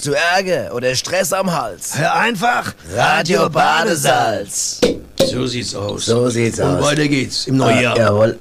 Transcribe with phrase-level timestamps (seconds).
[0.00, 1.98] Hast du Ärger oder Stress am Hals?
[1.98, 4.80] Hör einfach Radio Badesalz.
[5.30, 6.06] So sieht's aus.
[6.06, 6.82] So sieht's Und aus.
[6.86, 7.98] weiter geht's im neuen Jahr.
[7.98, 8.38] Jawohl.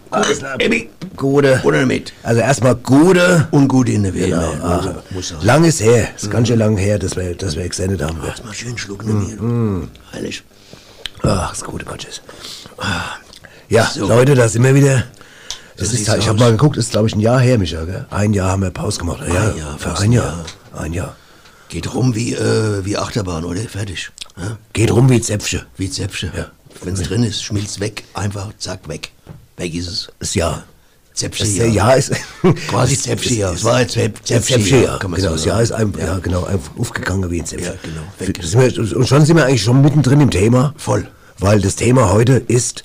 [0.59, 1.59] Ebi, Gute.
[1.65, 2.13] oder damit?
[2.23, 3.49] Also erstmal gute.
[3.51, 4.27] Und gut in der Welt.
[4.29, 4.53] Genau.
[4.63, 6.07] Ah, Also, muss lang ist her.
[6.15, 8.17] Ist ganz schön lang her, dass wir, dass wir gesendet haben.
[8.25, 9.81] Lass mal schön schlucken.
[9.81, 9.91] Mm.
[10.13, 10.41] Heilig.
[11.23, 12.21] Ach, ist gut, Gottes.
[13.67, 14.07] Ja, So.
[14.07, 15.03] Leute, da sind wir wieder.
[15.75, 18.05] Das So ist, ich habe mal geguckt, ist glaube ich ein Jahr her, Micha, gell?
[18.11, 19.19] Ein Jahr haben wir Pause gemacht.
[19.27, 20.45] Ja, Ein Jahr, für ein ein Jahr.
[20.73, 21.15] Ein Jahr.
[21.69, 23.61] Geht rum wie, äh, wie Achterbahn, oder?
[23.61, 24.11] Fertig.
[24.37, 24.57] Ja?
[24.73, 25.61] Geht rum wie Zäpfchen.
[25.77, 26.31] Wie Zäpfchen.
[26.35, 26.47] Ja.
[26.83, 28.03] Wenn's drin ist, schmilzt weg.
[28.13, 29.11] Einfach, zack, weg.
[29.57, 30.09] Weg ist es.
[30.19, 30.63] Das Jahr.
[31.13, 31.65] Zäpfchen, Das ja.
[31.65, 32.11] Jahr ist.
[32.69, 33.51] Quasi das- Zäpfchen, das- ja.
[33.53, 34.97] Es war ein Zäp Das Zäpfchen, Zäpfchen, ja, ja.
[34.97, 35.93] Genau, so das Jahr ist sagen.
[35.95, 36.19] ein, ja.
[36.19, 37.73] genau, einfach aufgegangen wie ein Zäpfchen.
[37.73, 38.77] Ja, genau, weg.
[38.95, 40.73] Und schon sind wir eigentlich schon mittendrin im Thema.
[40.77, 41.07] Voll.
[41.37, 42.83] Weil das Thema heute ist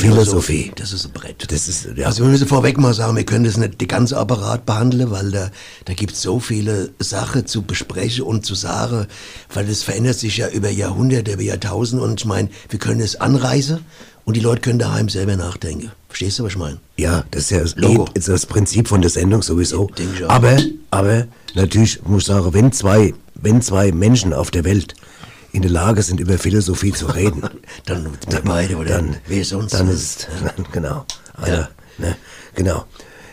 [0.00, 0.72] Philosophie.
[0.74, 1.50] Das ist ein Brett.
[1.50, 2.06] Das ist, ja.
[2.06, 5.30] Also wir müssen vorweg mal sagen, wir können das nicht den ganzen Apparat behandeln, weil
[5.30, 5.50] da,
[5.84, 9.06] da gibt es so viele Sachen zu besprechen und zu sagen,
[9.52, 13.20] weil das verändert sich ja über Jahrhunderte, über Jahrtausende und ich meine, wir können es
[13.20, 13.80] anreisen
[14.24, 15.92] und die Leute können daheim selber nachdenken.
[16.08, 16.78] Verstehst du, was ich meine?
[16.96, 18.08] Ja, das ist ja das, Logo.
[18.14, 19.86] ist das Prinzip von der Sendung sowieso.
[19.98, 20.30] Denke ich auch.
[20.30, 20.56] Aber,
[20.90, 24.94] aber natürlich muss ich sagen, wenn zwei, wenn zwei Menschen auf der Welt
[25.54, 27.42] in der Lage sind, über Philosophie zu reden,
[27.86, 28.96] Dann wir beide, oder?
[28.96, 29.72] dann, Wer sonst?
[29.72, 31.06] dann ist dann, genau
[31.40, 31.68] einer, Ja.
[31.98, 32.16] ne,
[32.54, 32.84] genau.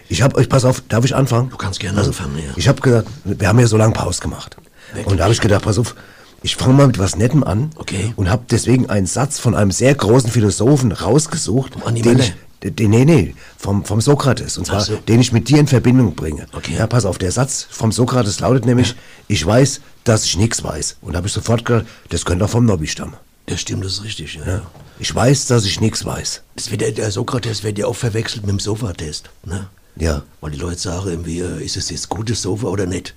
[0.07, 1.49] Ich habe euch, pass auf, darf ich anfangen?
[1.49, 2.51] Du kannst gerne anfangen, ja.
[2.57, 4.57] Ich habe gesagt, wir haben ja so lange Pause gemacht.
[4.89, 5.07] Wirklich?
[5.07, 5.95] Und da habe ich gedacht, pass auf,
[6.43, 7.69] ich fange mal mit was Nettem an.
[7.75, 8.13] Okay.
[8.17, 11.73] Und habe deswegen einen Satz von einem sehr großen Philosophen rausgesucht.
[11.85, 12.33] Andi den ich,
[12.63, 14.57] nee, nee, vom, vom Sokrates.
[14.57, 14.95] Und zwar, so.
[14.95, 16.45] den ich mit dir in Verbindung bringe.
[16.53, 16.75] Okay.
[16.77, 18.95] Ja, pass auf, der Satz vom Sokrates lautet nämlich,
[19.27, 20.97] ich weiß, dass ich nichts weiß.
[21.01, 23.15] Und da habe ich sofort gedacht, das könnte auch vom Nobby stammen.
[23.47, 24.45] Das stimmt, das ist richtig, ja.
[24.45, 24.61] ja.
[24.99, 26.43] Ich weiß, dass ich nichts weiß.
[26.55, 29.67] Das wird ja, der Sokrates wird ja auch verwechselt mit dem Sofatest, ne?
[29.95, 30.23] Ja.
[30.39, 33.13] Weil die Leute sagen irgendwie, äh, ist es jetzt gutes Sofa oder nicht?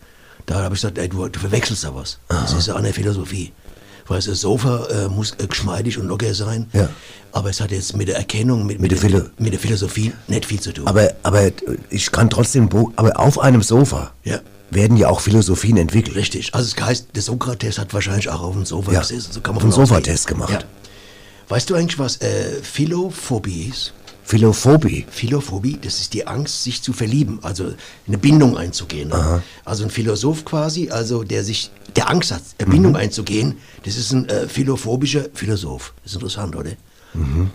[0.46, 2.18] Da habe ich gesagt, ey, du, du verwechselst da was.
[2.28, 3.52] Das ist ja eine Philosophie.
[4.06, 6.88] Weißt du, das Sofa äh, muss äh, geschmeidig und locker sein, Ja.
[7.32, 10.12] aber es hat jetzt mit der Erkennung, mit, Mit mit, der Philo- mit der Philosophie
[10.28, 10.86] nicht viel zu tun.
[10.86, 11.50] Aber, aber
[11.90, 14.40] ich kann trotzdem, aber auf einem Sofa Ja.
[14.70, 16.16] werden ja auch Philosophien entwickelt.
[16.16, 16.54] Richtig.
[16.54, 19.00] Also es heißt, der Sokrates hat wahrscheinlich auch auf dem Sofa Ja.
[19.00, 19.32] gesessen.
[19.32, 19.86] So kann man von ausgehen.
[19.86, 20.52] Sofatest gemacht.
[20.52, 20.58] Ja.
[21.48, 23.92] Weißt du eigentlich, was äh, Philophobie ist?
[24.24, 25.04] Philophobie.
[25.10, 27.74] Philophobie, das ist die Angst, sich zu verlieben, also
[28.08, 29.10] eine Bindung einzugehen.
[29.10, 29.42] Ne?
[29.64, 32.96] Also ein Philosoph quasi, also der sich, der Angst hat, eine Bindung Mhm.
[32.98, 35.92] einzugehen, das ist ein äh, philophobischer Philosoph.
[36.02, 36.70] Das ist interessant, oder?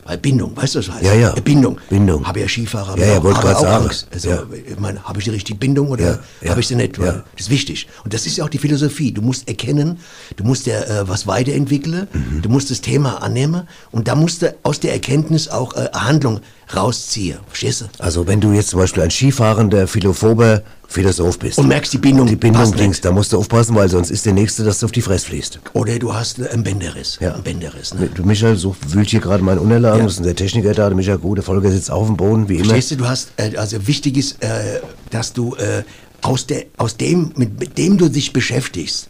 [0.06, 1.02] Weil Bindung, weißt du, was heißt?
[1.02, 1.08] Mhm.
[1.08, 1.32] Ja, ja.
[1.42, 1.78] Bindung.
[1.90, 2.26] Bindung.
[2.26, 3.84] Habe ja Skifahrer, Ja, ja, wollte auch sagen.
[3.86, 4.08] Angst.
[4.14, 4.44] Also, Ja.
[4.68, 6.98] ich meine, habe ich die richtige Bindung oder Ja, ja, habe ich sie nicht?
[6.98, 7.24] Ja.
[7.36, 7.88] Das ist wichtig.
[8.04, 9.12] Und das ist ja auch die Philosophie.
[9.12, 10.00] Du musst erkennen,
[10.38, 12.42] du musst ja äh, was weiterentwickeln, Mhm.
[12.42, 16.06] du musst das Thema annehmen und da musst du aus der Erkenntnis auch äh, eine
[16.06, 16.40] Handlung
[16.76, 17.40] rausziehen.
[17.48, 17.86] Verstehst du?
[18.00, 22.26] Also wenn du jetzt zum Beispiel ein skifahrender, philophober Philosoph bist Und merkst, die Bindung
[22.26, 24.92] die Bindung bringst, da musst du aufpassen, weil sonst ist der Nächste, dass du auf
[24.92, 25.60] die Fresse fließt.
[25.74, 27.18] Oder du hast einen Bänderriss.
[27.22, 27.36] Ja.
[27.36, 28.10] Einen Bänderriss, ne?
[28.14, 30.06] Du, Michael, so wühlt hier gerade meine Unterlagen, Ja.
[30.06, 32.56] das ist der Techniker da, der Michael Gut, der Volker sitzt auf dem Boden, wie
[32.56, 32.66] immer.
[32.66, 34.80] Verstehst du, du hast, äh, also wichtig ist, äh,
[35.12, 35.84] dass du äh,
[36.22, 39.10] aus, der, aus dem, mit, mit dem du dich beschäftigst,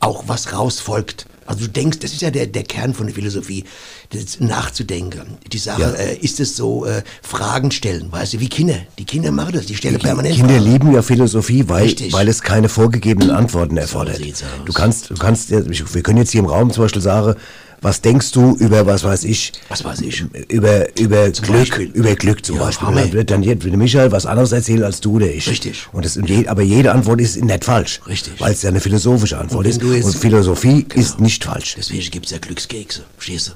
[0.00, 1.26] auch was rausfolgt.
[1.48, 3.64] Also du denkst, das ist ja der, der Kern von der Philosophie,
[4.10, 5.38] das nachzudenken.
[5.50, 5.90] Die Sache, Ja.
[5.92, 8.76] äh, ist es so, äh, Fragen stellen, weißt du, wie Kinder.
[8.98, 10.70] Die Kinder machen das, die stellen Die permanent Kinder Fragen.
[10.70, 12.12] lieben ja Philosophie, weil, Richtig.
[12.12, 14.20] weil es keine vorgegebenen Antworten erfordert.
[14.20, 14.44] aus.
[14.66, 17.34] Du kannst, du kannst, wir können jetzt hier im Raum zum Beispiel sagen,
[17.80, 20.24] was denkst du über, was weiß ich, Was weiß ich.
[20.48, 21.90] über, über Glück, Beispiel.
[21.94, 22.88] über Glück zum Ja, Beispiel.
[22.88, 23.00] Hammer.
[23.02, 25.48] Dann wird dann der Michael was anderes erzählen als du oder ich.
[25.48, 25.86] Richtig.
[25.92, 28.00] Und das, und je, aber jede Antwort ist nicht falsch.
[28.06, 28.40] Richtig.
[28.40, 30.04] Weil es ja eine philosophische Antwort wenn ist.
[30.06, 31.00] Und Philosophie Genau.
[31.00, 31.74] ist nicht falsch.
[31.78, 33.52] Deswegen gibt's ja Glückskekse, verstehst du?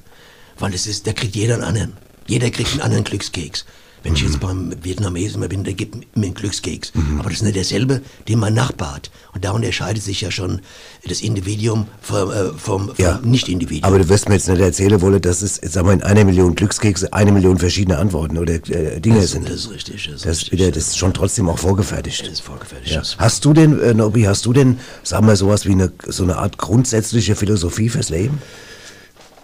[0.58, 1.92] Weil es ist, da kriegt jeder einen anderen.
[2.28, 3.64] Jeder kriegt einen anderen Glückskeks.
[4.02, 6.92] Wenn ich jetzt beim Vietnamesen mal bin, der gibt mir einen Glückskeks.
[7.18, 9.10] Aber das ist nicht derselbe, den mein Nachbar hat.
[9.32, 10.60] Und da unterscheidet sich ja schon
[11.08, 13.20] das Individuum vom, äh, vom, vom Ja.
[13.22, 13.84] Nicht-Individuum.
[13.84, 16.54] Aber du wirst mir jetzt nicht erzählen wollen, dass es, sagen wir, in einer Million
[16.54, 19.48] Glückskekse eine Million verschiedene Antworten oder äh, Dinge das, sind.
[19.48, 20.04] das ist richtig.
[20.06, 22.22] Das ist, Das, richtig, wieder, das ist schon trotzdem auch vorgefertigt.
[22.22, 22.94] das ist vorgefertigt.
[22.94, 23.02] Ja.
[23.18, 26.36] Hast du denn, äh, Nobby, hast du denn, sagen wir, sowas wie eine, so eine
[26.38, 28.38] Art grundsätzliche Philosophie fürs Leben?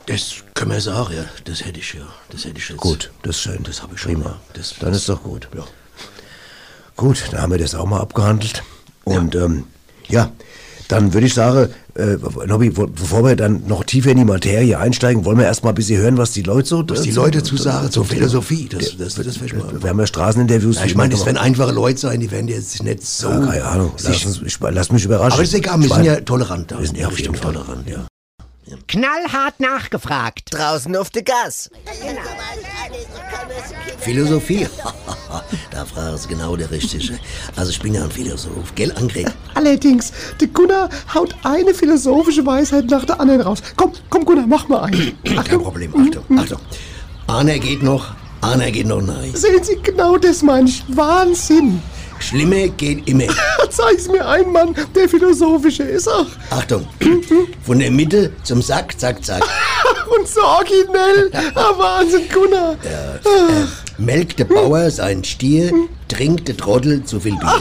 [0.09, 1.25] Das können wir sagen, ja.
[1.45, 2.01] Das hätte ich ja.
[2.31, 2.81] Das hätte ich jetzt.
[2.81, 3.63] Gut, das ist schön.
[3.63, 4.15] Das habe ich schon.
[4.15, 4.31] Prima.
[4.31, 4.41] ja.
[4.55, 5.49] Das, Dann ist doch gut.
[5.55, 5.65] Ja.
[6.97, 8.63] Gut, dann haben wir das auch mal abgehandelt.
[9.05, 9.65] Und ja, ähm,
[10.09, 10.33] ja
[10.89, 12.17] dann würde ich sagen, äh,
[12.47, 16.01] Nobby, bevor wir dann noch tiefer in die Materie einsteigen, wollen wir erstmal ein bisschen
[16.01, 16.89] hören, was die Leute so...
[16.89, 20.77] Was die Leute zu sagen zur Philosophie, das, das, das, das, Wir haben ja Straßeninterviews.
[20.77, 23.29] ja, ich meine, das werden einfache Leute sein, die werden jetzt nicht so.
[23.29, 25.35] Ja, keine Ahnung, lass, uns, lass mich überraschen.
[25.35, 26.73] aber ist egal, wir sind ja tolerant.
[26.73, 26.79] da.
[26.79, 28.08] Wir sind ja Richtung tolerant, ja.
[28.87, 30.55] Knallhart nachgefragt.
[30.55, 31.71] Draußen auf der Gas.
[33.99, 34.67] Philosophie.
[35.71, 37.19] da fragen Sie genau der Richtige.
[37.57, 39.33] Also ich bin ja ein Philosoph, gell, Angret?
[39.55, 43.63] Allerdings, der Gunnar haut eine philosophische Weisheit nach der anderen raus.
[43.77, 45.13] Komm, komm Gunnar, mach mal eine.
[45.25, 46.61] Kein Problem, Achtung, Achtung.
[47.27, 49.35] Einer geht noch, einer geht noch nein.
[49.35, 50.85] Sehen Sie, genau das meine ich.
[50.89, 51.83] Wahnsinn.
[52.21, 53.25] Schlimmer geht immer.
[53.71, 56.09] Zeig's mir ein Mann, der philosophische ist.
[56.09, 56.87] Ach, Achtung,
[57.63, 59.43] von der Mitte zum Sack, zack, zack.
[60.19, 61.31] und so originell.
[61.55, 62.77] Ah, Wahnsinn, Gunnar.
[63.99, 65.73] Melkt der Bauer seinen Stier,
[66.09, 67.61] trinkt der Trottel zu viel Bier.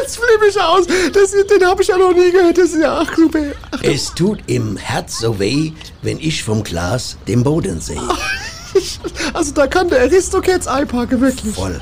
[0.00, 0.86] Jetzt flippe ich aus.
[1.12, 2.58] Das, den habe ich ja noch nie gehört.
[2.58, 3.40] Das ist ja ach, super.
[3.82, 5.72] Es tut im Herz so weh,
[6.02, 8.00] wenn ich vom Glas den Boden sehe.
[9.34, 11.54] also da kann der Aristocats einpacken, wirklich.
[11.54, 11.80] Voll.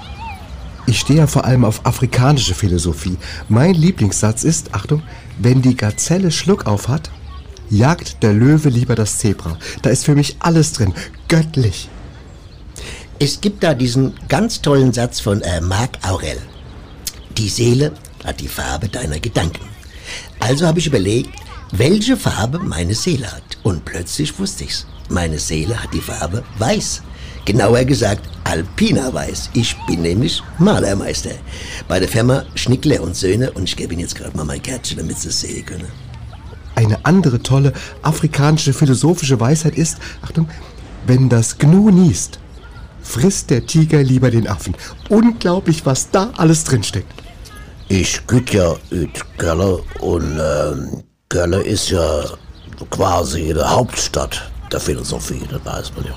[0.86, 3.16] Ich stehe ja vor allem auf afrikanische Philosophie.
[3.48, 5.02] Mein Lieblingssatz ist, Achtung,
[5.38, 7.10] wenn die Gazelle Schluck auf hat,
[7.70, 9.58] jagt der Löwe lieber das Zebra.
[9.82, 10.92] Da ist für mich alles drin.
[11.28, 11.88] Göttlich.
[13.18, 16.38] Es gibt da diesen ganz tollen Satz von äh, Marc Aurel.
[17.38, 17.92] Die Seele
[18.24, 19.64] hat die Farbe deiner Gedanken.
[20.40, 21.30] Also habe ich überlegt,
[21.70, 23.42] welche Farbe meine Seele hat.
[23.62, 24.86] Und plötzlich wusste ich's.
[25.08, 27.02] Meine Seele hat die Farbe weiß.
[27.44, 29.48] Genauer gesagt, alpiner Weiß.
[29.54, 31.30] Ich bin nämlich Malermeister.
[31.88, 34.98] Bei der Firma Schnickler und Söhne und ich gebe Ihnen jetzt gerade mal mein Kärtchen,
[34.98, 35.88] damit Sie es sehen können.
[36.74, 37.72] Eine andere tolle
[38.02, 40.48] afrikanische philosophische Weisheit ist, Achtung,
[41.06, 42.40] wenn das Gnu niest,
[43.02, 44.74] frisst der Tiger lieber den Affen.
[45.08, 47.22] Unglaublich, was da alles drinsteckt.
[47.88, 52.24] Ich güt ja üt Gölle und ähm, Gölle ist ja
[52.90, 56.14] quasi die Hauptstadt der Philosophie, das weiß man ja.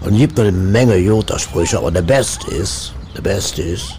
[0.00, 3.98] Und gibt eine Menge Jota-Sprüche, aber der beste ist, der beste ist,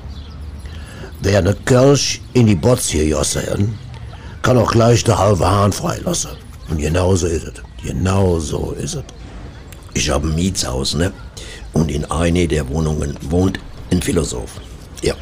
[1.21, 3.77] wer eine Kirsch in die Botzie jossen,
[4.41, 6.31] kann auch gleich der halbe Hahn freilassen.
[6.69, 7.53] Und genau so ist es.
[7.83, 9.03] Genau so ist es.
[9.93, 11.11] Ich habe ein Mietshaus, ne?
[11.73, 13.59] Und in einer der Wohnungen wohnt
[13.91, 14.61] ein Philosoph.
[15.01, 15.15] Ja.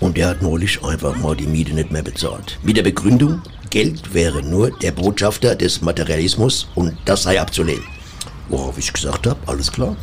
[0.00, 2.58] Und der hat neulich einfach mal die Miete nicht mehr bezahlt.
[2.62, 3.40] Mit der Begründung,
[3.70, 7.84] Geld wäre nur der Botschafter des Materialismus und das sei abzulehnen.
[8.48, 9.96] Worauf ich gesagt habe, alles klar.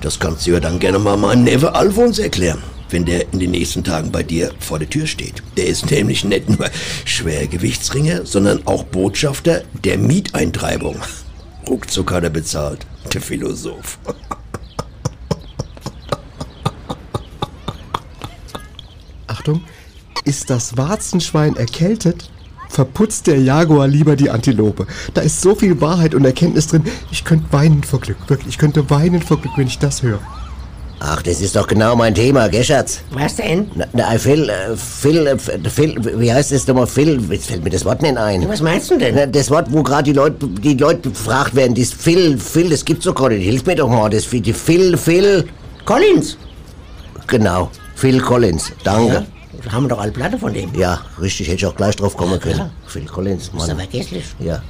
[0.00, 3.50] Das kannst du ja dann gerne mal meinem Neffe Alfons erklären, wenn der in den
[3.50, 5.42] nächsten Tagen bei dir vor der Tür steht.
[5.56, 6.68] Der ist nämlich nicht nur
[7.04, 10.96] Schwergewichtsringer, sondern auch Botschafter der Mieteintreibung.
[11.68, 13.98] Ruckzuck hat er bezahlt, der Philosoph.
[19.26, 19.62] Achtung,
[20.24, 22.30] ist das Warzenschwein erkältet,
[22.72, 24.86] verputzt der Jaguar lieber die Antilope.
[25.14, 28.16] Da ist so viel Wahrheit und Erkenntnis drin, ich könnte weinen vor Glück.
[28.28, 30.20] Wirklich, ich könnte weinen vor Glück, wenn ich das höre.
[31.04, 33.00] Ach, das ist doch genau mein Thema, gell, Schatz?
[33.10, 33.68] Was denn?
[33.74, 36.86] Na, na, Phil, äh, Phil, äh, Phil, wie heißt das nochmal?
[36.86, 38.48] Phil, jetzt fällt mir das Wort nicht ein.
[38.48, 39.16] Was meinst du denn?
[39.16, 42.84] Na, Das Wort, wo gerade die Leute, die Leute befragt werden, das Phil, Phil, das
[42.84, 43.44] gibt's doch gar nicht.
[43.44, 45.44] Hilf mir doch mal, das die Phil, Phil,
[45.84, 46.38] Collins.
[47.26, 49.12] genau, Phil Collins, danke.
[49.14, 49.24] Ja,
[49.70, 50.74] haben wir doch alle Platte von dem.
[50.74, 52.58] Ja, richtig, hätte ich auch gleich drauf kommen können.
[52.58, 52.70] Ja.
[52.86, 53.76] Phil Collins, Ist ja Mann.
[53.88, 54.24] vergesslich.
[54.40, 54.62] Ja.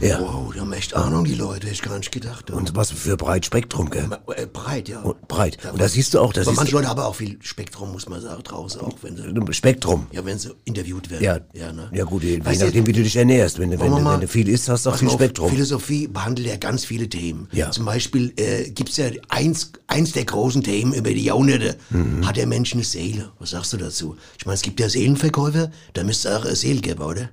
[0.00, 0.20] Ja.
[0.20, 1.68] Wow, die haben echt Ahnung, die Leute.
[1.68, 2.50] Ich gar nicht gedacht.
[2.50, 4.08] Und was für breit Spektrum, gell?
[4.36, 5.00] Äh, breit, ja.
[5.00, 5.58] Und breit.
[5.72, 8.08] Und da siehst du auch, das Aber ist manche Leute haben auch viel Spektrum, muss
[8.08, 10.06] man sagen, draußen auch, wenn sie, Spektrum.
[10.12, 11.24] ja, wenn sie interviewt werden.
[11.24, 11.90] Ja, ja, ne?
[11.92, 13.58] ja gut, je Weißt nachdem, wie du dich ernährst.
[13.58, 15.50] Wenn, du- wenn, du- mal- wenn du viel isst, hast du auch viel Spektrum.
[15.50, 17.48] Philosophie behandelt ja ganz viele Themen.
[17.52, 17.70] Ja.
[17.70, 21.76] Zum Beispiel äh, gibt's ja eins, eins der großen Themen über die Jahrhunderte.
[21.90, 22.26] Mhm.
[22.26, 23.30] Hat der Mensch eine Seele?
[23.40, 24.16] Was sagst du dazu?
[24.38, 27.30] Ich meine, es gibt ja Seelenverkäufer, da müsste es auch eine Seele geben, oder?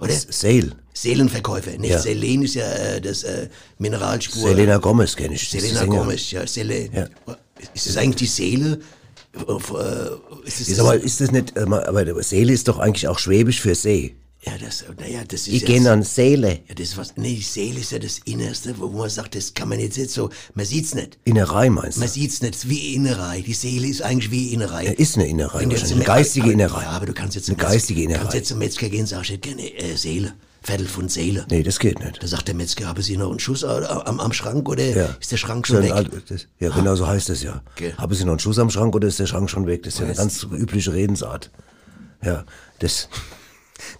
[0.00, 0.12] Oder?
[0.12, 0.72] Sale.
[0.94, 1.78] Seelenverkäufer.
[1.78, 1.98] Nicht Ja.
[1.98, 4.48] Selen ist ja äh, das äh, Mineralspur.
[4.48, 5.48] Selena Gomez kenne ich.
[5.48, 5.84] Selena.
[5.84, 6.46] Gomez, ja.
[6.46, 7.08] Sele Ja.
[7.74, 8.80] Ist das eigentlich die Seele?
[9.46, 13.06] Auf, äh, ist das, Ist aber, ist das nicht, äh, aber Seele ist doch eigentlich
[13.06, 14.16] auch Schwäbisch für See.
[14.46, 16.60] Ja, das, naja, das ist Ich ja gehe das- an Seele.
[16.68, 19.68] Ja, das was, nee, die Seele ist ja das Innerste, wo man sagt, das kann
[19.68, 21.18] man jetzt nicht so, man sieht's nicht.
[21.24, 22.00] Innerei meinst du?
[22.00, 23.40] Man sieht's nicht, es ist wie Innerei.
[23.40, 24.84] Die Seele ist eigentlich wie Innerei.
[24.86, 26.82] Ja, ist eine Innerei, Eine geistige aber- Innerei.
[26.82, 28.18] Ja, aber du kannst jetzt Eine zum Metzger- geistige Innerei.
[28.20, 30.34] kannst jetzt zum Metzger gehen, sagst, ich hätte gerne äh, Seele.
[30.60, 31.46] Viertel von Seele.
[31.50, 32.20] Nee, das geht nicht.
[32.22, 35.16] Da sagt der Metzger, haben Sie noch einen Schuss am, am Schrank oder Ja.
[35.20, 35.92] ist der Schrank schon weg?
[36.28, 37.62] das- Ja, genau so heißt es ja.
[37.76, 37.94] Okay.
[37.96, 39.84] Haben Sie noch einen Schuss am Schrank oder ist der Schrank schon weg?
[39.84, 41.50] Das ist ja eine ganz übliche Redensart.
[42.24, 42.44] Ja,
[42.80, 43.08] das,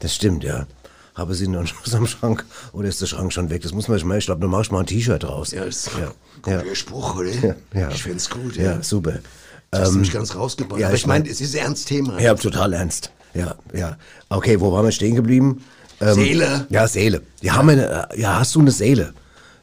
[0.01, 0.67] das stimmt, ja.
[1.15, 3.63] Haben Sie noch Schuss am Schrank oder ist der Schrank schon weg?
[3.63, 4.19] Das muss man nicht mehr.
[4.19, 5.51] Ich glaube, du machst mal ein T-Shirt raus.
[5.51, 6.13] Ja, ist ja.
[6.43, 6.75] guter ja.
[6.75, 7.31] Spruch, oder?
[7.31, 7.91] Ja, ja.
[7.91, 8.63] Ich find's gut, ja.
[8.75, 9.15] Ja, super.
[9.71, 10.81] Das hast du Ähm, mich ganz rausgebracht.
[10.81, 12.21] ja, aber ich ich meine, mein- es ist ein ernstes Thema.
[12.21, 13.11] Ja, total ernst.
[13.35, 13.97] Ja, ja.
[14.29, 15.65] Okay, wo waren wir stehen geblieben?
[16.01, 16.67] Ähm, Seele.
[16.71, 17.23] Ja, Seele.
[17.43, 19.13] Ja, haben wir eine, ja, hast du eine Seele?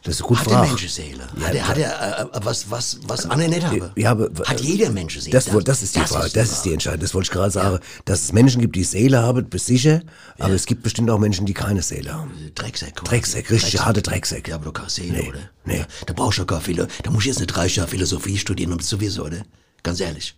[0.05, 0.61] Das ist gut Hat Frage.
[0.61, 1.27] der Menschenseele?
[1.41, 3.91] hat er, hat er äh, was, was, was andere nicht habe?
[3.95, 5.33] Ja, aber, hat jeder Menschenseele?
[5.33, 6.99] Das, wohl- das ist die Frage, das ist die Entscheidung.
[7.01, 7.79] Das wollte ich gerade sagen.
[8.05, 10.01] Dass es Menschen gibt, die Seele haben, bist sicher,
[10.37, 12.31] aber es gibt bestimmt auch Menschen, die keine Seele haben.
[12.53, 13.03] Drecksack.
[13.03, 14.47] Drecksack, richtig harte Drecksack.
[14.47, 15.39] Ja, aber du keine Seele, Nee, oder?
[15.65, 15.77] nee.
[15.79, 16.87] Ja, da brauchst du ja gar viele.
[17.03, 19.41] Da muss ich jetzt nicht drei Jahre Philosophie studieren, um das sowieso, oder?
[19.81, 20.35] Ganz ehrlich.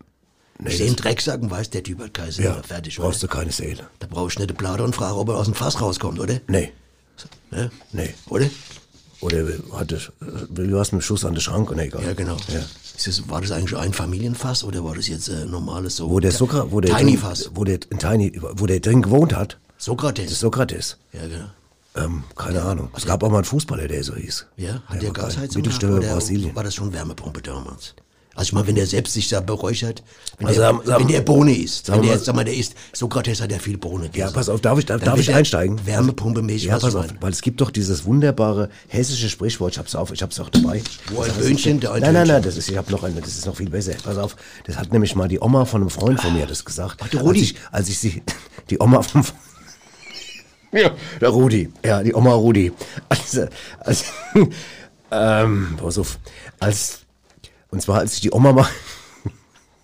[0.65, 2.47] ich sehe einen Drecksack und weiß, der Typ hat keine Seele.
[2.49, 3.31] Ja, Fertig, brauchst oder?
[3.33, 3.85] du keine Seele.
[3.99, 6.39] Da brauchst du nicht den Plater und fragen, ob er aus dem Fass rauskommt, oder?
[6.47, 6.71] Nee,
[7.49, 7.71] Ne?
[7.93, 8.13] nee.
[8.29, 8.45] Oder?
[9.21, 11.75] Oder hatte, war's mit dem Schuss an den Schrank?
[11.75, 12.03] Nee, egal.
[12.03, 12.37] Ja, genau.
[12.47, 12.61] Ja.
[13.05, 16.09] Das, war das eigentlich ein Familienfass oder war das jetzt äh, normales so?
[16.09, 17.51] Wo der Sokra, wo der Tiny drin, Fass.
[17.53, 20.29] wo der in Tiny, wo der drin gewohnt hat, Sokrates.
[20.29, 20.97] das Sokrates.
[21.13, 21.45] ja, genau.
[21.95, 22.89] Ähm, keine Ahnung.
[22.95, 24.45] Es gab auch mal einen Fußballer, der so hieß.
[24.57, 25.25] Ja, hat der geil.
[25.25, 26.55] Gasheizung oder Brasilien.
[26.55, 27.95] war das schon Wärmepumpe damals?
[28.37, 30.03] Also ich meine, wenn der selbst sich da beräuchert,
[30.37, 32.45] wenn, Also der, sagen- wenn der Bohne isst, sagen wenn wir der, mal- sag mal,
[32.45, 34.27] der isst, Sokrates hat ja viel Bohne gegessen.
[34.27, 35.79] Ja, pass auf, darf ich, darf, darf ich einsteigen?
[35.87, 39.95] Wärmepumpe-mäßig Ja, was pass auf, weil es gibt doch dieses wunderbare hessische Sprichwort, ich hab's
[39.95, 40.83] auf, ich hab's auch dabei.
[41.11, 43.29] Wo ein Böhnchen, der ein Nein, nein, nein, das ist, ich hab noch eine, das
[43.35, 43.93] ist noch viel besser.
[44.03, 44.35] Pass auf,
[44.67, 46.99] das hat nämlich mal die Oma von einem Freund von mir das gesagt.
[47.03, 47.39] Ach, der Rudi.
[47.39, 48.23] Als ich, als ich sie,
[48.69, 49.23] die Oma vom,
[50.73, 50.91] ja,
[51.21, 52.71] der Rudi, ja, die Oma Rudi.
[53.09, 53.47] Also,
[53.79, 54.05] als,
[55.11, 56.19] ähm, pass auf,
[56.59, 56.99] als,
[57.71, 58.67] und zwar als ich die Oma mal,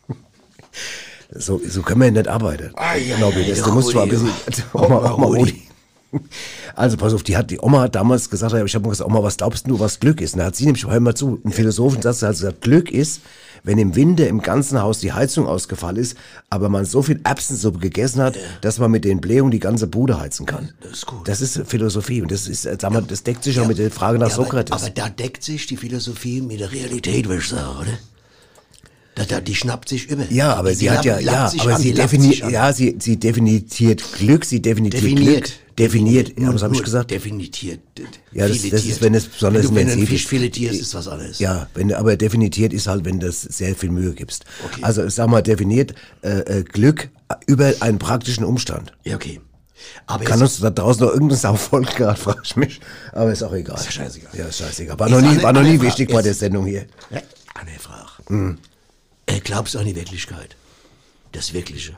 [1.31, 2.71] so, so können wir nicht arbeiten.
[2.75, 4.31] Ai, Nobby, ai, das, der du musst mal ein bisschen,
[4.73, 5.67] Oma, Oma Oma Rudi.
[6.75, 9.37] Also pass auf, die hat die Oma hat damals gesagt, ich habe gesagt, Oma, was
[9.37, 10.33] glaubst du, was Glück ist?
[10.33, 13.21] Und da hat sie nämlich, hör mal zu, ein Philosophensatz hat gesagt, Glück ist,
[13.63, 16.17] wenn im Winter im ganzen Haus die Heizung ausgefallen ist,
[16.49, 20.19] aber man so viel Erbsensuppe gegessen hat, dass man mit den Blähungen die ganze Bude
[20.19, 20.71] heizen kann.
[20.81, 21.27] Das ist gut.
[21.27, 23.91] Das ist Philosophie und das ist, äh, sag mal, das deckt sich auch mit der
[23.91, 24.71] Frage nach Ja, aber, Sokrates.
[24.73, 27.91] aber da deckt sich die Philosophie mit der Realität, würde ich sagen, oder?
[29.15, 30.23] Da, da, die schnappt sich über.
[30.31, 33.17] ja, aber die, sie die hat ja, ja, aber an, sie definiert, ja, sie, sie
[33.17, 33.69] definiert
[34.17, 35.43] Glück, sie definiert Definiert.
[35.45, 37.11] Glück, definiert, ja, was habe ich gesagt?
[37.11, 37.79] Definitiert.
[38.31, 40.29] Ja, das- das ist, wenn es besonders wenn du, wenn intensiv Fisch ist.
[40.29, 41.37] filetierst, ist was anderes.
[41.37, 44.45] Ja, wenn, aber definiert ist halt, wenn du sehr viel Mühe gibst.
[44.65, 44.79] Okay.
[44.83, 45.93] Also ich sag mal, definiert
[46.23, 47.09] äh, äh, Glück
[47.45, 48.93] über einen praktischen Umstand.
[49.03, 49.39] Ja, okay.
[50.07, 52.79] Aber Kann uns da draußen noch irgendein Sau folgen gerade, frage ich mich.
[53.11, 53.75] Aber ist auch egal.
[53.75, 54.31] Ist ja scheißegal.
[54.35, 54.97] Ja, ist scheißegal.
[54.97, 56.85] War Jetzt noch nie, war noch nie wichtig bei der Sendung hier.
[57.11, 58.09] eine Frage.
[58.27, 58.57] Hm.
[59.33, 60.55] Äh, glaubst du an die Wirklichkeit?
[61.31, 61.93] Das Wirkliche.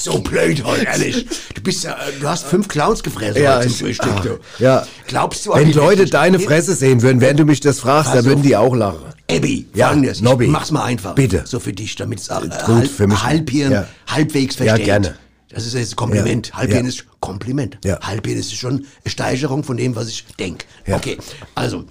[0.00, 1.26] so blöd heute, ehrlich.
[1.54, 4.38] Du bist ja, äh, du hast fünf Clowns gefressen Ja, heute zum Frühstück, ah, du.
[4.62, 4.86] ja.
[5.06, 8.10] Glaubst du an Wenn die Leute deine Fresse sehen würden, während du mich das fragst,
[8.12, 8.46] Pass dann würden auf.
[8.46, 9.00] die auch lachen.
[9.30, 10.20] Abby, Ja, folgendes.
[10.20, 10.46] Nobby.
[10.46, 11.14] Mach's mal einfach.
[11.14, 11.44] Bitte.
[11.46, 13.22] So für dich, damit es äh, Gut, halb, für mich.
[13.22, 13.88] Halbhirn Ja.
[14.06, 14.84] halbwegs Ja, versteht.
[14.84, 15.16] gerne.
[15.48, 16.48] Das ist jetzt ein Kompliment.
[16.48, 16.54] Ja.
[16.56, 16.88] Halbhirn Ja.
[16.88, 17.78] ist Kompliment.
[17.84, 17.98] Ja.
[18.00, 20.66] Halbhirn ist schon eine Steigerung von dem, was ich denke.
[20.86, 20.96] Ja.
[20.96, 21.16] Okay,
[21.54, 21.84] also.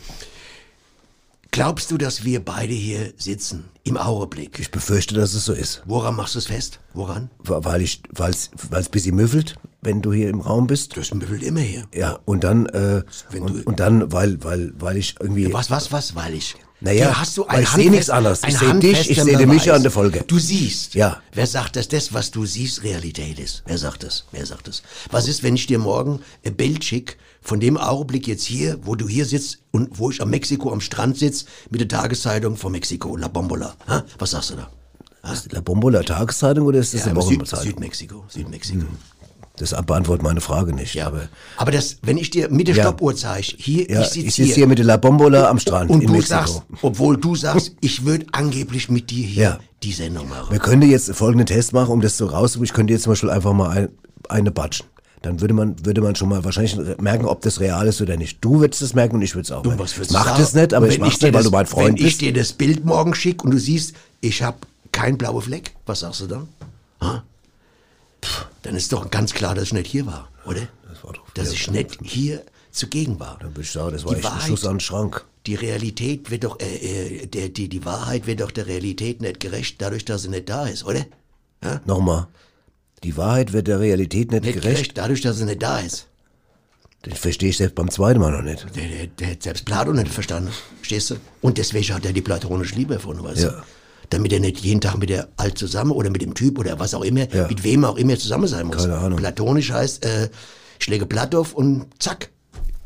[1.54, 4.58] Glaubst du, dass wir beide hier sitzen im Augenblick?
[4.60, 5.84] Ich befürchte, dass es so ist.
[5.86, 6.80] Woran machst du es fest?
[6.96, 7.30] Woran?
[7.44, 10.98] Weil ich, weil's, weil's bisschen müffelt, wenn du hier im Raum bist.
[10.98, 11.84] Das müffelt immer hier.
[11.94, 15.54] Ja, und dann, äh, Wenn und, du- und dann, weil, weil, weil ich irgendwie.
[15.54, 16.56] Was, was, was, weil ich.
[16.82, 18.40] Naja, Hier hast du ein ich seh handfest- nichts anderes.
[18.40, 19.76] Ich ein seh dich, ich handfesten seh den Micha Beweis.
[19.78, 20.24] an der Folge.
[20.28, 20.96] Du siehst.
[20.96, 21.22] Ja.
[21.34, 23.62] Wer sagt, dass das, was du siehst, Realität ist?
[23.68, 24.26] Wer sagt das?
[24.32, 24.82] Wer sagt das?
[25.12, 28.96] Was ist, wenn ich dir morgen ein Bild schicke von dem Augenblick jetzt hier, wo
[28.96, 32.72] du hier sitzt und wo ich am Mexiko am Strand sitze mit der Tageszeitung von
[32.72, 33.76] Mexiko, La Bombola.
[33.88, 34.04] Ha?
[34.18, 34.70] Was sagst du da?
[35.32, 37.66] Ist das La Bombola Tageszeitung oder ist das Ja, eine aber Süd, Wochenzeitung?
[37.66, 38.86] Südmexiko, Südmexiko.
[39.58, 40.96] Das beantwortet meine Frage nicht.
[40.96, 42.84] Ja, aber aber das, wenn ich dir mit der Ja.
[42.86, 46.02] Stoppuhr zeige, hier, ja, ich sitze hier, hier mit der La Bombola am Strand und
[46.02, 46.36] in du Mexiko.
[46.40, 49.60] sagst, obwohl du sagst, ich würde angeblich mit dir hier Ja.
[49.84, 50.52] die Sendung machen.
[50.52, 52.66] Wir können jetzt folgenden Test machen, um das so rauszubekommen.
[52.66, 53.90] Ich könnte jetzt zum Beispiel einfach mal ein,
[54.28, 54.88] eine batschen.
[55.24, 58.38] Dann würde man, würde man schon mal wahrscheinlich merken, ob das real ist oder nicht.
[58.44, 60.54] Du würdest es merken und ich würde es auch Du, was Ich würdest mach das
[60.54, 62.22] nicht, aber ich wenn mach's nicht, weil du mein Freund Wenn ich bist.
[62.22, 64.58] dir das Bild morgen schicke und du siehst, ich habe
[64.92, 66.48] kein blauer Fleck, was sagst du dann?
[67.02, 67.24] Ha?
[68.24, 70.68] Pff, Dann ist doch ganz klar, dass ich nicht hier war, oder?
[70.90, 73.38] Das war doch- dass ich nicht hier zugegen war.
[73.40, 75.24] Dann würde ich sagen, das war Die echt ein Schuss an den Schrank.
[75.48, 76.76] Die Realität wird doch, äh,
[77.22, 80.50] äh, der, die, die Wahrheit wird doch der Realität nicht gerecht, dadurch, dass sie nicht
[80.50, 81.06] da ist, oder?
[81.86, 82.28] Nochmal.
[83.04, 84.76] Die Wahrheit wird der Realität nicht, Nicht gerecht.
[84.78, 86.08] gerecht, dadurch, dass sie nicht da ist.
[87.04, 88.66] Das verstehe ich selbst beim zweiten Mal noch nicht.
[88.76, 91.16] Der, der, der hat selbst Platon nicht verstanden, verstehst du?
[91.42, 93.50] Und deswegen hat er die platonische Liebe erfunden, weißt Ja.
[93.50, 93.64] du?
[94.10, 96.94] Damit er nicht jeden Tag mit der Alt zusammen oder mit dem Typ oder was
[96.94, 97.48] auch immer, Ja.
[97.48, 98.78] mit wem auch immer zusammen sein muss.
[98.78, 99.18] Keine Ahnung.
[99.18, 100.30] Platonisch heißt, äh,
[100.80, 101.08] ich lege
[101.38, 102.30] auf und zack,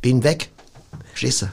[0.01, 0.49] bin weg.
[1.09, 1.47] Verstehst du?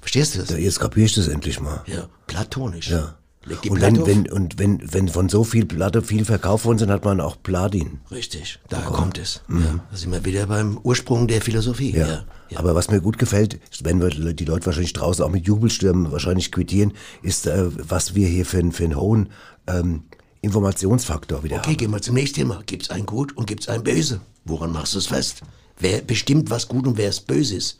[0.00, 0.50] Verstehst du das?
[0.50, 1.82] Ja, Jetzt kapiere ich das endlich mal.
[1.86, 2.88] Ja, platonisch.
[2.90, 3.16] Ja.
[3.46, 6.66] Leg die Und Platte wenn, wenn, und wenn, wenn von so viel Platte viel verkauft
[6.66, 8.00] worden sind, hat man auch Platin.
[8.10, 9.40] Richtig, da kommt es.
[9.48, 11.92] Ja, da sind wir wieder beim Ursprung der Philosophie.
[11.92, 11.98] Mhm.
[12.00, 12.06] Ja.
[12.08, 12.24] Ja.
[12.50, 12.58] ja.
[12.58, 16.52] Aber was mir gut gefällt, wenn wir die Leute wahrscheinlich draußen auch mit Jubelstürmen wahrscheinlich
[16.52, 16.92] quittieren,
[17.22, 19.30] ist, äh, was wir hier für, einen- für einen hohen
[19.66, 20.02] ähm,
[20.42, 21.76] Informationsfaktor wieder Okay, haben.
[21.78, 22.62] gehen wir zum nächsten Thema.
[22.66, 24.20] Gibt's ein Gut und gibt's ein Böse?
[24.44, 25.42] Woran machst du es fest?
[25.82, 27.78] wer bestimmt, was gut und wer es böse ist.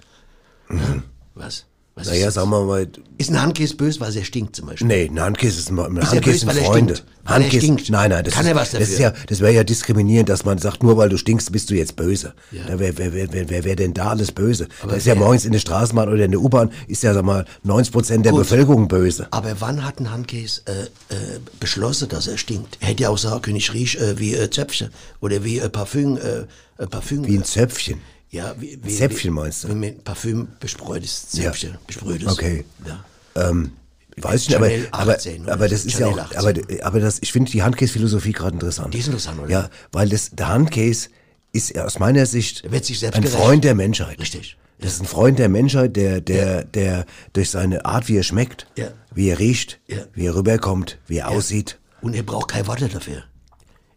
[0.71, 1.03] Ja?
[1.35, 1.67] Was?
[1.97, 2.07] Was.
[2.07, 4.87] Naja, ist, sagen wir mal, ist ein Handkäse böse, weil er stinkt zum Beispiel?
[4.87, 6.95] nee, ein Handkäse ist ein, ein er Handkäse böse, sind Freunde.
[7.25, 7.91] Handkäse, stinkt?
[7.91, 9.19] nein, nein, das Kann ist, er was das ist dafür?
[9.19, 11.97] ja, das wäre ja diskriminierend, dass man sagt, nur weil du stinkst, bist du jetzt
[11.97, 12.33] böse.
[12.53, 12.63] Ja.
[12.67, 14.69] Da wer, wer, wer, wer, wer wäre denn da alles böse?
[14.83, 17.25] Aber da ist ja morgens in der Straßenbahn oder in der U-Bahn, ist ja, sag
[17.25, 18.43] mal, 90 Prozent der Gut.
[18.43, 19.27] Bevölkerung böse.
[19.33, 20.83] Aber wann hat ein Handkäse äh,
[21.15, 21.17] äh,
[21.59, 22.79] beschlossen, dass er stinkt?
[22.81, 25.69] Er hätte ja auch sagen können, ich riech äh, wie äh, Zöpfchen oder wie äh,
[25.69, 26.17] Parfüm.
[26.17, 26.47] Äh,
[26.83, 28.01] äh, Parfüm Wie ein äh, Zöpfchen.
[28.31, 29.69] Ja, wie, wie, Zäpfchen meinst du?
[29.71, 31.45] Wie mit Parfüm bespreutes Ja.
[31.45, 32.33] Zäpfchen, besprühtes.
[32.33, 32.65] Okay.
[32.87, 33.05] Ja.
[33.49, 33.73] Ähm,
[34.17, 37.01] weiß ich nicht, aber, Chanel aber, 18 oder aber das ist ja auch, aber, aber
[37.01, 38.95] das, ich finde die Handkäse-Philosophie gerade interessant.
[38.95, 39.51] Die ist interessant, oder?
[39.51, 41.09] Ja, weil das, der Handkäse
[41.53, 43.29] ist ja aus meiner Sicht ein gerecht.
[43.29, 44.21] Freund der Menschheit.
[44.21, 44.57] Richtig.
[44.79, 48.67] Das ist ein Freund der Menschheit, der, der, der durch seine Art, wie er schmeckt,
[48.77, 48.89] Ja.
[49.13, 49.99] wie er riecht, Ja.
[50.15, 51.79] wie er rüberkommt, wie er aussieht.
[52.01, 53.25] Und er braucht keine Worte dafür.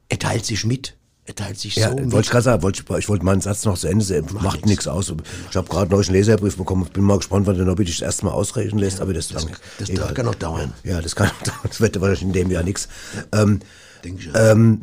[0.10, 0.98] Er teilt sich mit.
[1.26, 3.78] Er teilt sich Ja, so wollte ich gerade sagen, wollte, ich- wollte meinen Satz noch
[3.78, 4.28] zu Ende sehen.
[4.42, 4.66] Macht nix.
[4.68, 5.14] nichts aus.
[5.50, 6.86] Ich habe gerade neulich einen Leserbrief bekommen.
[6.92, 9.00] Bin mal gespannt, wann der Nobby dich das erste Mal ausrechnen lässt.
[9.00, 10.14] aber das, das- lang- das egal.
[10.14, 10.74] kann noch dauern.
[10.84, 11.60] Ja, das kann noch dauern.
[11.66, 12.90] Das wird wahrscheinlich in dem Jahr nichts.
[13.32, 13.62] Ähm,
[14.04, 14.52] Denk ich ja.
[14.52, 14.82] ähm,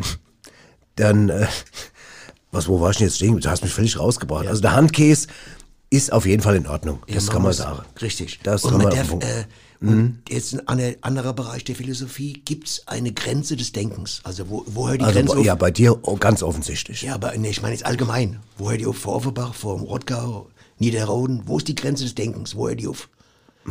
[0.97, 1.47] dann, äh,
[2.52, 3.38] was, wo war ich denn jetzt stehen?
[3.38, 4.47] Du hast mich völlig rausgebracht.
[4.47, 5.26] Also der Handkäse
[5.90, 7.02] ist auf jeden Fall in Ordnung.
[7.06, 7.80] Ja, Das kann man sagen.
[8.00, 8.40] Richtig.
[8.44, 9.30] Das und kann man man darf,
[9.82, 9.92] äh, Mhm.
[9.92, 14.20] und jetzt ein ander- anderer Bereich der Philosophie, gibt es eine Grenze des Denkens?
[14.25, 15.44] Also wo, wo hört die Also, Grenze auf?
[15.44, 17.02] ja, bei dir ganz offensichtlich.
[17.02, 18.40] Ja, aber nee, ich meine jetzt allgemein.
[18.58, 18.99] Wo hört die auf?
[18.99, 21.42] Vor Offenbach, vor Rottgau, Niederroden?
[21.46, 22.54] Wo ist die Grenze des Denkens?
[22.54, 23.08] Wo hört die auf?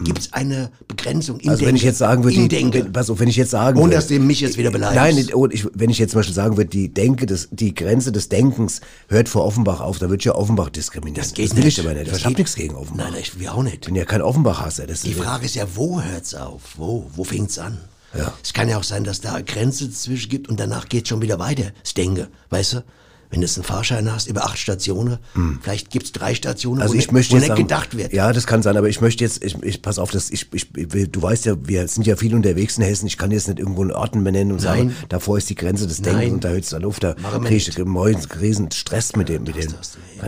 [0.04, 1.68] Gibt es eine Begrenzung im Also Denken?
[1.70, 3.96] wenn ich jetzt sagen würde, die, wenn, pass auf, wenn ich jetzt sagen Ohne würde,
[3.96, 5.28] dass du mich jetzt wieder beleidigst.
[5.30, 8.12] Nein, oh, ich, wenn ich jetzt zum Beispiel sagen würde, die Denke, des, die Grenze
[8.12, 11.16] des Denkens hört vor Offenbach auf, dann würde ich ja Offenbach diskriminieren.
[11.24, 11.78] das geht das will nicht.
[11.80, 12.12] ich aber nicht.
[12.12, 13.10] Das ich habe geht- nichts gegen Offenbach.
[13.12, 13.76] Nein, ich will auch nicht.
[13.78, 14.86] Ich bin ja kein Offenbach-Hasser.
[14.86, 16.62] Die Frage ist ja, wo hört's auf?
[16.78, 17.10] Wo?
[17.16, 17.80] Wo fängt's an?
[18.18, 18.34] Ja.
[18.44, 21.22] Es kann ja auch sein, dass da eine Grenze dazwischen gibt und danach geht's schon
[21.22, 21.72] wieder weiter.
[21.84, 22.84] Das Denke, weißt du?
[23.32, 25.20] Wenn du einen Fahrschein hast über acht Stationen,
[25.62, 28.12] vielleicht gibt's drei Stationen, Also wo, ich nicht- möchte wo jetzt nicht sagen, gedacht wird.
[28.12, 30.68] Ja, das kann sein, aber ich möchte jetzt, ich, ich pass auf, das, ich, ich,
[30.72, 33.06] du weißt ja, wir sind ja viel unterwegs in Hessen.
[33.06, 34.96] Ich kann jetzt nicht irgendwo einen Orten benennen und sagen, Nein.
[35.10, 36.34] davor ist die Grenze des Denkens Nein.
[36.34, 37.00] und da hört's dann auf.
[37.00, 37.96] Da kriege ich einen
[38.42, 39.70] riesen Stress mit dem, mit dem.
[39.70, 39.78] ja.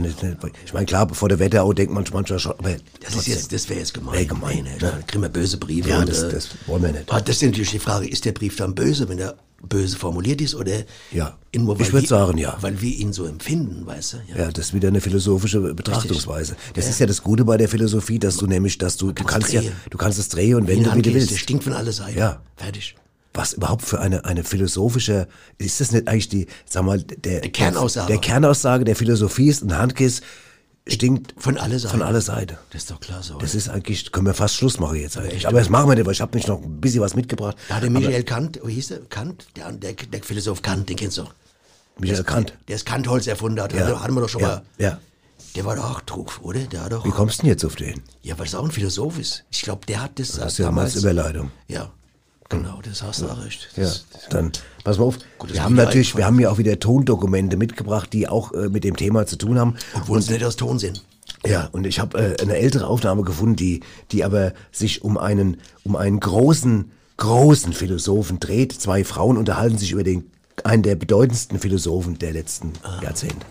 [0.03, 3.51] Ich Ich meine, klar, bevor der Wetterau denkt man manchmal schon, aber Das ist jetzt,
[3.51, 4.13] das wäre jetzt gemein.
[4.13, 4.69] Wär gemein, ne?
[4.79, 5.89] Dann kriegen wir böse Briefe.
[5.89, 7.11] Ja, und, das- äh, das wollen wir nicht.
[7.11, 9.35] ah, Das ist natürlich die Frage, ist der Brief dann böse, wenn er
[9.67, 10.71] böse formuliert ist oder
[11.11, 11.37] Ja.
[11.55, 12.57] nur, Ich weil würd wir- sagen, ja.
[12.61, 14.17] Weil wir ihn so empfinden, weißt du?
[14.37, 16.55] Ja, das ist wieder eine philosophische Betrachtungsweise.
[16.73, 19.53] Das ist ja das Gute bei der Philosophie, dass du nämlich, dass du, du kannst
[19.53, 21.31] ja, du kannst es drehen und wie du Handkäse, willst.
[21.31, 22.17] Der stinkt von alle Seiten.
[22.17, 22.41] Ja.
[22.57, 22.95] Fertig.
[23.33, 27.49] Was überhaupt für eine, eine philosophische, ist das nicht eigentlich die, sag mal, der, Die
[27.49, 28.07] Kernaussage.
[28.07, 30.21] Der, Kernaussage der Philosophie ist, ein Handkiss
[30.87, 31.91] stinkt Von alle Seiten.
[31.91, 32.57] von aller Seite.
[32.71, 33.37] Das ist doch klar so.
[33.37, 35.47] Das ist eigentlich, können wir fast Schluss machen jetzt eigentlich.
[35.47, 37.55] Aber das machen wir nicht, weil ich habe nicht noch ein bisschen was mitgebracht.
[37.69, 38.99] da hat der Michael Kant, wie hieß der?
[39.01, 39.47] Kant?
[39.55, 41.33] Der, der, der Philosoph Kant, den kennst du doch.
[41.99, 42.53] Michael Kant.
[42.67, 43.73] Der das Kantholz erfunden hat.
[43.73, 43.87] Ja.
[43.89, 44.01] Ja.
[44.01, 44.47] Hatten wir doch schon Ja.
[44.47, 44.61] mal.
[44.77, 44.99] Ja.
[45.55, 46.59] Der war doch auch Trug, oder?
[46.61, 47.05] Der hat doch.
[47.05, 48.01] Wie kommst du denn jetzt auf den?
[48.23, 49.43] Ja, weil es auch ein Philosoph ist.
[49.51, 51.51] Ich glaube, der hat das, Das ist ja mal als Überleitung.
[51.67, 51.91] Ja,
[52.51, 53.69] genau, das hast du auch recht.
[53.75, 54.51] Ja, Das, dann
[54.83, 55.17] pass mal auf.
[55.37, 58.83] Gut, wir haben natürlich, wir haben ja auch wieder Tondokumente mitgebracht, die auch äh, mit
[58.83, 59.75] dem Thema zu tun haben.
[59.95, 61.03] Obwohl es nicht aus Ton sind.
[61.45, 65.57] Ja, und ich habe äh, eine ältere Aufnahme gefunden, die, die aber sich um einen,
[65.83, 68.73] um einen großen, großen Philosophen dreht.
[68.73, 70.29] Zwei Frauen unterhalten sich über den,
[70.63, 73.45] einen der bedeutendsten Philosophen der letzten Jahrzehnte.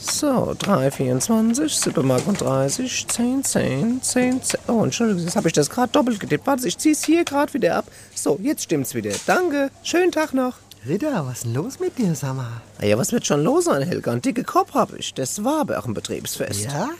[0.00, 4.60] So, 3, 24, 7 Mark und 30, 10, 10, 10, 10.
[4.68, 6.46] Oh, Entschuldigung, jetzt habe ich das gerade doppelt getippt.
[6.46, 7.86] Warte, ich zieh's hier gerade wieder ab.
[8.14, 9.12] So, jetzt stimmt's wieder.
[9.26, 10.54] Danke, schönen Tag noch.
[10.86, 12.62] Ritter, was ist denn los mit dir, sag mal?
[12.80, 14.12] Na ja, was wird schon los sein, Helga?
[14.12, 15.12] Ein dicke Kopf hab ich.
[15.14, 16.66] Das war aber auch ein Betriebsfest.
[16.66, 16.90] Ja?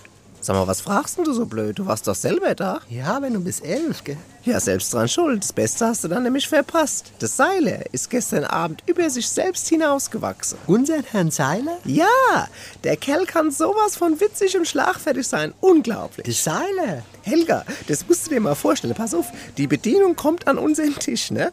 [0.48, 1.78] Sag mal, was fragst denn du so blöd?
[1.78, 2.80] Du warst doch selber da.
[2.88, 4.16] Ja, wenn du bis elf, gell?
[4.44, 5.42] Ja, selbst dran schuld.
[5.42, 7.12] Das Beste hast du dann nämlich verpasst.
[7.18, 10.56] Das Seiler ist gestern Abend über sich selbst hinausgewachsen.
[10.66, 11.76] Unser Herrn Seiler?
[11.84, 12.48] Ja,
[12.82, 15.52] der Kerl kann sowas von witzig und schlagfertig sein.
[15.60, 16.24] Unglaublich.
[16.24, 17.02] Der Seiler?
[17.24, 18.94] Helga, das musst du dir mal vorstellen.
[18.94, 19.26] Pass auf,
[19.58, 21.52] die Bedienung kommt an unseren Tisch, ne?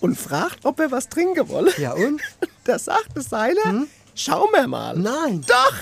[0.00, 1.72] Und fragt, ob wir was trinken wollen.
[1.78, 2.20] Ja, und?
[2.64, 4.96] Da sagt der Seiler, schau mir mal.
[4.96, 5.44] Nein.
[5.46, 5.74] Doch.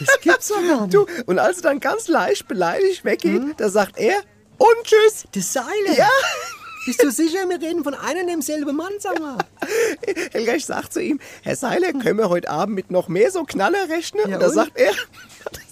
[0.00, 0.94] Das gibt's doch gar nicht.
[0.94, 4.16] Du, und als er dann ganz leicht beleidigt weggeht, da sagt er,
[4.58, 5.24] und tschüss.
[5.34, 5.96] Der Seiler?
[5.96, 6.08] Ja.
[6.86, 9.36] Bist du sicher, wir reden von einem und demselben Mann, sag mal?
[10.32, 13.44] Helga, ich sag zu ihm, Herr Seiler, können wir heute Abend mit noch mehr so
[13.44, 14.26] Knaller rechnen?
[14.26, 14.54] Ja, und da und?
[14.54, 14.92] sagt er,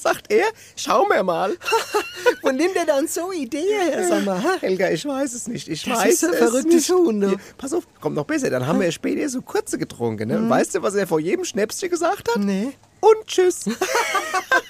[0.07, 1.57] sagt er, schau mir mal.
[2.43, 4.41] Wo nimmt er dann so Ideen her, sag mal?
[4.61, 5.69] Helga, ich weiß es nicht.
[5.69, 6.91] Ich Das weiß ist ein es verrücktes nicht.
[6.91, 7.23] Huhn.
[7.23, 8.51] Ja, pass auf, kommt noch besser.
[8.51, 10.29] Dann haben wir später so kurze getrunken.
[10.29, 10.35] Mhm.
[10.35, 10.39] Ne?
[10.39, 12.39] Und weißt du, was er vor jedem Schnäpschen gesagt hat?
[12.39, 12.73] Nee.
[13.01, 13.65] Und tschüss.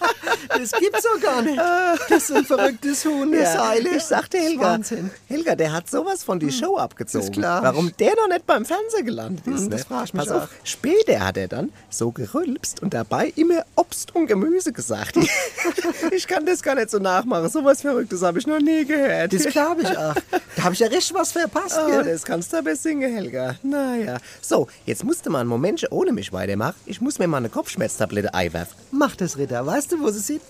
[0.49, 1.59] Das gibt's doch gar nicht.
[1.59, 3.97] Das ist ein verrücktes Huhn, der Seile.
[3.97, 5.11] ich sagte Helga, Wahnsinn.
[5.29, 7.25] Helga, der hat sowas von die Show abgezogen.
[7.27, 7.63] Ist klar.
[7.63, 9.71] Warum der noch nicht beim Fernsehen gelandet ist, Hm, ne?
[9.71, 10.49] das frag ich mich Pass auf, auch.
[10.65, 15.17] später hat er dann so gerülpst und dabei immer Obst und Gemüse gesagt.
[16.13, 17.49] ich kann das gar nicht so nachmachen.
[17.49, 19.33] Sowas Verrücktes habe ich noch nie gehört.
[19.33, 20.15] Das glaube ich auch.
[20.57, 23.57] Da habe ich ja richtig was verpasst, Oh, das kannst du aber singen, Helga.
[23.63, 24.19] Naja.
[24.41, 26.75] So, jetzt musst du mal einen Moment ohne mich weitermachen.
[26.87, 28.75] Ich muss mir mal eine Kopfschmerztablette einwerfen.
[28.91, 29.67] Mach das, Ritter.
[29.67, 30.43] Weißt du, wo sie sind?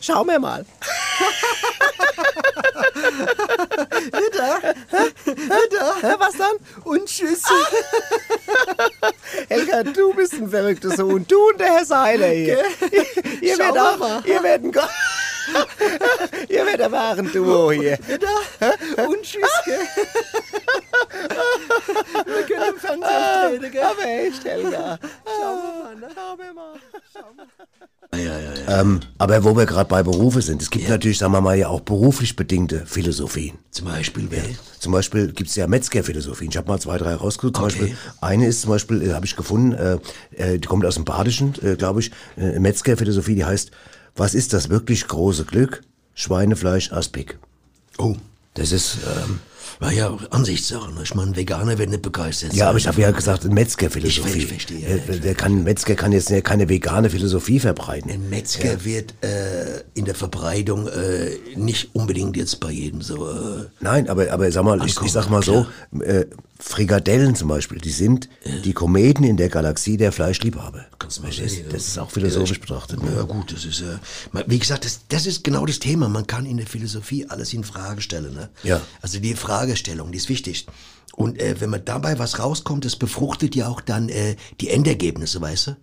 [0.00, 0.64] Schau mir mal.
[4.12, 4.74] Ritter?
[5.26, 6.16] Ritter?
[6.18, 6.56] Was dann?
[6.84, 7.42] Und Tschüss.
[9.48, 11.24] Helga, du bist ein verrücktes Huhn.
[11.26, 12.64] Du und der Herr Seiler hier.
[12.90, 14.72] Ihr, ihr werdet auch, ihr werdet ein
[16.48, 17.98] Ihr werdet ein wahren Duo hier.
[18.08, 19.06] Ritter?
[19.08, 19.78] Und Tschüss, gell?
[22.26, 23.82] Wir können im Fernsehen auftreten, gell?
[23.82, 24.98] Aber echt, Helga.
[25.24, 26.08] Schau mir mal, ne?
[26.14, 26.74] Schau mir mal.
[28.14, 28.80] Ja, ja, ja.
[28.80, 31.68] Ähm, aber wo wir gerade bei Berufe sind, es gibt natürlich, sagen wir mal, ja
[31.68, 33.56] auch beruflich bedingte Philosophien.
[33.70, 34.42] Zum Beispiel, wer?
[34.78, 36.50] Zum Beispiel gibt es ja Metzgerphilosophien.
[36.50, 37.56] Ich habe mal zwei, drei rausgesucht.
[37.56, 37.78] Zum Okay.
[37.78, 39.98] Beispiel eine ist zum Beispiel, äh, habe ich gefunden, äh,
[40.36, 43.70] äh, die kommt aus dem Badischen, äh, glaube ich, äh, Metzgerphilosophie, die heißt,
[44.16, 45.82] was ist das wirklich große Glück?
[46.14, 47.38] Schweinefleisch Aspik.
[47.98, 48.16] Oh.
[48.54, 49.38] Das ist, ähm,
[49.80, 50.92] War ja Ansichtssache.
[50.92, 51.00] Ne?
[51.04, 52.52] Ich meine, Veganer werden nicht begeistert.
[52.52, 54.38] ja, aber ich habe ja gesagt, Metzgerphilosophie.
[54.40, 58.10] Ich verstehe, ja, Der- der kann, ein Metzger kann jetzt ja keine vegane Philosophie verbreiten.
[58.10, 63.26] Ein Metzger wird äh, in der Verbreitung äh, nicht unbedingt jetzt bei jedem so.
[63.26, 65.66] Äh, Nein, aber, aber sag mal, ich, ich sag mal so,
[66.00, 66.26] äh,
[66.64, 68.28] Frikadellen zum Beispiel, die sind
[68.64, 70.86] die Kometen in der Galaxie der Fleischliebhaber.
[70.98, 71.56] Kannst du mal Verstehst?
[71.56, 71.72] sehen, ja.
[71.72, 73.00] Das ist auch philosophisch Ja, betrachtet.
[73.02, 73.26] Ja Ne?
[73.26, 73.98] gut, das ist, äh,
[74.46, 76.08] wie gesagt, das, das ist genau das Thema.
[76.08, 78.32] Man kann in der Philosophie alles in Frage stellen.
[78.34, 78.48] Ne?
[78.62, 78.80] Ja.
[79.00, 80.66] Also die Fragestellung, die ist wichtig.
[81.14, 85.40] Und äh, wenn man dabei was rauskommt, das befruchtet ja auch dann äh, die Endergebnisse,
[85.40, 85.76] weißt du?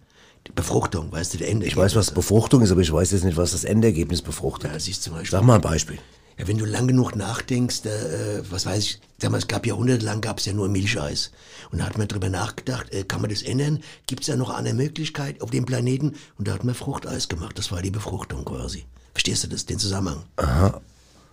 [0.48, 1.74] Die Befruchtung, weißt du, der Endergebnis.
[1.74, 4.72] Ich weiß, was Befruchtung ist, aber ich weiß jetzt nicht, was das Endergebnis befruchtet.
[4.72, 5.38] Ja, siehst du zum Beispiel.
[5.38, 6.00] Sag mal ein Beispiel.
[6.40, 10.46] Ja, wenn du lang genug nachdenkst, äh, was weiß ich, damals gab jahrhundertelang gab es
[10.46, 11.32] ja nur Milcheis.
[11.70, 13.84] Und da hat man drüber nachgedacht, äh, kann man das ändern?
[14.08, 16.16] Gibt es da noch eine Möglichkeit auf dem Planeten?
[16.38, 17.58] Und da hat man Fruchteis gemacht.
[17.58, 18.86] Das war die Befruchtung quasi.
[19.12, 20.24] Verstehst du das, den Zusammenhang?
[20.38, 20.80] Aha.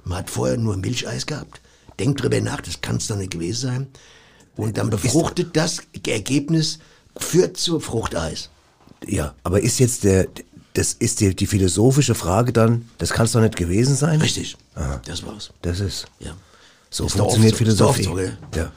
[0.04, 1.60] Man hat vorher nur Milcheis gehabt.
[2.00, 3.86] Denk drüber nach, das kann es doch nicht gewesen sein.
[4.56, 6.80] Und dann befruchtet das Ergebnis,
[7.16, 8.50] führt zu Fruchteis.
[9.06, 10.26] Ja, aber ist jetzt der,
[10.76, 14.20] das ist die, die philosophische Frage dann, das kann es doch nicht gewesen sein?
[14.20, 14.56] Richtig.
[15.04, 15.50] Das war's.
[15.62, 16.34] Das ist, Ja.
[16.90, 17.58] so Ist funktioniert so.
[17.58, 18.02] Philosophie.
[18.04, 18.36] so, gell?
[18.54, 18.72] ja.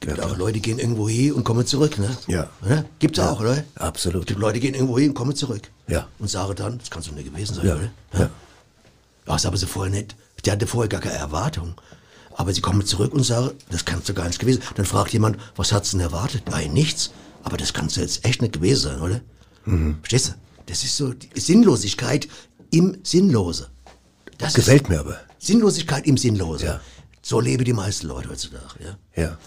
[0.00, 2.16] Gibt auch Leute, gehen irgendwo hin und kommen zurück, ne?
[2.26, 2.50] Ja.
[2.64, 2.84] Oder?
[2.98, 3.62] Gibt's auch, oder?
[3.76, 4.28] Absolut.
[4.28, 5.62] Die Leute gehen irgendwo hin und kommen zurück.
[5.86, 6.08] Ja.
[6.18, 7.74] Und sagen dann, das kannst du nicht gewesen sein, Ja.
[7.76, 7.90] oder?
[8.18, 8.30] Ja.
[9.26, 10.16] Das aber sie vorher nicht.
[10.44, 11.74] Die hatte vorher gar keine Erwartung.
[12.34, 14.60] Aber sie kommen zurück und sagen, das kannst du gar nicht gewesen.
[14.74, 16.42] Dann fragt jemand, was hat's denn erwartet?
[16.50, 17.12] Nein, nichts.
[17.44, 19.20] Aber das kannst du jetzt echt nicht gewesen sein, oder?
[19.66, 19.98] Mhm.
[20.02, 20.32] Verstehst du?
[20.66, 22.28] Das ist so Sinnlosigkeit
[22.70, 23.68] im Sinnlose.
[24.38, 25.20] Das Gefällt mir aber.
[25.38, 26.64] Sinnlosigkeit im Sinnlose.
[26.66, 26.80] Ja.
[27.20, 29.22] So leben die meisten Leute heutzutage, ja.
[29.22, 29.38] Ja.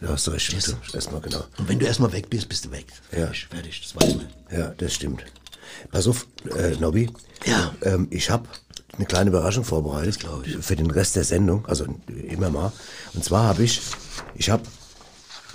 [0.00, 0.46] Du hast recht.
[0.46, 0.76] Stimmt.
[0.92, 1.44] Erstmal genau.
[1.58, 2.86] Und wenn du erstmal weg bist, bist du weg.
[3.12, 3.26] Ja.
[3.26, 4.26] Fertig, fertig, das weiß man.
[4.50, 5.22] Ja, das stimmt.
[5.90, 7.08] Pass auf, äh, Nobby.
[7.46, 7.74] Ja.
[7.82, 8.48] Ähm, ich habe
[8.96, 10.18] eine kleine Überraschung vorbereitet.
[10.20, 10.56] glaub ich.
[10.56, 11.66] Für den Rest der Sendung.
[11.66, 12.72] Also immer mal.
[13.14, 13.80] Und zwar habe ich,
[14.34, 14.64] ich habe,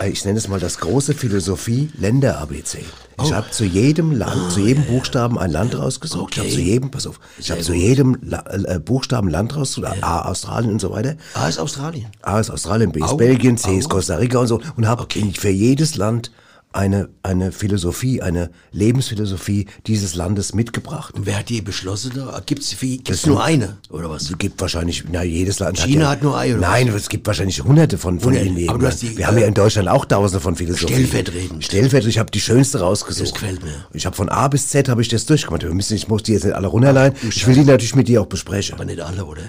[0.05, 2.79] ich nenne es mal das große Philosophie-Länder-ABC.
[2.79, 2.85] Ich
[3.31, 3.33] Oh.
[3.33, 6.33] habe zu jedem Land, zu jedem Buchstaben ein Land rausgesucht.
[6.33, 6.55] Ich habe Okay.
[6.57, 10.03] zu jedem, pass auf, ich habe zu jedem La äh, Buchstaben Land rausgesucht.
[10.03, 11.15] A, Australien und so weiter.
[11.33, 12.05] Ah, ist Australien.
[12.21, 13.77] A ist Australien, B ist Au, Belgien, C au.
[13.79, 14.61] ist Costa Rica und so.
[14.75, 16.31] Und habe für jedes Land
[16.77, 21.15] eine, eine Philosophie, eine Lebensphilosophie dieses Landes mitgebracht.
[21.15, 22.11] Und wer hat die beschlossen
[22.45, 24.29] gibt's Das nur eine, oder was?
[24.29, 27.25] Es gibt wahrscheinlich, na, jedes Land China ja, hat nur eine, oder Nein, es gibt
[27.25, 28.69] wahrscheinlich hunderte von, von ihnen.
[28.69, 31.07] Aber die, Wir haben äh, ja in Deutschland auch tausende von Philosophien.
[31.07, 31.63] Stellvertretend.
[31.63, 32.09] Stellvertretend.
[32.09, 33.31] Ich habe die schönste rausgesucht.
[33.31, 33.87] Das gefällt mir.
[33.93, 35.63] Ich habe von A bis Z habe ich das durchgemacht.
[35.63, 37.15] Wir müssen, ich muss die jetzt nicht alle runterleihen.
[37.27, 38.75] Ich will die natürlich mit dir auch besprechen.
[38.75, 39.41] Aber nicht alle, oder?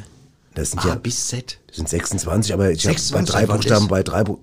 [0.55, 1.59] Das sind A ja bis Z.
[1.67, 4.39] das sind 26, aber ich habe bei 26 drei Buchstaben, bei drei Bu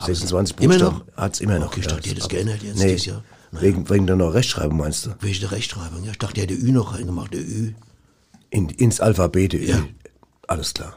[0.00, 1.16] 26 Immer Buchstaben noch?
[1.16, 1.66] hat's immer noch.
[1.68, 3.22] Okay, ich dachte, es ab- geändert jetzt nee, dieses Jahr.
[3.52, 3.64] Naja.
[3.64, 5.10] Wegen, wegen der noch Rechtschreibung meinst du?
[5.20, 6.10] Wegen der Rechtschreibung, ja.
[6.12, 7.72] Ich dachte, der hätte Ü noch reingemacht, der Ü.
[8.50, 9.54] In, ins Alphabet.
[9.54, 9.82] Ja.
[10.46, 10.96] Alles klar.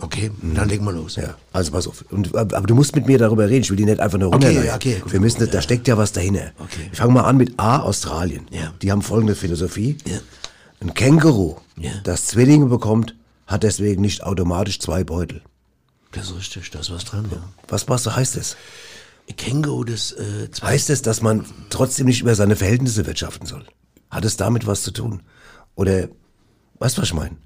[0.00, 1.14] Okay, dann legen wir los.
[1.16, 2.04] Ja, also pass auf.
[2.10, 3.62] Und, aber du musst mit mir darüber reden.
[3.62, 4.66] Ich will die nicht einfach nur Okay, runterleihen.
[4.66, 5.62] ja, okay, gut, Wir müssen, gut, da ja.
[5.62, 6.50] steckt ja was dahinter.
[6.58, 6.88] Okay.
[6.90, 8.44] Ich fange mal an mit A, Australien.
[8.50, 8.74] Ja.
[8.82, 9.96] Die haben folgende Philosophie.
[10.04, 10.18] Ja.
[10.80, 11.92] Ein Känguru, Ja.
[12.02, 13.14] das Zwillinge bekommt,
[13.46, 15.42] hat deswegen nicht automatisch zwei Beutel.
[16.14, 17.38] Das ist richtig, da ist was dran, ja.
[17.68, 18.56] Was, was heißt das?
[19.36, 23.64] Känguru, das, äh, Heißt es, dass man trotzdem nicht über seine Verhältnisse wirtschaften soll?
[24.10, 25.22] Hat es damit was zu tun?
[25.74, 26.08] Oder,
[26.78, 27.36] weißt du, was ich meine?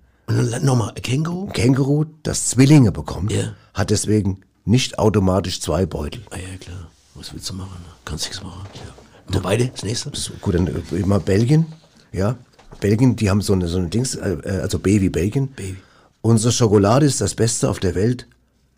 [0.61, 1.47] Nochmal, Känguru?
[1.47, 3.55] Ein Känguru, das Zwillinge bekommt, Ja.
[3.75, 6.23] hat deswegen nicht automatisch zwei Beutel.
[6.31, 6.91] Ah ja, klar.
[7.15, 7.79] Was willst du machen?
[8.05, 8.67] Kannst nichts machen.
[8.75, 9.35] Ja.
[9.37, 10.11] Und beide, das nächste?
[10.15, 11.67] So, Gut, dann äh, immer Belgien,
[12.13, 12.37] ja.
[12.81, 15.49] Belgien, die haben so eine, so eine Dings, äh, äh, also B wie Belgien.
[15.53, 15.79] Baby.
[16.21, 18.27] Unsere Schokolade ist das Beste auf der Welt,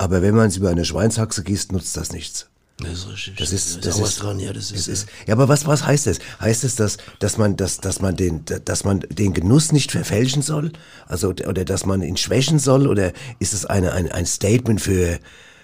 [0.00, 2.48] aber wenn man es über eine Schweinshaxe gießt, nutzt das nichts.
[2.78, 3.36] Das ist richtig.
[3.36, 5.66] Das ist, da das was ist, dran, ja, das ist, das ist, ja, aber was,
[5.66, 6.20] was heißt das?
[6.40, 10.40] Heißt es, dass, dass man, dass, dass man den, dass man den Genuss nicht verfälschen
[10.40, 10.72] soll?
[11.06, 12.86] Also, oder dass man ihn schwächen soll?
[12.86, 15.18] Oder ist es eine, ein, ein Statement für,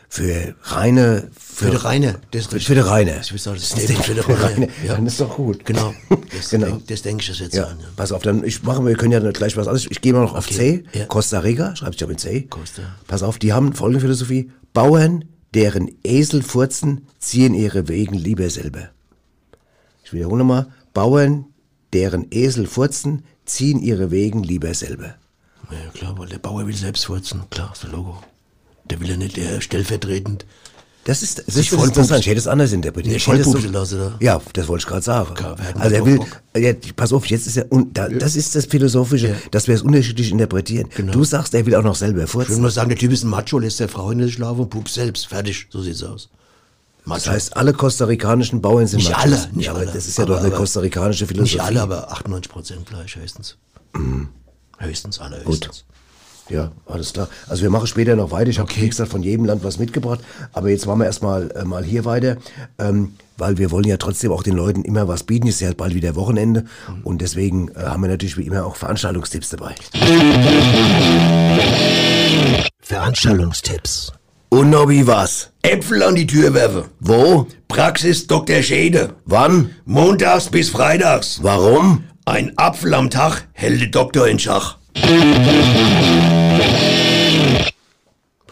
[0.09, 2.21] für reine, Für die Reine.
[2.31, 3.21] Das, für, für die reine?
[3.23, 4.69] Ich will sagen, das Ein Statement für die Reine.
[4.87, 4.95] Ja.
[4.95, 5.65] Dann ist doch gut.
[5.65, 5.95] Genau.
[6.37, 6.67] Das, Genau.
[6.67, 7.79] denk, das denke ich jetzt Ja, an.
[7.81, 7.87] Ja.
[7.97, 9.87] pass auf, dann ich mache, wir können ja gleich was anderes.
[9.91, 10.99] Ich gehe mal noch auf Okay, C.
[10.99, 11.07] ja.
[11.07, 12.43] Costa Rica, schreibt sich auch mit C.
[12.43, 12.83] Costa.
[13.07, 14.51] Pass auf, die haben folgende Philosophie.
[14.75, 18.91] Bauern, deren Esel furzen, ziehen ihre Wegen lieber selber.
[20.05, 20.69] Ich wiederhole mal.
[20.93, 21.47] Bauern,
[21.93, 25.15] deren Esel furzen, ziehen ihre Wegen lieber selber.
[25.71, 27.43] ja, klar, weil der Bauer will selbst furzen.
[27.51, 28.23] Klar, ist der Logo.
[28.91, 30.45] Der will ja nicht der stellvertretend.
[31.05, 32.19] Das ist, das ist interessant.
[32.21, 33.13] Ich hätte es anders interpretiert.
[33.13, 34.17] Nee, Ich hätte es voll pupsen lassen, oder?
[34.21, 35.35] Ja, das wollte ich gerade sagen.
[35.35, 36.19] Klar, also er will,
[36.57, 39.35] ja, pass auf, jetzt ist er, und da, das ist das Philosophische, Ja.
[39.53, 40.89] dass wir es unterschiedlich interpretieren.
[40.97, 41.13] Genau.
[41.13, 42.61] Du sagst, er will auch noch selber Ich will furzen.
[42.61, 44.89] nur sagen, der Typ ist ein Macho, lässt der Frau hinter sich laufen und pupt
[44.89, 45.29] selbst.
[45.29, 46.29] Fertig, so sieht's aus.
[47.05, 47.21] Macho.
[47.27, 49.23] Das heißt, alle kostarikanischen Bauern sind Nicht Machos.
[49.25, 49.93] alle, nicht ja, aber alle.
[49.93, 51.53] das ist ja Aber- doch eine aber kostarikanische Philosophie.
[51.55, 53.57] Nicht alle, aber 98 Prozent gleich, höchstens.
[54.79, 55.85] Höchstens, alle höchstens.
[56.49, 57.29] Ja, alles klar.
[57.49, 58.51] Also wir machen später noch weiter.
[58.51, 58.83] Ich habe, Okay.
[58.83, 60.21] wie gesagt, von jedem Land was mitgebracht.
[60.53, 62.37] Aber jetzt machen wir erstmal äh, mal hier weiter,
[62.79, 65.49] ähm, weil wir wollen ja trotzdem auch den Leuten immer was bieten.
[65.49, 66.65] Es ist ja bald wieder Wochenende.
[67.03, 69.75] Und deswegen äh, haben wir natürlich wie immer auch Veranstaltungstipps dabei.
[72.81, 74.13] Veranstaltungstipps.
[74.49, 75.51] Und Nobby, was?
[75.63, 76.85] Äpfel an die Tür werfen.
[77.01, 77.49] Wo?
[77.67, 78.63] Praxis Dr.
[78.63, 79.15] Schäde.
[79.25, 79.71] Wann?
[79.85, 81.41] Montags bis freitags.
[81.43, 82.05] Warum?
[82.25, 84.79] Ein Apfel am Tag hält der Doktor in Schach.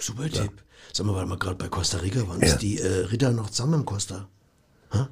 [0.04, 0.52] Super Tipp.
[0.92, 2.46] Sag mal, weil wir gerade bei Costa Rica waren, Ja.
[2.48, 4.28] ist die äh, Ritter noch zusammen im Costa?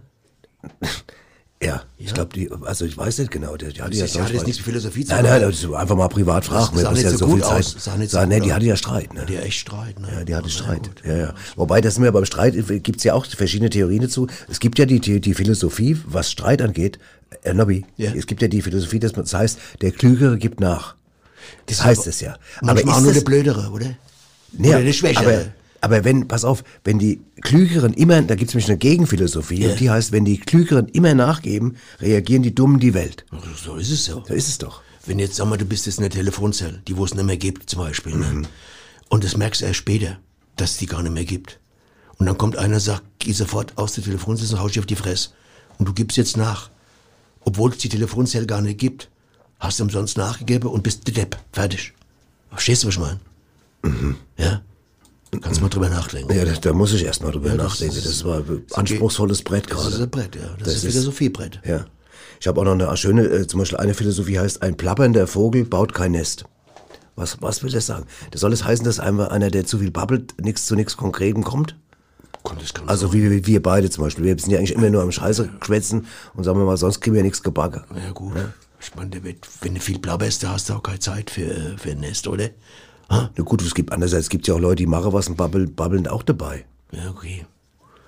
[1.64, 3.56] Ja, ich glaube, die, also ich weiß nicht genau.
[3.56, 5.72] Die, die hatte ja Das hat jetzt nichts mit Philosophie zu Nein, nein, das ist
[5.72, 6.76] einfach mal privat fragen.
[6.76, 7.52] sah Das ist nicht ja so so viel Zeit.
[7.60, 9.14] aus, sah nicht so Sah- nee, die hatte ja Streit.
[9.14, 9.24] Ne?
[9.26, 10.08] Die echt Streit, ne?
[10.12, 10.90] Ja, die hatte Na Streit.
[11.04, 11.34] Ja, ja.
[11.54, 14.26] Wobei, das sind wir beim Streit, gibt es ja auch verschiedene Theorien dazu.
[14.50, 16.98] Es gibt ja die, die, die Philosophie, was Streit angeht,
[17.44, 18.10] äh, Nobby, Ja.
[18.12, 20.96] es gibt ja die Philosophie, dass man, das heißt, der Klügere gibt nach.
[21.66, 22.38] Das heißt es ja.
[22.62, 23.94] Auch ist nur das- der Blödere, oder?
[24.52, 25.52] Nee, oder der Schwächere.
[25.80, 29.62] Aber, aber wenn, pass auf, wenn die Klügeren immer, da gibt es nämlich eine Gegenphilosophie,
[29.62, 29.70] Ja.
[29.70, 33.24] und die heißt, wenn die Klügeren immer nachgeben, reagieren die Dummen die Welt.
[33.64, 34.22] So ist es so.
[34.26, 34.82] So ist es doch.
[35.06, 37.36] Wenn jetzt, sag mal, du bist jetzt in der Telefonzelle, die wo es nicht mehr
[37.36, 38.40] gibt zum Beispiel, Mhm.
[38.42, 38.48] ne?
[39.08, 40.18] und das merkst du erst später,
[40.56, 41.58] dass es die gar nicht mehr gibt.
[42.18, 44.94] Und dann kommt einer sagt, geh sofort aus der Telefonzelle und hau dich auf die
[44.96, 45.30] Fresse.
[45.78, 46.70] Und du gibst jetzt nach.
[47.44, 49.08] Obwohl es die Telefonzelle gar nicht gibt.
[49.58, 51.36] Hast du umsonst nachgegeben und bist der Depp.
[51.52, 51.92] Fertig.
[52.50, 53.18] Verstehst du, was ich meine?
[54.36, 54.62] Ja?
[55.40, 56.30] Kannst mal drüber nachdenken.
[56.32, 56.38] Mhm.
[56.38, 57.96] Ja, da, da muss ich erst mal drüber Ja, das nachdenken.
[57.96, 59.94] ist- Das war ein anspruchsvolles Brett Das gerade.
[59.94, 60.42] ist ein Brett, ja.
[60.58, 61.60] Das, Das ist ein Philosophiebrett.
[61.64, 61.86] Ja.
[62.38, 65.64] Ich habe auch noch eine schöne, äh, zum Beispiel eine Philosophie heißt, ein plappernder Vogel
[65.64, 66.44] baut kein Nest.
[67.16, 68.06] Was, was will das sagen?
[68.30, 71.44] Das soll es heißen, dass einfach einer, der zu viel babbelt, nichts zu nichts Konkretem
[71.44, 71.76] kommt?
[72.44, 74.24] Das Also wie, wie wir beide zum Beispiel.
[74.24, 77.14] Wir sind ja eigentlich immer nur am Scheiße schwätzen und sagen wir mal, sonst kriegen
[77.14, 77.84] wir nichts gebacken.
[77.94, 78.32] Ja gut.
[78.80, 79.10] Ich meine,
[79.60, 82.26] wenn du viel blabberst, da hast du auch keine Zeit für, äh, für ein Nest,
[82.26, 82.50] oder?
[83.08, 85.74] Na gut, es gibt andererseits, es gibt ja auch Leute, die machen was und babbeln,
[85.74, 86.64] babbeln auch dabei.
[86.92, 87.46] Ja, okay.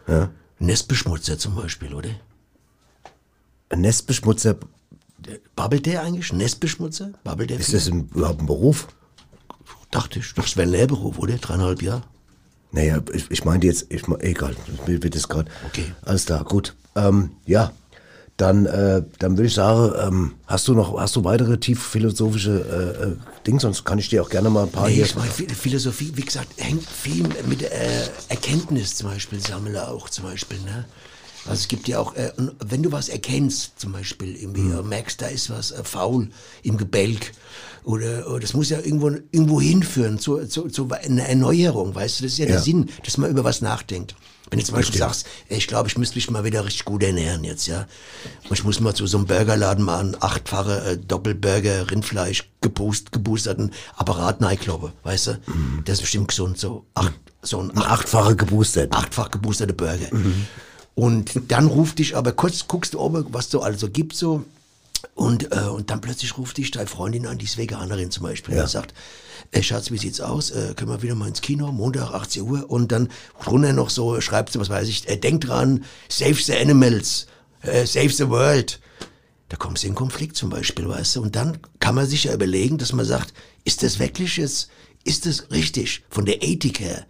[0.07, 0.30] Ja.
[0.59, 2.11] Nestbeschmutzer zum Beispiel, oder?
[3.68, 4.57] Ein Nestbeschmutzer,
[5.57, 6.33] babbelt der eigentlich?
[6.33, 7.12] Nestbeschmutzer?
[7.24, 7.74] Babbelt der ist viel?
[7.74, 8.88] das ein, überhaupt ein Beruf?
[9.90, 10.35] Dachte ich.
[10.35, 11.37] Das wäre ein Lehrberuf, oder?
[11.37, 12.02] Dreieinhalb Jahre.
[12.72, 15.50] Naja, ich, ich meinte jetzt, ich, egal, mir wird das gerade.
[15.66, 15.92] Okay.
[16.02, 16.74] Alles klar, gut.
[16.96, 17.72] Ähm, ja,
[18.37, 22.51] dann, äh, dann würde ich sagen, ähm, hast du noch, hast du weitere tief philosophische
[23.01, 23.16] äh, äh,
[23.47, 23.61] Dinge?
[23.61, 25.05] Sonst kann ich dir auch gerne mal ein paar Nee, hier.
[25.05, 27.68] ich meine, Philosophie, wie gesagt, hängt viel mit äh,
[28.29, 30.85] Erkenntnis zum Beispiel, sammle auch zum Beispiel, ne?
[31.47, 32.33] Also es gibt ja auch, äh,
[32.64, 34.79] wenn du was erkennst, zum Beispiel, irgendwie Mhm.
[34.79, 36.31] äh, merkst, da ist was äh, faul
[36.62, 37.33] im Gebälk,
[37.85, 42.25] oder, oder das muss ja irgendwo, irgendwo hinführen, zu, zu, zu einer Erneuerung, weißt du,
[42.25, 42.61] das ist ja, der Ja.
[42.62, 44.16] Sinn, dass man über was nachdenkt.
[44.55, 47.03] Wenn du zum Beispiel sagst, ey, ich glaube, ich müsste mich mal wieder richtig gut
[47.03, 47.87] ernähren jetzt, ja.
[48.49, 53.12] Und ich muss mal zu so einem Burgerladen mal einen achtfache äh, Doppelburger, Rindfleisch, geboost,
[53.12, 55.38] geboosterten Apparat neikloppe, weißt du?
[55.85, 57.12] Das ist bestimmt gesund, so acht,
[57.43, 58.93] so ein, Ein achtfache geboostert.
[58.93, 60.09] achtfach geboosterte Burger.
[60.95, 64.45] Und dann ruft dich aber kurz, guckst du oben, was so also gibt so.
[65.14, 68.57] Und, äh, und dann plötzlich ruft dich deine Freundin an, die ist Veganerin zum Beispiel.
[68.57, 68.62] Ja.
[68.62, 68.95] Und sagt,
[69.51, 70.51] äh, Schatz, wie sieht's aus?
[70.51, 71.71] Äh, können wir wieder mal ins Kino?
[71.73, 72.71] Montag, 18 Uhr.
[72.71, 73.09] Und dann
[73.43, 77.27] drunter noch so, schreibt sie, was weiß ich, äh, denk dran, save the animals,
[77.62, 78.81] äh, save the world.
[79.49, 81.23] Da kommst du in Konflikt zum Beispiel, weißt du?
[81.23, 84.69] Und dann kann man sich ja überlegen, dass man sagt, ist das wirklich jetzt,
[85.05, 87.07] ist das richtig von der Ethik her?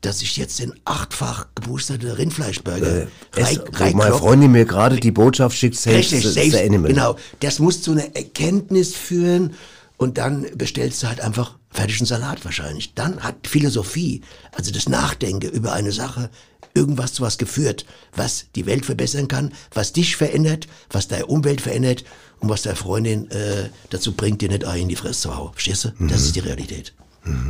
[0.00, 3.06] Dass ich jetzt den achtfach geboosterte Rindfleischburger Äh,
[3.36, 4.14] es, rein, wo meine.
[4.14, 6.90] Freundin mir gerade die Botschaft schickt, safe Richtig, safe, the animal.
[6.90, 7.16] genau.
[7.40, 9.54] Das muss zu einer Erkenntnis führen
[9.96, 12.94] und dann bestellst du halt einfach fertigen Salat wahrscheinlich.
[12.94, 16.30] Dann hat Philosophie, also das Nachdenken über eine Sache,
[16.74, 21.62] irgendwas zu was geführt, was die Welt verbessern kann, was dich verändert, was deine Umwelt
[21.62, 22.04] verändert
[22.40, 25.52] und was deine Freundin äh, dazu bringt, dir nicht Ei in die Fresse zu hauen.
[25.54, 25.88] Verstehst du?
[25.98, 26.08] Mhm.
[26.08, 26.92] Das ist die Realität.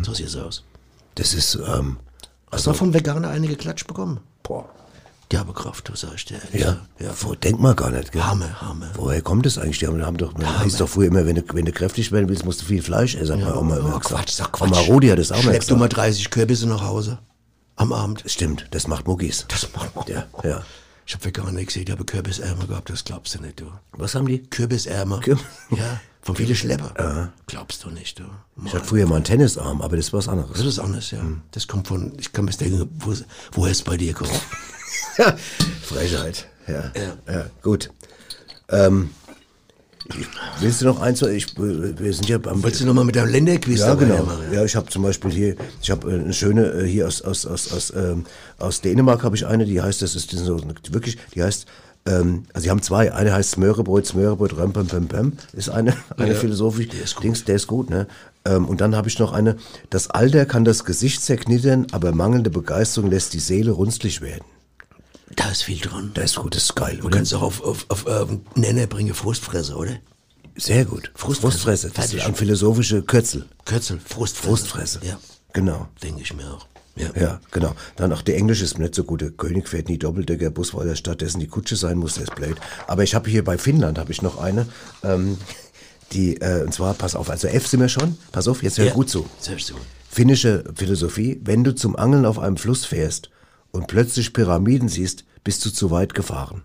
[0.05, 0.63] So sieht es aus.
[1.17, 1.97] Das ist, ähm,
[2.51, 4.21] Hast du auch vom Veganer eine geklatscht bekommen?
[4.43, 4.69] Boah.
[5.33, 6.39] Die habe Kraft, sag ich dir.
[6.53, 7.11] ja, ja.
[7.21, 8.23] Wo, denkt man gar nicht, gell?
[8.23, 8.91] Hammer, Hammer.
[8.95, 9.81] Woher kommt das eigentlich?
[9.81, 12.29] Die haben, haben doch, man hieß doch früher immer, wenn du, wenn du kräftig werden
[12.29, 13.41] willst, musst du viel Fleisch essen.
[13.41, 14.05] Ja, immer Oh, gesagt.
[14.05, 14.71] Quatsch, sag Quatsch.
[14.71, 15.97] Oma Rudi hat das auch mal Schlepp du mal gesagt.
[16.07, 17.19] 30 Kürbisse nach Hause.
[17.75, 18.23] Am Abend.
[18.27, 19.47] Stimmt, das macht Muckis.
[19.49, 20.05] Das macht man.
[20.07, 20.63] Ja, ja.
[21.05, 23.67] Ich hab Veganer gesehen, die haben Kürbisärmer gehabt, das glaubst du nicht, du.
[23.93, 24.43] Was haben die?
[24.45, 25.19] Kürbisärmer.
[25.21, 25.39] Kür-
[25.71, 27.33] ja, von viele Schlepper.
[27.47, 28.25] Glaubst du nicht, du.
[28.65, 30.59] Ich hatte früher mal einen Tennisarm, aber das ist was anderes.
[30.59, 31.21] Das ist anders, ja.
[31.53, 33.15] Das kommt von, ich kann mir denken, wo,
[33.53, 34.33] woher es bei dir kommt.
[35.83, 36.49] Frechheit.
[36.67, 36.91] Ja.
[36.97, 37.33] Ja.
[37.33, 37.47] ja.
[37.63, 37.91] gut.
[38.71, 39.11] Ähm,
[40.59, 41.23] willst du noch eins?
[41.23, 42.61] Ich, wir sind ja beim.
[42.61, 44.25] Wolltest du nochmal mit deinem Länderquiz Ja, genau.
[44.25, 44.53] machen?
[44.53, 47.73] Ja, ich habe zum Beispiel hier, ich habe eine schöne äh, hier aus aus aus
[47.73, 48.25] aus, ähm,
[48.59, 50.61] aus Dänemark habe ich eine, die heißt, das ist so
[50.91, 51.67] wirklich, die heißt,
[52.07, 53.13] ähm, also sie haben zwei.
[53.13, 56.87] Eine heißt Smörebrot, Smörebrot, Römpem, Pem, Pem, ist eine eine Ja, Philosophie.
[56.87, 57.25] der ist gut.
[57.25, 58.07] Dings, der ist gut, ne?
[58.45, 59.57] Ähm, und dann habe ich noch eine.
[59.91, 64.45] Das Alter kann das Gesicht zerknittern, aber mangelnde Begeisterung lässt die Seele runzlig werden.
[65.35, 66.13] Da ist viel dran.
[66.15, 67.17] Das ist gut, das ist geil, Du oder?
[67.17, 69.97] kannst auch auf, auf, auf, auf Nenner bringen, Frustfresse, oder?
[70.57, 71.11] Sehr gut.
[71.15, 71.59] Frustfresse.
[71.59, 71.87] Frustfresse.
[71.89, 72.19] Das Fertig.
[72.21, 73.45] ist ein philosophische Kürzel.
[73.65, 74.49] Kürzel, Frustfresse.
[74.49, 75.01] Frustfresse.
[75.03, 75.19] Ja,
[75.53, 75.89] Genau.
[76.03, 76.67] denke ich mir auch.
[76.97, 77.11] Ja.
[77.21, 77.75] Ja, genau.
[77.97, 79.21] Dann auch der Englisch ist mir nicht so gut.
[79.21, 82.15] Der König fährt nie Doppeldecker Bus, weil er stattdessen die Kutsche sein muss.
[82.15, 82.57] Der ist blöd.
[82.87, 84.67] Aber ich habe hier bei Finnland habe ich noch eine,
[85.05, 85.37] ähm,
[86.13, 87.29] die äh, und zwar pass auf.
[87.29, 88.17] Also F sind wir schon.
[88.33, 88.93] Pass auf, jetzt hör Ja.
[88.95, 89.27] gut zu.
[89.39, 89.75] Selbst.
[90.11, 93.31] Finnische Philosophie: Wenn du zum Angeln auf einem Fluss fährst
[93.73, 96.63] und plötzlich Pyramiden siehst, bist du zu weit gefahren.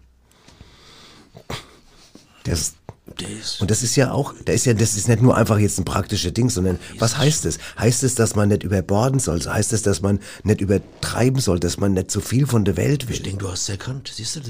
[2.46, 2.74] Das
[3.18, 3.60] Das.
[3.62, 5.86] und das ist ja auch, da ist ja, das ist nicht nur einfach jetzt ein
[5.86, 7.58] praktisches Ding, sondern was heißt es?
[7.78, 9.40] Heißt es, dass man nicht überborden soll?
[9.42, 13.04] Heißt es, dass man nicht übertreiben soll, dass man nicht zu viel von der Welt
[13.04, 13.20] Ich will?
[13.20, 14.12] denke, du hast es erkannt.
[14.14, 14.42] Siehst du,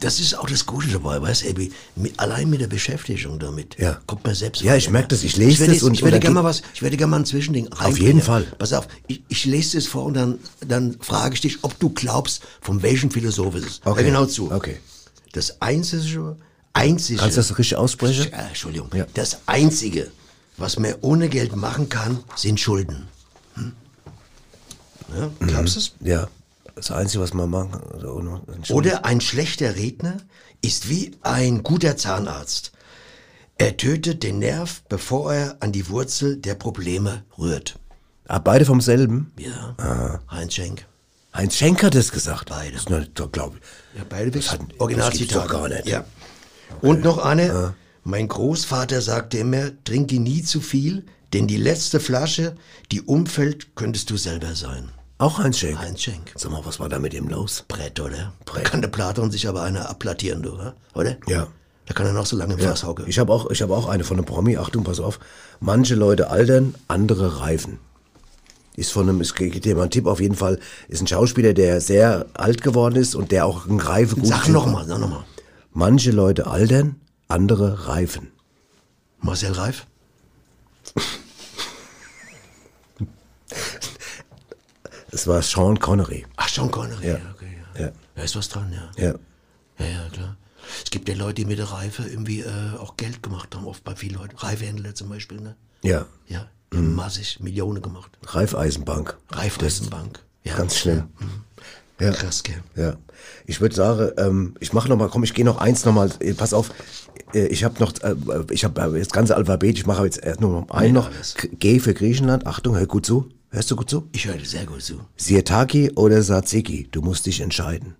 [0.00, 1.68] das ist auch das Gute dabei, weißt du,
[2.16, 4.00] allein mit der Beschäftigung damit Ja.
[4.06, 4.92] kommt man selbst Ja, ich weiter.
[4.92, 6.96] merk das, ich lese ich werde das und- ich werde gerne mal was, ich werde
[6.96, 8.06] gerne mal ein Zwischending reinbringen.
[8.06, 8.44] jeden Fall.
[8.58, 11.90] Pass auf, ich, ich lese das vor und dann, dann frage ich dich, ob du
[11.90, 13.86] glaubst, von welchem Philosoph es ist.
[13.86, 14.00] Okay.
[14.00, 14.50] Hör genau zu.
[14.50, 14.78] Okay.
[15.32, 16.36] Das einzige,
[16.72, 17.18] einzige.
[17.20, 18.32] Kannst du das richtig aussprechen?
[18.32, 18.90] Äh, Entschuldigung.
[18.94, 19.06] Ja.
[19.14, 20.10] Das einzige,
[20.56, 23.08] was man ohne Geld machen kann, sind Schulden.
[23.54, 23.72] Hm?
[25.16, 25.92] Ja, glaubst du es?
[26.00, 26.28] Ja,
[26.74, 27.82] das Einzige, was man machen kann.
[27.92, 30.16] also Oder ein schlechter Redner
[30.62, 32.72] ist wie ein guter Zahnarzt.
[33.58, 37.78] Er tötet den Nerv, bevor er an die Wurzel der Probleme rührt.
[38.26, 39.32] Ah, beide vom selben?
[39.38, 40.86] Ja, Heinz Schenk.
[41.34, 42.48] Heinz Schenk hat es gesagt.
[42.48, 42.72] Beide.
[42.72, 43.98] Das ist noch, glaube ich.
[43.98, 45.18] Ja, beide Das hat- wirklich das Originalzitate.
[45.18, 45.86] gibt's doch gar nicht.
[45.86, 46.04] Ja.
[46.80, 47.74] Und noch eine.
[48.04, 52.56] Mein Großvater sagte immer, trinke nie zu viel, denn die letzte Flasche,
[52.90, 54.88] die umfällt, könntest du selber sein.
[55.18, 55.78] Auch Heinz Schenk.
[55.78, 56.32] Heinz Schenk.
[56.34, 57.64] Sag mal, was war da mit ihm los?
[57.68, 58.32] Brett, oder?
[58.44, 58.64] Brett.
[58.66, 60.74] Da kann der Platon sich aber einer abplattieren, du, oder?
[60.94, 61.16] oder?
[61.28, 61.46] Ja.
[61.86, 62.70] Da kann er noch so lange im Ja.
[62.70, 63.04] Fass hocken.
[63.06, 64.56] Ich habe auch, ich hab auch eine von einem Promi.
[64.56, 65.20] Achtung, pass auf.
[65.60, 67.78] Manche Leute altern, andere reifen.
[68.74, 70.58] Ist von einem, es geht dir mal ein Tipp auf jeden Fall,
[70.88, 74.48] ist ein Schauspieler, der sehr alt geworden ist und der auch ein Reife gut Sag
[74.48, 75.24] nochmal, sag nochmal.
[75.72, 78.30] Manche Leute altern, andere reifen.
[79.20, 79.86] Marcel Reif?
[85.10, 86.26] Es war Sean Connery.
[86.36, 87.08] Ach, Sean Connery.
[87.08, 87.14] Ja.
[87.34, 87.86] Okay, ja.
[87.86, 87.92] Ja.
[88.14, 88.90] Da ist was dran, ja.
[89.02, 89.14] Ja.
[89.78, 90.36] Ja, ja, klar.
[90.84, 93.84] Es gibt ja Leute, die mit der Reife irgendwie äh, auch Geld gemacht haben, oft
[93.84, 94.36] bei vielen Leuten.
[94.36, 95.56] Reifehändler zum Beispiel, ne?
[95.82, 96.06] Ja.
[96.28, 98.16] Ja, haben massig Millionen gemacht.
[98.24, 99.16] Reifeisenbank.
[99.30, 100.20] Raiffeisenbank.
[100.44, 101.08] Ja, Ganz schlimm.
[101.20, 101.44] Ja, mhm.
[102.02, 102.10] Ja.
[102.12, 102.62] Krass, gell?
[102.76, 102.96] Ja.
[103.46, 106.10] Ich würde sagen, ähm, ich mache noch mal, komm, ich gehe noch eins noch mal,
[106.20, 106.70] äh, pass auf,
[107.34, 108.14] äh, ich habe noch, äh,
[108.50, 111.06] ich habe äh, das ganze Alphabet, ich mache aber jetzt erst nur noch einen noch.
[111.06, 111.34] alles.
[111.34, 114.08] K- G für Griechenland, Achtung, hör gut zu, hörst du gut zu?
[114.12, 114.94] Ich höre sehr gut zu.
[115.16, 117.94] Sirtaki oder Tzatziki, du musst dich entscheiden.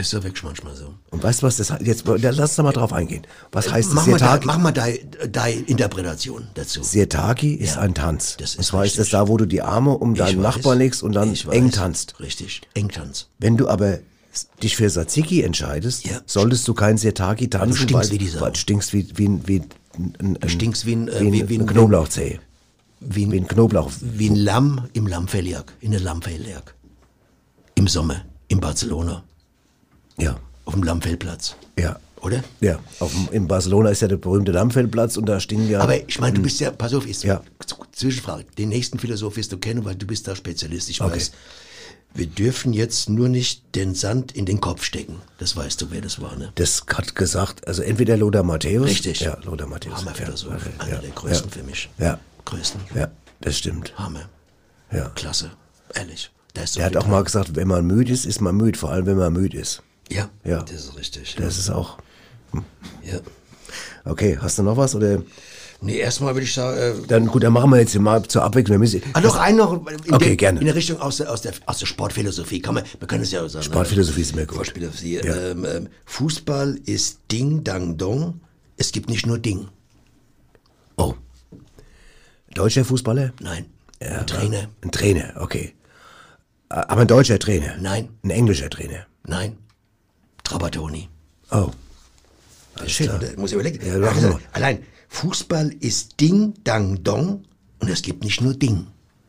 [0.00, 0.94] Das ist ja wirklich manchmal so.
[1.10, 3.26] Und weißt du was, das, jetzt, lass da mal drauf eingehen.
[3.52, 4.46] Was heißt mach, mal da, Sirtaki?
[4.46, 4.98] mach mal deine
[5.30, 6.82] deine Interpretation dazu.
[6.82, 7.82] Sirtaki ist Ja.
[7.82, 8.36] ein Tanz.
[8.38, 9.12] Das und ist zwar ist das richtig.
[9.12, 10.56] da, wo du die Arme um deinen weiß.
[10.56, 12.18] Nachbarn legst und dann eng tanzt.
[12.18, 13.28] Richtig, eng tanzt.
[13.38, 13.98] Wenn du aber
[14.62, 16.20] dich für Tzatziki entscheidest, Ja.
[16.24, 18.40] solltest du kein Sirtaki tanzen, stinkst weil, wie die Sau.
[18.40, 19.62] weil du stinkst wie, wie, ein- wie,
[19.98, 22.38] ein, ein, stinkst wie ein, äh, wie, ein, wie- wie ein- Knoblauchzehe.
[23.00, 23.90] Wie ein, Wie ein Knoblauch.
[24.00, 26.74] wie ein Lamm im Lammfelljagd, in der Lammfelljagd.
[27.74, 29.24] Im Sommer, in Barcelona,
[30.20, 31.56] Ja, auf dem Lammfellplatz.
[31.78, 31.98] ja.
[32.22, 32.44] Oder?
[32.60, 35.80] Ja, auf, dem- in Barcelona ist ja der berühmte Dammfeldplatz und da stehen ja.
[35.80, 37.40] Aber ich meine, du bist ja, pass auf, ist, Ja.
[37.92, 41.14] Zwischenfrage, den nächsten Philosoph wirst du kennen, weil du bist da Spezialist, ich Okay.
[41.14, 41.32] weiß.
[42.12, 45.16] Wir dürfen jetzt nur nicht den Sand in den Kopf stecken.
[45.38, 46.52] Das weißt du, wer das war, ne?
[46.56, 48.84] das hat gesagt, also entweder Lothar Matthäus.
[48.86, 49.20] Richtig.
[49.20, 49.94] Ja, Lothar Matthäus.
[50.00, 51.56] Hammerphilosoph, ja, einer ja, der größten ja.
[51.56, 51.88] für mich.
[51.96, 52.18] Ja.
[52.44, 52.82] Größten.
[52.96, 53.10] Ja,
[53.40, 53.98] das stimmt.
[53.98, 54.28] Hammer.
[54.92, 55.08] Ja.
[55.14, 55.52] Klasse.
[55.94, 56.30] Ehrlich.
[56.52, 58.78] Da ist so Er hat auch mal gesagt, wenn man müde ist, ist man müde,
[58.78, 59.82] vor allem wenn man müde ist.
[60.10, 60.62] Ja, Ja.
[60.62, 61.34] das ist richtig.
[61.36, 61.98] Das ist auch.
[63.02, 63.18] ja.
[64.04, 64.94] Okay, hast du noch was?
[64.94, 65.22] Oder
[65.82, 68.84] Nee, erstmal würde ich sagen, äh, dann gut, dann machen wir jetzt mal zur Abwechslung.
[69.14, 69.72] Ah, noch ein noch.
[69.72, 70.60] In Okay, der, gerne.
[70.60, 72.60] In der Richtung aus der, aus der, aus der Sportphilosophie.
[72.60, 73.64] Kann man, wir können es ja auch sagen.
[73.64, 74.56] Sportphilosophie ist mir gut.
[74.56, 75.20] Sportphilosophie.
[75.24, 75.34] Ja.
[75.52, 78.40] Ähm, ähm, Fußball ist Ding, Dang, Dong.
[78.76, 79.68] Es gibt nicht nur Ding.
[80.98, 81.14] Oh.
[82.52, 83.32] Deutscher Fußballer?
[83.40, 83.64] Nein.
[84.00, 84.68] Ein Trainer.
[84.82, 85.74] Ein Trainer, okay.
[86.68, 87.76] Aber ein deutscher Trainer?
[87.80, 88.10] Nein.
[88.22, 89.06] Ein englischer Trainer?
[89.24, 89.56] Nein.
[90.50, 91.08] Trapattoni.
[91.52, 91.70] Oh.
[92.86, 93.28] Shit, oder?
[93.36, 93.86] Muss ich überlegen.
[93.86, 94.40] Ja, wir.
[94.52, 97.44] allein, Fußball ist Ding, Dang, Dong.
[97.78, 98.86] Und es gibt nicht nur Ding.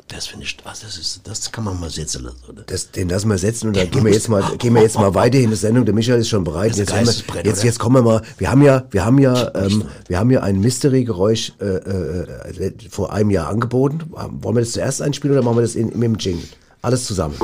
[0.08, 2.64] Das finde ich, also das ist, das kann man mal setzen lassen, oder?
[2.64, 5.14] Das, den lassen wir setzen und dann gehen wir jetzt mal, gehen wir jetzt mal
[5.14, 5.86] weiter in die Sendung.
[5.86, 6.72] Der Michael ist schon bereit.
[6.72, 8.22] Das Jetzt, haben wir, jetzt, jetzt kommen wir mal.
[8.38, 13.14] Wir haben ja, wir haben ja, ähm, wir haben ja ein Mystery-Geräusch äh, äh, vor
[13.14, 14.02] einem Jahr angeboten.
[14.10, 16.48] Wollen wir das zuerst einspielen oder machen wir das in, mit dem Jingle?
[16.82, 17.36] Alles zusammen.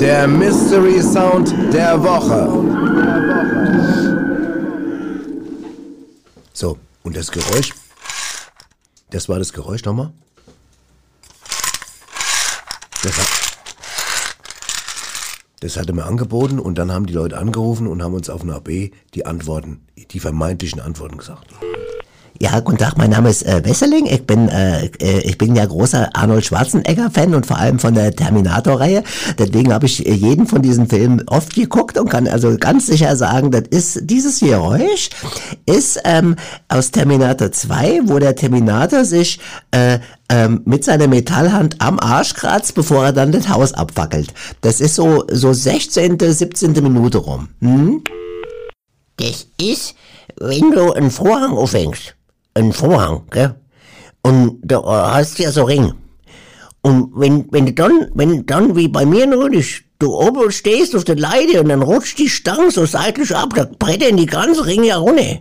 [0.00, 2.48] Der Mystery Sound der Woche.
[6.54, 7.74] So, und das Geräusch.
[9.10, 10.10] Das war das Geräusch nochmal.
[13.02, 13.28] Das, hat,
[15.60, 18.54] das hatte mir angeboten und dann haben die Leute angerufen und haben uns auf einer
[18.54, 21.52] AB die Antworten, die vermeintlichen Antworten gesagt.
[22.42, 24.06] Ja, guten Tag, mein Name ist äh, Wesseling.
[24.06, 28.16] Ich bin, äh, äh, ich bin ja großer Arnold Schwarzenegger-Fan und vor allem von der
[28.16, 29.04] Terminator-Reihe.
[29.38, 33.14] Deswegen habe ich äh, jeden von diesen Filmen oft geguckt und kann also ganz sicher
[33.14, 35.10] sagen, das ist dieses Geräusch
[35.66, 36.34] ist ähm,
[36.68, 39.38] aus Terminator 2, wo der Terminator sich
[39.70, 39.98] äh,
[40.30, 44.32] ähm, mit seiner Metallhand am Arsch kratzt, bevor er dann das Haus abfackelt.
[44.62, 46.72] Das ist so so 16., 17.
[46.82, 47.50] Minute rum.
[47.60, 48.02] Hm?
[49.16, 49.94] Das ist,
[50.38, 52.14] wenn du einen Vorhang aufhängst.
[52.54, 53.54] Einen Vorhang, gell?
[54.22, 54.82] Und da
[55.14, 55.94] hast ja so Ring.
[56.82, 61.04] Und wenn, wenn du dann, wenn dann wie bei mir neulich, du oben stehst auf
[61.04, 64.88] der Leite und dann rutscht die Stange so seitlich ab, da brettern die ganzen Ringe
[64.88, 65.40] ja runter.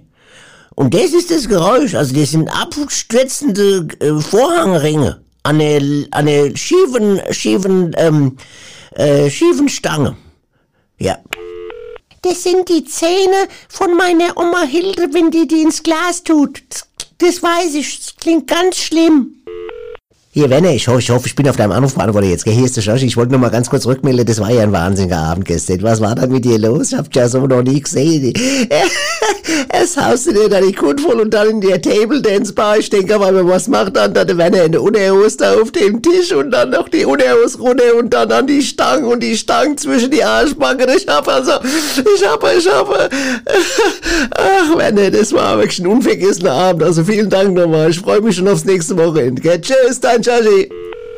[0.76, 5.82] Und das ist das Geräusch, also das sind abstürzende äh, Vorhangringe an der,
[6.12, 8.38] an der schiefen, schiefen, ähm,
[8.96, 10.16] äh, schiefen Stange.
[11.00, 11.18] Ja.
[12.22, 16.62] Das sind die Zähne von meiner Oma Hilde, wenn die die ins Glas tut.
[17.20, 19.39] Das, weiß ich, das klingt ganz schlimm.
[20.40, 22.46] Hier, Werner, ich, ho ich hoffe, ich bin auf deinem Anrufbeantworter jetzt.
[22.46, 22.54] Gell?
[22.54, 23.04] Hier ist der Schorsch.
[23.04, 24.26] Ich wollte nur mal ganz kurz rückmelden.
[24.26, 25.84] Das war ja ein wahnsinniger Abend gestern.
[25.84, 26.94] Was war da mit dir los?
[26.94, 28.34] Ich hab dich ja so noch nie gesehen.
[29.70, 32.78] Es haust du dir da die Kunden voll und dann in der Table Dance Bar.
[32.78, 36.02] Ich denke aber, was macht dann da der Werner in der Unterhose da auf dem
[36.02, 39.78] Tisch und dann noch die Unterhose runter und dann an die Stangen und die Stangen
[39.78, 40.88] zwischen die Arschbacken.
[40.96, 41.54] Ich hab also,
[42.16, 42.90] ich hab, ich hab,
[44.32, 46.84] ach Werner, das war wirklich ein unvergessener Abend.
[46.84, 47.90] Also vielen Dank nochmal.
[47.90, 49.42] Ich freue mich schon aufs nächste Wochenende.
[49.62, 50.70] Tschüss, dein Chachi.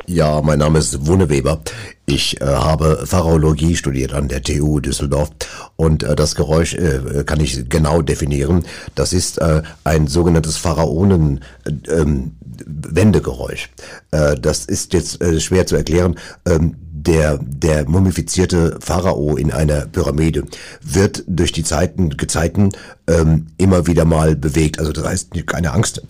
[0.08, 1.60] Ja, mein Name ist Wunneweber.
[2.06, 5.32] Ich äh, habe Pharmaologie studiert an der TU Düsseldorf
[5.76, 8.64] und äh, das Geräusch äh, kann ich genau definieren.
[8.96, 12.38] Das ist äh, ein sogenanntes Pharaonen äh, ähm.
[14.12, 16.16] Äh, das ist jetzt schwer zu erklären.
[16.46, 20.46] Ähm, der, der mumifizierte Pharao in einer Pyramide
[20.82, 22.70] wird durch die Zeiten, Gezeiten
[23.08, 24.80] ähm, immer wieder mal bewegt.
[24.80, 26.02] Also das heißt, keine Angst.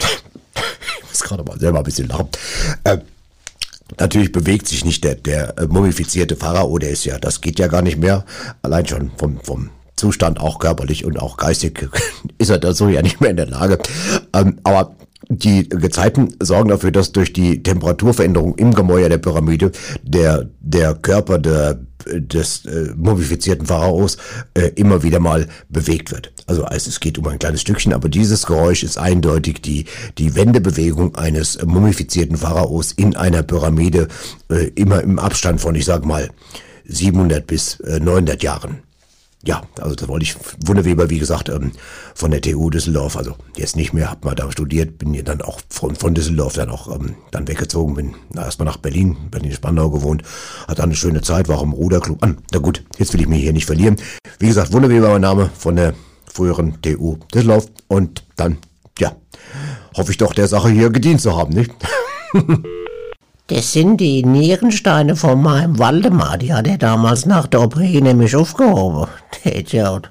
[1.12, 2.30] Muss gerade mal selber ein bisschen lachen.
[2.84, 2.98] Äh,
[4.00, 7.68] Natürlich bewegt sich nicht der, der äh, mumifizierte Pharao, der ist ja, das geht ja
[7.68, 8.26] gar nicht mehr.
[8.62, 11.90] Allein schon vom, vom Zustand, auch körperlich und auch geistig,
[12.38, 13.80] ist er dazu ja nicht mehr in der Lage.
[14.34, 14.96] Ähm, aber
[15.30, 19.72] die Gezeiten sorgen dafür, dass durch die Temperaturveränderung im Gemäuer der Pyramide
[20.04, 24.18] der, der Körper der, des äh, mumifizierten Pharaos
[24.54, 26.34] äh, immer wieder mal bewegt wird.
[26.48, 29.86] Also es, es geht um ein kleines Stückchen, aber dieses Geräusch ist eindeutig die,
[30.18, 34.08] die Wendebewegung eines mumifizierten Pharaos in einer Pyramide,
[34.50, 36.30] äh, immer im Abstand von, ich sag mal,
[36.86, 38.80] 700 bis äh, 900 Jahren.
[39.44, 40.36] Ja, also das wollte ich,
[40.66, 41.72] Wunderweber, wie gesagt, ähm,
[42.14, 45.42] von der TU Düsseldorf, also jetzt nicht mehr, hab mal da studiert, bin ja dann
[45.42, 50.22] auch von, von Düsseldorf dann auch ähm, dann weggezogen, bin erstmal nach Berlin, Berlin-Spandau gewohnt,
[50.68, 52.38] hatte dann eine schöne Zeit, war auch im Ruderclub an.
[52.52, 53.96] Na gut, jetzt will ich mich hier nicht verlieren.
[54.38, 55.96] Wie gesagt, Wunderweber mein Name von der
[56.32, 58.58] früheren TU Düsseldorf und dann,
[59.00, 59.16] ja,
[59.98, 61.72] hoffe ich doch der Sache hier gedient zu haben, nicht?
[63.52, 66.38] Das sind die Nierensteine von meinem Waldemar.
[66.38, 69.10] Die hat er damals nach der OP nämlich aufgehoben.
[69.44, 70.10] Idiot.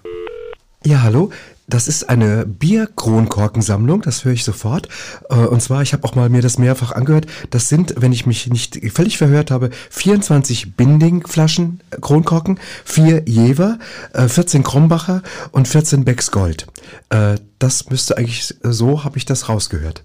[0.85, 1.31] Ja, hallo.
[1.67, 4.89] Das ist eine Bierkronkorkensammlung, das höre ich sofort.
[5.31, 7.29] Äh, Und zwar, ich habe auch mal mir das mehrfach angehört.
[7.49, 13.79] Das sind, wenn ich mich nicht völlig verhört habe, 24 Binding-Flaschen äh, Kronkorken, 4 Jever,
[14.13, 15.23] äh, 14 Krombacher
[15.53, 16.67] und 14 Becks Gold.
[17.09, 20.03] Äh, Das müsste eigentlich, so habe ich das rausgehört.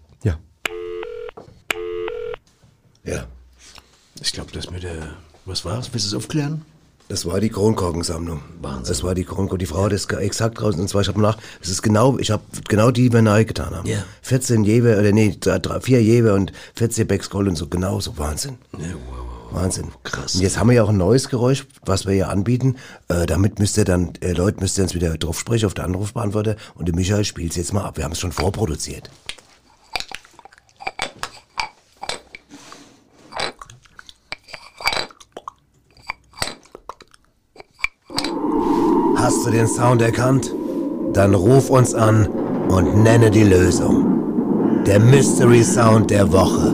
[3.06, 3.26] Ja.
[4.22, 4.96] Ich glaube, das mit der.
[5.46, 5.90] Was war's?
[5.94, 6.64] Willst du es aufklären?
[7.08, 8.42] das war die Kronkorkensammlung.
[8.62, 8.86] Wahnsinn.
[8.88, 9.60] Das war die Kronkorken.
[9.60, 10.74] Die Frau hat das ge- exakt raus.
[10.76, 13.46] Und zwar, ich habe nach, es ist genau, ich habe genau die, die wir nahe
[13.46, 13.88] getan haben.
[13.88, 14.04] Ja.
[14.24, 18.00] 14 Jewe, oder nee, drei, drei, vier Jewe und 14 Becks Gold und so, genau
[18.00, 18.18] so.
[18.18, 18.58] Wahnsinn.
[18.74, 19.26] Ja, wow.
[19.62, 19.92] Wahnsinn.
[20.04, 20.34] Krass.
[20.34, 22.76] Und jetzt haben wir ja auch ein neues Geräusch, was wir ja anbieten.
[23.08, 25.84] Äh, damit müsst ihr dann, äh, Leute, müsst ihr uns wieder drauf sprechen auf der
[25.86, 26.56] Anrufbeantworter.
[26.74, 27.98] Und der Michael spielt jetzt mal ab.
[27.98, 29.12] Wir haben es schon vorproduziert.
[39.26, 40.54] Hast du den Sound erkannt?
[41.14, 44.84] Dann ruf uns an und nenne die Lösung.
[44.86, 46.72] Der Mystery Sound der Woche.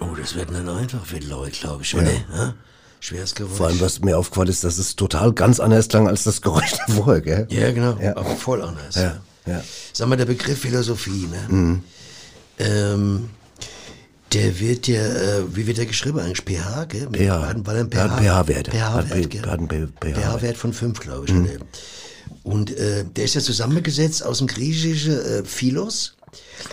[0.00, 2.10] Oh, das wird nicht einfach für die Leute, glaube ich, oder?
[2.10, 2.54] Ja.
[2.98, 3.56] Schweres Geräusch.
[3.56, 6.72] Vor allem, was mir aufgefallen ist, dass es total ganz anders klang als das Geräusch
[6.84, 7.46] davor, gell?
[7.48, 7.96] Ja, genau.
[8.02, 8.16] Ja.
[8.16, 8.96] Aber voll anders.
[8.96, 9.62] Ja, ja.
[9.92, 11.80] Sag mal, der Begriff Philosophie, ne?
[12.58, 13.30] Ähm,
[14.32, 16.42] der wird ja, äh, wie wird der geschrieben eigentlich?
[16.42, 17.08] pH, gell?
[17.10, 17.48] Mit pH.
[17.48, 17.94] Hat pH-Wert.
[18.74, 19.90] Hat pH-Wert, pH-Wert.
[20.00, 21.32] pH-Wert von 5, glaube ich.
[21.34, 21.48] oder?
[22.42, 26.14] Und äh, der ist ja zusammengesetzt aus dem griechischen äh, Philos,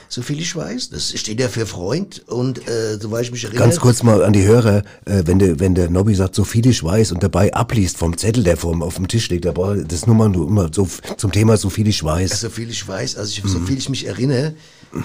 [0.10, 0.90] so viel ich weiß.
[0.90, 3.64] Das steht ja für Freund und äh, soweit ich mich erinnere.
[3.64, 6.66] Ganz kurz mal an die Hörer, äh, wenn, der, wenn der Nobby sagt, so viel
[6.68, 9.78] ich weiß und dabei abliest vom Zettel, der vor, auf dem Tisch liegt, da braucht
[9.78, 10.88] er- das ist nur mal nur immer so
[11.18, 12.40] zum Thema so viel ich weiß.
[12.42, 13.50] so viel ich weiß, also ich, Mhm.
[13.50, 14.54] so viel ich mich erinnere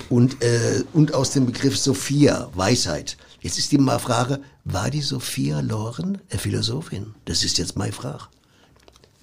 [0.09, 3.17] und, äh, und aus dem Begriff Sophia, Weisheit.
[3.41, 7.15] Jetzt ist die mal Frage, war die Sophia Loren eine Philosophin?
[7.25, 8.25] Das ist jetzt meine Frage.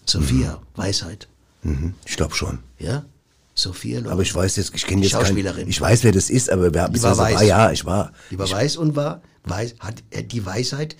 [0.05, 1.27] Sophia, Weisheit,
[1.63, 2.59] Mhm, ich glaube schon.
[2.79, 3.03] ja?
[3.55, 4.11] Sophia Loren.
[4.13, 5.67] Aber ich weiß jetzt, ich kenne Die jetzt Schauspielerin.
[5.67, 7.37] ich weiß, wer das ist, aber wer Die war weiß.
[7.37, 8.13] Ah, ja, ich war.
[8.29, 10.95] Die war weiß und war, weiß, hat er die Weisheit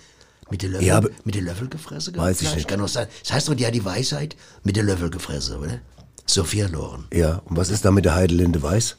[0.49, 2.17] mit der Löffel, Ja, mit der Löffel gefressen?
[2.17, 2.67] Weiß ich nicht.
[2.67, 3.07] Kann auch sein.
[3.23, 5.79] Das heißt doch, die hat die Weisheit mit der Löffel gefressen, oder?
[6.25, 7.05] Sophia Loren.
[7.13, 8.97] Ja, und was ist da mit der Heidelinde Weiß?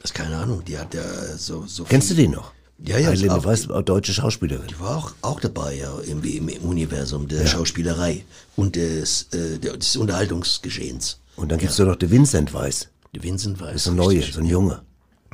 [0.00, 1.02] Das ist keine Ahnung, die hat ja
[1.36, 2.52] so, so Kennst du die noch?
[2.82, 4.66] Ja, ja, ist auch- Weiß, deutsche Schauspielerin.
[4.68, 8.24] Die war auch, auch dabei, ja, irgendwie im, im Universum der Schauspielerei
[8.56, 11.20] und des, äh, des Unterhaltungsgeschehens.
[11.36, 12.88] Und dann gibt's doch noch den Vincent Weiß.
[13.14, 13.72] Der Vincent Weiß.
[13.74, 14.80] Das ist ein neuer, so ein Junge.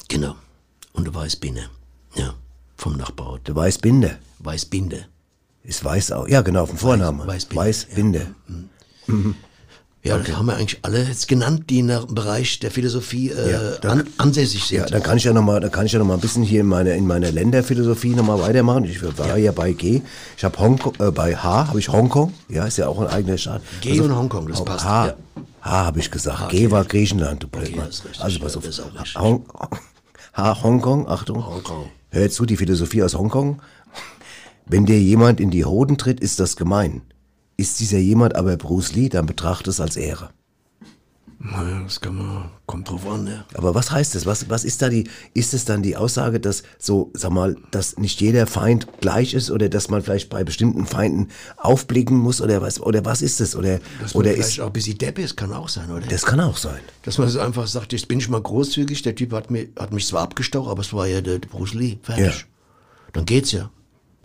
[0.08, 0.34] Genau.
[0.92, 1.68] Und der Weißbinde.
[2.16, 2.34] Ja,
[2.76, 3.46] vom Nachbarort.
[3.46, 4.18] Der Weißbinde.
[4.40, 5.06] Weißbinde.
[5.62, 6.26] Ist Weiß auch.
[6.28, 7.26] Ja, genau, vom Vornamen.
[7.26, 8.26] Weißbinde, Weißbinde.
[9.08, 9.14] Ja,
[10.06, 14.00] das haben wir eigentlich alle jetzt genannt, die dem Bereich der Philosophie äh, Ja, dann-
[14.00, 14.78] an, ansässig sind.
[14.78, 16.42] Ja, dann kann ich ja noch mal, dann kann ich ja noch mal ein bisschen
[16.42, 18.84] hier in meiner in meiner Länderphilosophie noch mal weitermachen.
[18.84, 20.02] Ich war ja, bei G.
[20.36, 22.32] Ich habe Hongkong, äh, bei H habe ich Hongkong.
[22.48, 23.62] Ja, ist ja auch ein eigener Staat.
[23.80, 25.14] G und Hongkong, das passt, H, ja.
[25.62, 26.38] H habe ich gesagt.
[26.38, 26.70] H, G okay.
[26.70, 28.64] war Griechenland, du Okay, das ist richtig, Also pass ja, auf.
[28.64, 29.20] das ist auch richtig.
[29.20, 29.44] Hong,
[30.34, 31.46] H, Hongkong, Achtung.
[31.46, 31.86] Hongkong.
[32.10, 33.60] Hör zu, die Philosophie aus Hongkong.
[34.66, 37.02] Wenn dir jemand in die Hoden tritt, ist das gemein.
[37.56, 40.30] Ist dieser jemand aber Bruce Lee, dann betrachte es als Ehre.
[41.38, 43.44] Naja, das kann man, kommt drauf an, ja.
[43.54, 44.24] Aber was heißt das?
[44.24, 45.04] Was, was ist da die,
[45.34, 49.50] ist es dann die Aussage, dass so, sag mal, dass nicht jeder Feind gleich ist
[49.50, 51.28] oder dass man vielleicht bei bestimmten Feinden
[51.58, 53.54] aufblicken muss oder was, oder was ist das?
[53.54, 56.06] Oder, Dass man oder vielleicht ist, auch ein bisschen Depp ist, kann auch sein, oder?
[56.06, 56.80] das kann auch sein.
[57.02, 59.92] Dass man so einfach sagt, jetzt bin ich mal großzügig, der Typ hat, mir, hat
[59.92, 62.40] mich zwar abgestochen, aber es war ja der, der Bruce Lee, fertig.
[62.40, 62.46] Ja.
[63.12, 63.70] Dann geht's ja.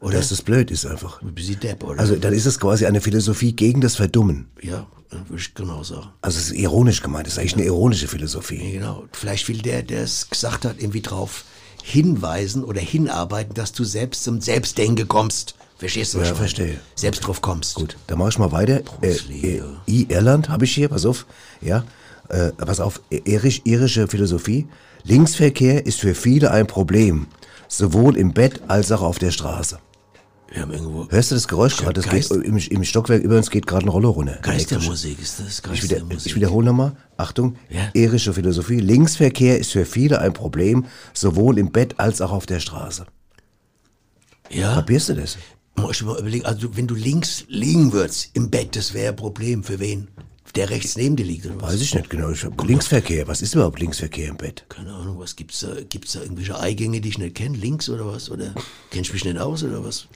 [0.01, 0.17] Oder?
[0.17, 1.21] Dass das blöd ist einfach.
[1.21, 1.99] ein bisschen Depp, oder?
[1.99, 4.47] Also dann ist es quasi eine Philosophie gegen das Verdummen.
[4.61, 4.87] ja,
[5.27, 6.07] würde ich genau sagen.
[6.21, 8.71] Also es ist ironisch gemeint, das ist eigentlich eine ironische Ja, Philosophie.
[8.73, 9.03] genau.
[9.11, 11.43] Vielleicht will der, der es gesagt hat, irgendwie drauf
[11.83, 15.55] hinweisen oder hinarbeiten, dass du selbst zum Selbstdenken kommst.
[15.77, 16.17] Verstehst du?
[16.19, 16.37] Ja, ich meine?
[16.39, 16.79] verstehe.
[16.95, 17.75] Selbst drauf kommst.
[17.75, 18.77] Gut, dann mache ich mal weiter.
[18.79, 19.65] Äh, Bruce Lee, äh, ja.
[19.87, 21.25] I Irland habe ich hier, pass auf,
[21.59, 21.83] ja,
[22.29, 24.67] äh, pass auf, irisch, irische Philosophie.
[25.03, 27.27] Linksverkehr ist für viele ein Problem,
[27.67, 29.79] sowohl im Bett als auch auf der Straße.
[30.51, 32.01] Wir haben irgendwo Hörst du das Geräusch gerade?
[32.43, 34.37] Im, im Stockwerk über uns geht gerade eine Rolle runter.
[34.41, 35.61] Geistermusik ist das.
[35.73, 36.25] Ich, wieder, Geistermusik.
[36.27, 36.91] ich wiederhole nochmal.
[37.15, 37.89] Achtung, Ja.
[37.93, 38.79] irische Philosophie.
[38.81, 43.05] Linksverkehr ist für viele ein Problem, sowohl im Bett als auch auf der Straße.
[44.49, 44.75] Ja.
[44.75, 45.37] Kapierst du das?
[45.77, 49.15] Muss ich mal überlegen, also wenn du links liegen würdest im Bett, das wäre ein
[49.15, 49.63] Problem.
[49.63, 50.09] Für wen?
[50.55, 51.73] Der rechts neben dir liegt oder was?
[51.73, 52.29] Weiß ich nicht genau.
[52.29, 53.27] Ich Linksverkehr.
[53.27, 54.65] Was ist überhaupt Linksverkehr im Bett?
[54.67, 55.69] Keine Ahnung, was gibt's da?
[55.87, 57.55] Gibt's da irgendwelche Eingänge, die ich nicht kenne?
[57.57, 58.29] Links oder was?
[58.29, 58.53] Oder
[58.89, 60.07] kenn ich mich nicht aus oder was?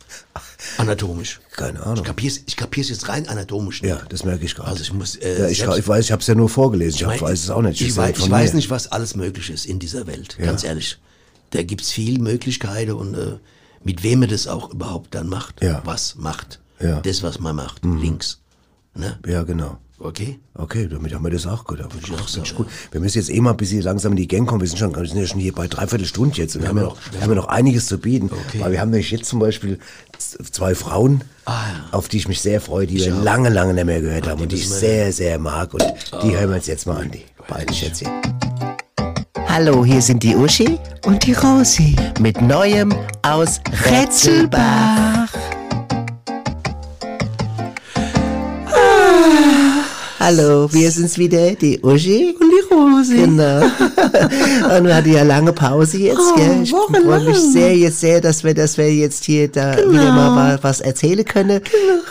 [0.77, 1.39] Anatomisch.
[1.55, 1.97] Keine Ahnung.
[1.99, 3.81] Ich kapier's, ich kapier's jetzt rein anatomisch.
[3.81, 3.89] nicht.
[3.91, 4.69] Ja, das merke ich gerade.
[4.69, 6.99] Also ich muss, äh, ja, ich, selbst- ich weiß, ich habe es ja nur vorgelesen.
[6.99, 7.79] Ich, mein, weiß es auch nicht.
[7.81, 10.63] Ich, ist weiß, ja ich weiß nicht, was alles möglich ist in dieser Welt, ganz
[10.63, 10.97] ehrlich.
[11.51, 13.37] Da gibt's viel Möglichkeiten und äh,
[13.83, 15.63] mit wem man das auch überhaupt dann macht.
[15.63, 15.81] Ja.
[15.85, 16.59] Was macht.
[16.81, 16.99] Ja.
[17.01, 17.85] Das, was man macht.
[17.85, 18.41] Links.
[18.95, 19.17] Ne?
[19.25, 19.77] Ja, genau.
[19.97, 20.39] Okay?
[20.53, 21.79] Okay, damit haben wir das auch gut.
[21.79, 22.67] ich auch sagen, gut.
[22.91, 24.59] Wir müssen jetzt eh mal ein bisschen langsam in die Gang kommen.
[24.61, 26.55] Wir sind, schon, wir sind ja schon hier bei dreiviertel Stunde jetzt.
[26.55, 28.29] Und wir haben ja noch, wir haben ja noch einiges zu bieten.
[28.29, 28.59] Okay.
[28.59, 29.79] Weil wir haben nämlich jetzt zum Beispiel
[30.17, 31.23] zwei Frauen,
[31.91, 34.51] auf die ich mich sehr freue, die wir lange, lange nicht mehr gehört haben und
[34.51, 35.73] die ich sehr, sehr mag.
[35.73, 35.83] Und
[36.23, 38.09] die hören wir uns jetzt mal an, die beiden Schätzchen.
[39.47, 41.95] Hallo, hier sind die Uschi Und die Rosi.
[42.19, 45.24] mit Neuem aus Rätselbach.
[50.29, 52.35] Hallo, wir sind's wieder, die Uschi.
[52.39, 53.13] Und die Rosi.
[53.15, 53.59] Genau.
[54.75, 56.61] Und wir hatten ja lange Pause jetzt, Oh, gell?
[56.63, 59.91] Ich freue mich sehr jetzt sehr, dass wir, dass wir jetzt hier da Genau.
[59.91, 61.61] wieder mal wa- was erzählen können.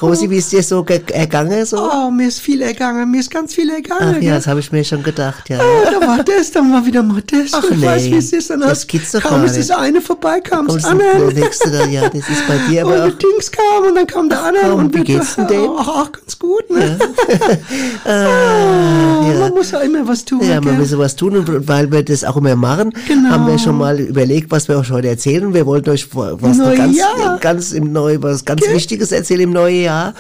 [0.00, 1.66] Rosi, wie ist dir so ge- ergangen?
[1.66, 1.90] So?
[1.90, 4.14] Oh, mir ist viel ergangen, mir ist ganz viel ergangen.
[4.16, 5.56] Ach ja, das habe ich mir schon gedacht, ja.
[5.56, 7.52] Ja, da war das, dann war wieder mal das.
[7.52, 8.12] Ach, ich weiß, nee.
[8.12, 8.48] wie es ist.
[8.50, 11.32] Dann Das gibt's doch kam es das eine vorbei, kam das du- andere.
[11.32, 14.06] der nächste da, ja, das ist bei dir Und aber der Dings kam und dann
[14.06, 14.70] kam der andere.
[14.70, 15.70] komm, und wie geht's denn dem?
[15.76, 16.96] Ach, ach, ganz gut, ne?
[18.06, 20.40] Ah, Man muss ja immer was tun.
[20.42, 23.30] Ja, man müssen was tun und weil wir das auch immer machen, Genau.
[23.30, 25.52] haben wir schon mal überlegt, was wir euch heute erzählen.
[25.54, 27.38] Wir wollten euch was Neue ganz, Jahr.
[27.40, 30.14] ganz im Neu, was ganz Wichtiges erzählen im neuen Jahr.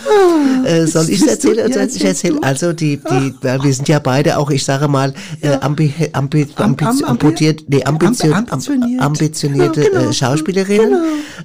[0.64, 1.68] äh, soll ich du- erzählen?
[1.70, 2.42] ja, Soll ich erzählen?
[2.42, 5.12] Also die, die, weil wir sind ja beide auch, ich sage mal,
[5.42, 9.02] äh, ambi, ambi, Am- ambi, am- ambi- amputiert, nee, ambition, Ambi- ambitioniert.
[9.02, 10.08] ambitionierte genau.
[10.08, 11.02] äh, Schauspielerinnen.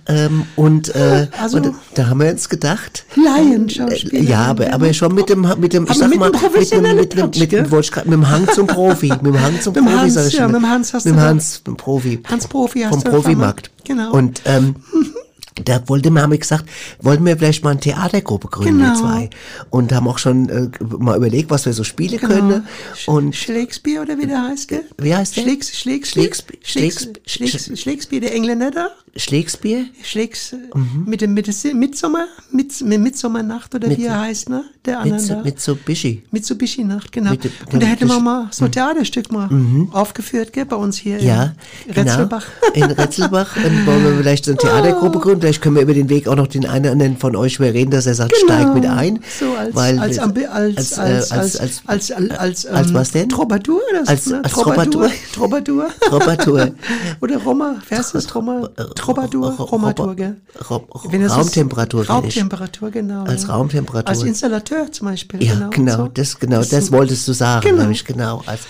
[0.07, 5.13] Ähm, und, äh, Also- und da haben wir uns gedacht, Laienschauspielerin, ja, aber, aber schon
[5.13, 7.51] mit dem, mit dem, ich sag mit mal, einem mit mit mit
[7.91, 10.27] grad- mit dem Hang zum Profi, mit dem Hang zum Mit dem Profi, Hans, sag
[10.27, 12.19] ich ja, mit dem Hans hast mit du dem Hans, dem Profi.
[12.25, 13.71] Hans Profi hast Vom du Profimarkt.
[13.85, 14.11] Genau.
[14.13, 14.75] Und, ähm,
[15.65, 16.65] da wollte wir, haben wir gesagt,
[17.01, 18.95] wollen wir vielleicht mal eine Theatergruppe gründen, Genau.
[18.95, 19.29] zwei.
[19.69, 20.69] Und haben auch schon äh,
[20.99, 22.65] mal überlegt, was wir so spielen können.
[23.07, 24.83] Und Shakespeare oder wie der heißt, gell?
[24.97, 25.43] Wie heißt der?
[25.43, 28.89] Schlägs, Schlägs- Schlägs, Schlägspeare, der Engländer da.
[29.15, 29.85] Schlägsbier?
[30.03, 31.05] Schlägs äh, mhm.
[31.05, 34.63] mit dem mit Midsommer, mit, mit Midsommernacht oder mit, wie er heißt, ne?
[34.85, 35.43] Der andere.
[35.43, 36.23] Mitsubishi.
[36.31, 37.31] Mitsubishi-Nacht, genau.
[37.31, 38.73] Mit, und genau, da hätte man mal so ein mhm.
[38.73, 39.89] Theaterstück mal mhm.
[39.91, 41.53] aufgeführt, gell, bei uns hier ja,
[41.85, 42.11] in genau.
[42.11, 42.45] Retzelbach.
[42.73, 42.85] Genau.
[42.85, 45.21] In Retzelbach ähm, wollen wir vielleicht so eine Theatergruppe oh.
[45.21, 45.41] gründen.
[45.41, 47.91] Vielleicht können wir über den Weg auch noch den einen oder anderen von euch reden,
[47.91, 48.53] dass er sagt, genau.
[48.53, 49.19] steig mit ein.
[49.39, 53.29] So als weil, als, äh, als, als, als, als, als, als, ähm, als was denn?
[53.29, 54.11] Troubadour oder so?
[54.11, 54.43] Als, ne?
[54.43, 55.11] als Troubadour.
[55.33, 55.87] Troubadour.
[56.01, 56.49] Troubadour.
[56.59, 56.71] Troubadour.
[57.21, 57.75] oder Roma.
[57.85, 58.69] Fährst du das Roma?
[58.99, 60.37] Troubadour, Ro- Romatur, gell?
[60.69, 62.05] Ro- Wenn das ist- Raumtemperatur.
[62.07, 63.23] Raumtemperatur, genau.
[63.23, 63.49] Als ja.
[63.55, 64.09] Raumtemperatur.
[64.09, 65.43] Als Installateur zum Beispiel.
[65.43, 65.69] Ja, genau.
[65.71, 67.81] genau, das, genau, das, ist- wolltest du sagen, Genau.
[67.81, 68.41] nämlich genau.
[68.45, 68.61] Als,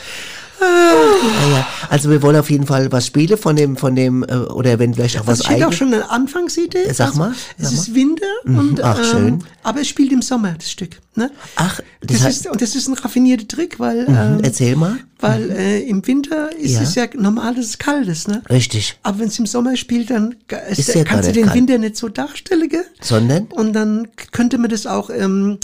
[0.61, 1.67] ja, ja.
[1.89, 4.93] Also wir wollen auf jeden Fall was spielen von dem, von dem, äh, oder wenn
[4.93, 5.75] vielleicht auch was Das steht auch eigenes.
[5.77, 6.79] schon eine Anfangsidee.
[6.87, 9.43] Also, Sag mal, Es sag ist Winter und Ach, ähm, schön.
[9.63, 10.97] aber es spielt im Sommer das Stück.
[11.15, 11.31] Ne?
[11.55, 14.75] Ach, das das, heißt- ist und das ist ein raffinierter Trick, weil Mhm, ähm, Erzähl
[14.75, 14.97] mal.
[15.19, 16.81] weil äh, im Winter ist Ja.
[16.81, 18.41] es ja normal, dass es kalt ist, ne?
[18.49, 18.97] Richtig.
[19.03, 20.35] Aber wenn es im Sommer spielt, dann
[20.69, 21.55] ist, Ist ja kannst du den kalt.
[21.57, 22.85] Winter nicht so darstellen, gell?
[23.01, 23.45] Sondern?
[23.47, 25.57] Und dann könnte man das auch ähm,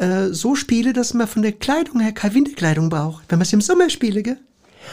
[0.00, 3.52] äh, so spielen, dass man von der Kleidung her keine Winterkleidung braucht, wenn man es
[3.52, 4.38] im Sommer spiele, gell?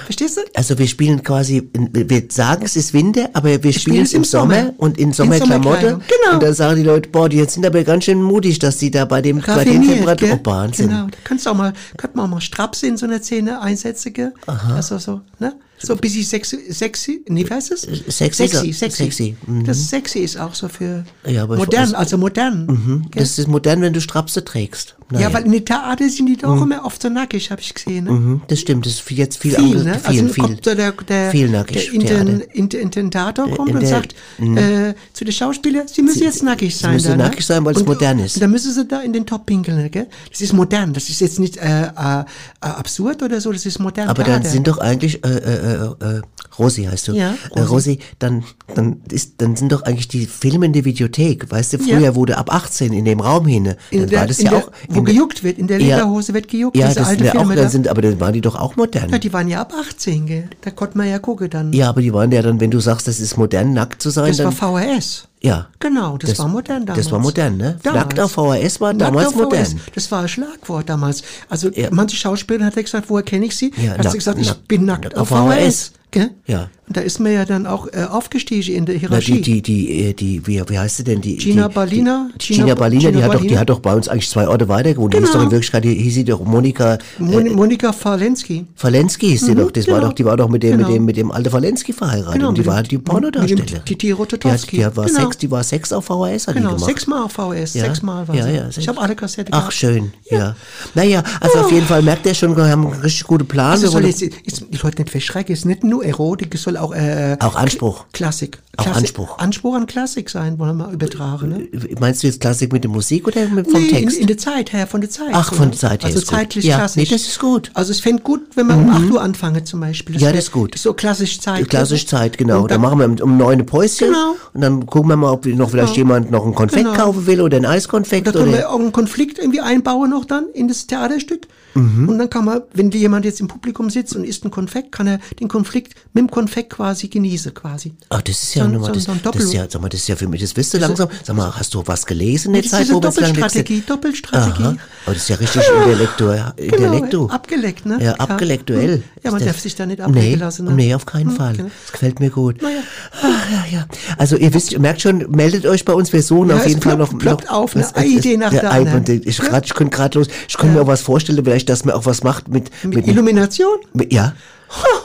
[0.03, 0.41] Verstehst du?
[0.53, 4.23] Also wir spielen quasi, wir sagen es ist Winter, aber wir spielen spielen es im
[4.25, 5.99] Sommer, und in Sommerklamotte.
[6.07, 6.33] Genau.
[6.33, 8.91] Und dann sagen die Leute, boah, die jetzt sind aber ganz schön mutig, dass die
[8.91, 10.89] da bei dem bei den Temperaturen, oh, Wahnsinn.
[10.89, 13.61] Genau, da kannst du auch mal, könnte man auch mal Strapse in so einer Szene
[13.61, 14.33] einsetzen, gell?
[14.45, 15.55] Also so, ne?
[15.79, 17.81] So ein bisschen sexy, sexy, nee, wie heißt es?
[17.81, 19.03] Sexy, Sexy, so- sexy.
[19.03, 19.63] sexy, mhm.
[19.65, 22.65] Das sexy ist auch so für Ja, modern, weiß- also modern.
[23.11, 23.21] gell?
[23.21, 24.95] Das ist modern, wenn du Strapse trägst.
[25.11, 25.33] ja, Naja.
[25.33, 28.11] weil in den Theater sind die doch immer oft so nackig, habe ich gesehen, ne?
[28.11, 29.99] Mhm, das stimmt, das ist jetzt viel, Viel, ne?
[30.03, 32.21] viel, also viel, so der, der, viel nackig der
[32.53, 36.75] Inten, Intentator kommt in und der- sagt äh, zu den Schauspielern, sie müssen jetzt nackig
[36.75, 36.93] sein.
[36.93, 37.23] müssen da, ne?
[37.23, 38.35] nackig sein, weil es Und- modern ist.
[38.35, 40.07] Und dann müssen sie da in den Top pinkeln, ne, gell?
[40.31, 42.23] Das ist modern, das ist jetzt nicht äh, äh, äh,
[42.61, 44.09] absurd oder so, das ist modern.
[44.09, 44.49] Aber dann Theater.
[44.49, 46.21] sind doch eigentlich, äh, äh, äh, äh,
[46.59, 47.11] Rosi heißt du.
[47.13, 48.43] Ja, Äh, Rosi, dann,
[48.73, 51.51] dann ist, dann sind doch eigentlich die Filme in der Videothek.
[51.51, 52.15] Weißt du, früher Ja.
[52.15, 53.75] wurde ab 18 in dem Raum hin.
[53.91, 54.71] in Dann der, war das ja der, auch.
[54.89, 55.97] wo gejuckt wird, in der Ja.
[55.97, 57.69] Lederhose wird gejuckt, Ja, das alte sind ja auch, da.
[57.69, 59.09] sind, aber dann waren die doch auch modern.
[59.09, 60.49] ja, die waren ja ab 18, gell?
[60.61, 61.73] Da konnte man ja gucken dann.
[61.73, 64.29] Ja, aber die waren ja dann, wenn du sagst, das ist modern, nackt zu sein,
[64.35, 64.97] das war dann.
[64.97, 65.26] VHS.
[65.41, 65.67] Ja.
[65.79, 67.05] Genau, das, war modern damals.
[67.05, 67.79] Das war modern, ne?
[67.83, 69.81] Nackt auf VHS war damals VHS, modern.
[69.93, 71.23] Das war ein Schlagwort damals.
[71.49, 71.89] Also Ja.
[71.91, 73.71] manche Schauspieler hat gesagt, woher kenne ich sie?
[73.77, 75.57] Ja, hat sie gesagt, ich bin nackt nackt auf auf VHS.
[75.57, 75.91] VHS.
[76.09, 76.31] Gell?
[76.47, 76.69] Ja.
[76.87, 79.41] Und da ist man ja dann auch äh, aufgestiegen in der Na, Hierarchie.
[79.41, 81.19] die, die, die, äh, die, wie, wie heißt sie denn?
[81.19, 82.29] Die, Gina die, Balina?
[82.39, 84.47] Die, Gina, Gina- Balina, die, Gina hat doch, die hat doch bei uns eigentlich zwei
[84.47, 85.13] Orte weiter gewohnt.
[85.13, 85.27] Die Genau.
[85.27, 88.65] ist doch in Wirklichkeit, die hieß sie doch Monika Mon Monika Falensky.
[88.75, 89.71] Falensky hieß sie Mhm, doch.
[89.71, 90.07] Das war genau.
[90.07, 90.87] doch, die war doch mit dem, Genau.
[90.87, 92.35] mit dem, mit dem alten Falensky verheiratet.
[92.35, 93.81] Genau, und die war halt die Pornodarstellerin.
[93.85, 94.77] Die, hat, Rototowski.
[94.77, 95.19] die, hat, war Genau.
[95.19, 96.85] Sex, die war Sex auf VHS, hat die Genau, gemacht.
[96.85, 98.53] sechsmal auf VHS, Ja, sechsmal war ja, sie.
[98.53, 99.73] ja, ich habe alle Kassetten Ach, gehabt.
[99.73, 100.55] schön, ja.
[100.95, 103.71] Naja, also auf jeden Fall merkt ihr schon, wir haben einen richtig guten Plan.
[103.71, 106.53] Also Wir soll wollen- jetzt, jetzt die Leute nicht verschrecken, es ist nicht nur Erotik,
[106.55, 108.05] es soll auch äh, Auch Anspruch.
[108.13, 108.59] Klassik.
[108.77, 109.01] Auch Klassik.
[109.03, 109.37] Anspruch.
[109.39, 111.49] Anspruch an Klassik sein, wollen wir mal übertragen.
[111.49, 111.67] Ne?
[111.99, 114.15] Meinst du jetzt Klassik mit der Musik oder mit, vom nee, Text?
[114.17, 115.29] In, in der Zeit her, von der Zeit.
[115.31, 116.37] Ach, von der Zeit her Also ist gut.
[116.37, 117.09] zeitlich Ja, klassisch.
[117.09, 117.71] nee, das ist gut.
[117.73, 120.15] Also es fängt gut, wenn wir um 8 Uhr anfangen zum Beispiel.
[120.15, 120.77] Ja, fängt- das ist gut.
[120.77, 121.67] So klassisch Zeit.
[121.69, 122.61] Klassisch Zeit, genau.
[122.63, 124.35] Und Da dann- machen wir um neun ein Päuschen Genau.
[124.53, 126.13] und dann gucken wir mal, ob noch vielleicht Genau.
[126.15, 126.95] jemand noch ein Konfekt Genau.
[126.97, 130.45] kaufen will oder ein Eiskonfekt Da können wir auch einen Konflikt irgendwie einbauen noch dann
[130.53, 131.47] in das Theaterstück.
[131.73, 132.09] Mhm.
[132.09, 135.05] Und dann kann man, wenn jemand jetzt im Publikum sitzt und isst einen Konfekt, kann
[135.07, 137.93] er den Konflikt mit dem Konfekt quasi genießen quasi.
[138.09, 140.01] Ach, das ist ja So nochmal, so das, so das ist ja, sag mal, das
[140.01, 142.53] ist ja für mich, das wirst du langsam, sag mal, hast du was gelesen in
[142.53, 144.63] der Das Zeit, ist wo Doppelstrategie, Doppelstrategie.
[144.63, 144.75] Aha.
[145.05, 147.21] Aber das ist ja richtig intellektuell, intellektu.
[147.27, 147.97] Genau, abgeleckt, ne?
[148.01, 149.03] Ja, abgelektuell.
[149.23, 150.71] Ja, man Ist darf das- sich da nicht ablenken nee, lassen, ne?
[150.73, 151.55] Nee, auf keinen Hm, Fall.
[151.57, 151.69] genau.
[151.83, 152.61] Das gefällt mir gut.
[152.61, 152.79] Naja.
[153.21, 153.85] Ach, ja, ja.
[154.17, 156.81] Also ihr wisst, ihr merkt schon, meldet euch bei uns, wir suchen Ja, auf jeden
[156.81, 157.81] Fall ploppt- noch, ploppt noch auf, ne?
[157.81, 159.21] was- Eine es- Idee nach der anderen.
[159.25, 161.95] Ich, grad, ich könnte gerade los, ich könnte mir auch was vorstellen, vielleicht, dass man
[161.95, 163.77] auch was macht mit, Mit Illumination?
[163.93, 164.33] mit ja.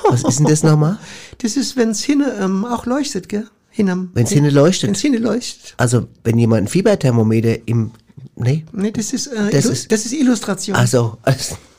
[0.08, 0.98] Was ist denn das nochmal?
[1.38, 3.46] Das ist, wenn es hinne ähm, auch leuchtet, gell?
[3.70, 4.10] Hinam.
[4.14, 4.88] Wenn's hinne leuchtet?
[4.88, 5.74] Wenn es hinne leuchtet.
[5.78, 7.92] Also, wenn jemand ein Fieberthermometer im,
[8.36, 10.76] nee, Nee, das ist, äh, Das ist- das ist Illustration.
[10.76, 11.54] also, alles,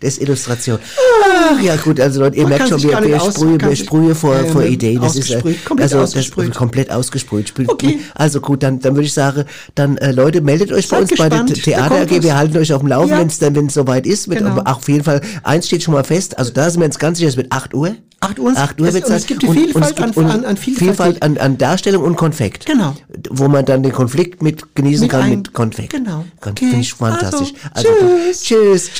[0.00, 0.78] das ist Illustration.
[1.24, 4.44] Ach, ja gut, also Leute, ihr merkt schon, wir, wir kann wir sprühen vor, Ja,
[4.46, 5.00] vor Ideen.
[5.00, 6.50] Das ist, äh, komplett also, ausgesprüht.
[6.50, 7.52] Das, komplett ausgesprüht.
[7.66, 8.00] Okay.
[8.14, 11.18] Also gut, dann, dann würde ich sagen, dann äh, Leute, meldet euch bei Seid uns
[11.18, 12.22] bei der gespannt, Theater da kommt AG.
[12.22, 13.18] Wir halten euch auf dem Laufen, Ja.
[13.18, 14.28] wenn es dann, wenn es soweit ist.
[14.28, 14.50] Mit, Genau.
[14.52, 17.18] aber auf jeden Fall, eins steht schon mal fest, also da sind wir uns ganz
[17.18, 17.94] sicher, es wird 8 Uhr.
[18.20, 19.22] 8 Uhr, 8 Uhr es- und es sein.
[19.26, 20.78] gibt die Vielfalt an- und an- an Vielfalt.
[20.88, 22.66] Vielfalt an, an Darstellung und Konfekt.
[22.66, 22.94] Genau.
[23.30, 25.90] Wo man dann den Konflikt mit genießen Mit kann ein- mit Konfekt.
[25.92, 26.24] genau.
[26.40, 26.52] Okay.
[26.56, 27.52] Finde ich fantastisch.
[27.74, 27.88] Also,
[28.32, 28.42] tschüss.
[28.42, 28.90] Tschüss.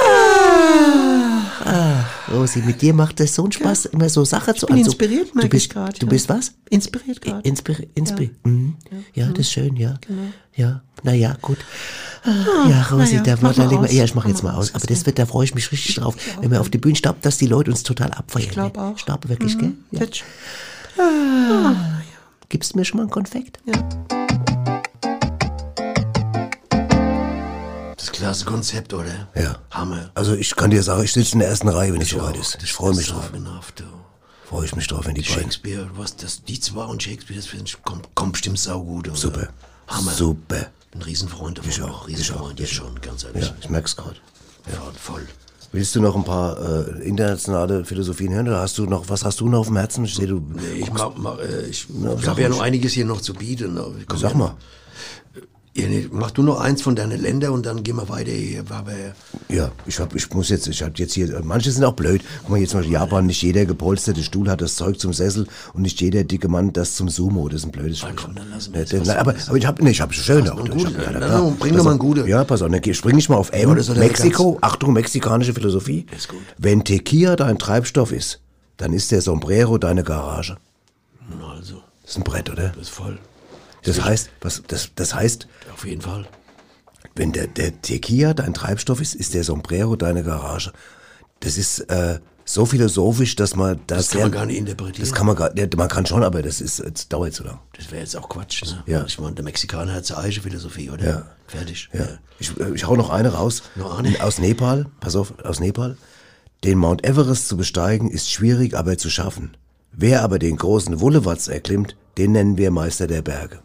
[0.00, 1.32] Tschüss.
[1.64, 4.78] Ah, Rosi, mit dir macht es so einen Spaß, immer so Sachen zu Ich bin
[4.78, 5.98] also, inspiriert, du merke bist, ich gerade.
[5.98, 6.54] Du bist was?
[6.70, 7.48] Inspiriert gerade.
[7.48, 8.76] Inspiri inspiri mhm.
[9.14, 9.28] ja.
[9.28, 9.94] das ist schön, ja.
[10.06, 10.22] Genau.
[10.54, 11.58] Ja, naja, gut.
[12.24, 14.30] Ah, ja, Rosi, naja, da mach da mal legen wir, aus, ja, ich mach mach
[14.30, 14.74] jetzt mal aus, aus.
[14.74, 17.18] Aber das wird, da freue ich mich richtig drauf, wenn wir auf die Bühne stauben,
[17.22, 18.46] dass die Leute uns total abfeiern.
[18.46, 18.86] Ich glaube ne?
[18.86, 18.96] auch.
[18.96, 19.72] Ich glaube wirklich, gell?
[19.92, 20.00] Ja.
[20.00, 20.24] Fetch.
[22.48, 23.60] Gibst du mir schon mal ein Konfekt?
[23.66, 24.21] Das
[28.22, 29.28] klasse Konzept, oder?
[29.34, 29.56] Ja.
[29.70, 30.10] Hammer.
[30.14, 32.56] Also ich kann dir sagen, ich sitze in der ersten Reihe, wenn es soweit ist.
[32.62, 33.30] Ich freue mich drauf.
[33.74, 33.84] du.
[34.44, 35.42] Freue ich mich drauf, wenn die beiden.
[35.42, 39.08] Shakespeare, was das, die zwei und Shakespeare, das finde ich, kommt, kommt bestimmt saugut.
[39.08, 39.16] oder?
[39.16, 39.48] Super.
[39.88, 40.12] Hammer.
[40.12, 40.66] Super.
[40.94, 41.70] Ein Riesenfreund davon.
[41.70, 43.46] Ich auch, ich Riesenfreund, jetzt schon, ganz ehrlich.
[43.46, 44.16] Ja, ich merk's gerade.
[44.70, 44.78] Ja.
[45.00, 45.26] Voll.
[45.72, 49.40] Willst du noch ein paar äh, internationale Philosophien hören oder hast du noch, was hast
[49.40, 50.04] du noch auf dem Herzen?
[50.04, 50.40] Ich sehe, du.
[50.52, 53.80] Nee, ich mach, mach, äh, ich, ich habe ja noch einiges hier noch zu bieten.
[54.14, 54.36] Sag ja.
[54.36, 54.56] mal.
[55.74, 58.62] Ja, nee, mach du noch eins von deinen Ländern und dann gehen wir weiter hier.
[59.48, 62.20] Ja, ich hab, ich muss jetzt, ich hab jetzt hier, manche sind auch blöd.
[62.42, 65.80] Guck mal, jetzt mal Japan, nicht jeder gepolsterte Stuhl hat das Zeug zum Sessel und
[65.80, 67.48] nicht jeder dicke Mann das zum Sumo.
[67.48, 70.58] Das ist ein blödes wir Ja, aber, aber ich hab, nee, ich hab schön auch.
[70.58, 71.06] ein Ich Gute?
[71.06, 72.28] hab- ja, Na, bring doch mal ein Gute.
[72.28, 73.74] Ja, pass auf, dann spring ich mal auf M.
[73.78, 76.04] Ja, Mexiko, Achtung, mexikanische Philosophie.
[76.14, 76.40] Ist gut.
[76.58, 78.40] Wenn Tequila dein Treibstoff ist,
[78.76, 80.56] dann ist der Sombrero deine Garage.
[81.50, 82.68] also, Das ist ein Brett, oder?
[82.76, 83.18] das ist voll.
[83.84, 86.26] Das heißt, was, das, das heißt, Auf jeden Fall.
[87.14, 90.72] wenn der, der Tequila dein Treibstoff ist, ist der Sombrero deine Garage.
[91.40, 95.08] Das ist äh, so philosophisch, dass man das, Das kann man gar nicht interpretieren.
[95.08, 97.58] Das kann man gar, ja, man kann schon, aber das ist, es dauert zu lang.
[97.76, 98.64] Das wäre jetzt auch Quatsch.
[98.64, 98.82] Ne?
[98.86, 99.04] Ja.
[99.06, 101.04] Ich meine, der Mexikaner hat seine eigene Philosophie, oder?
[101.04, 101.26] Ja.
[101.46, 101.88] Fertig.
[101.92, 102.06] Ja.
[102.38, 103.62] Ich, äh, ich hau noch eine raus.
[103.74, 104.22] Noch eine?
[104.22, 105.96] Aus Nepal, pass auf, aus Nepal.
[106.64, 109.56] Den Mount Everest zu besteigen ist schwierig, aber zu schaffen.
[109.90, 113.60] Wer aber den großen Wullewatz erklimmt, den nennen wir Meister der Berge.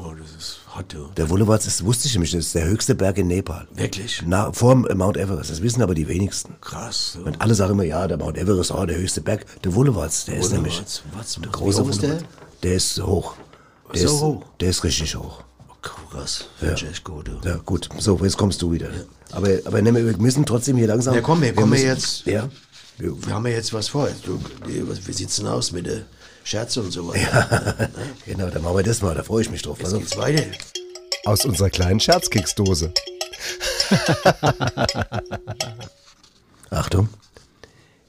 [0.00, 1.08] Oh, das ist hot, du.
[1.16, 3.66] Der Wullewatz ist, wusste ich nämlich, das ist der höchste Berg in Nepal.
[3.74, 4.22] Wirklich?
[4.24, 5.50] Na, vor dem Mount Everest.
[5.50, 6.54] Das wissen aber die wenigsten.
[6.60, 7.14] Krass.
[7.14, 7.20] So.
[7.22, 9.44] Und alle sagen immer, ja, der Mount Everest, oh, der höchste Berg.
[9.62, 10.80] Der Wullewatz, der ist nämlich.
[11.14, 12.18] Was, Der wie große hoch ist der?
[12.62, 13.34] Der ist hoch.
[13.92, 14.44] Der So ist, hoch?
[14.60, 15.42] Der ist richtig hoch.
[15.68, 15.74] Oh,
[16.10, 16.44] krass.
[16.58, 17.48] Finde ich echt gut, du.
[17.48, 17.88] Ja, gut.
[17.98, 18.88] So, jetzt kommst du wieder.
[19.32, 21.14] Aber, aber ne, wir müssen trotzdem hier langsam.
[21.14, 22.48] Ja, komm, wir kommen müssen, jetzt- Ja.
[22.98, 24.08] Wir, Wir haben ja jetzt was vor.
[24.24, 26.02] Du, wie, wie sieht's denn aus mit der
[26.48, 27.90] Scherze und so weiter?
[28.24, 29.14] genau, dann machen wir das mal.
[29.14, 29.76] Da freue ich mich drauf.
[29.78, 30.42] Jetzt Also, geht's weiter.
[31.26, 32.94] Aus unserer kleinen Scherzkeksdose.
[36.70, 37.08] Achtung.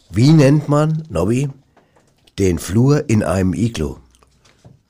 [0.10, 1.50] Wie nennt man, Nobby,
[2.38, 4.00] den Flur in einem Iglo?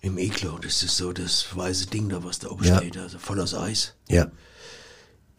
[0.01, 2.77] Im Iglo, das ist so das weiße Ding da, was da oben Ja.
[2.77, 3.95] steht, also voll aus Eis.
[4.07, 4.27] Ja.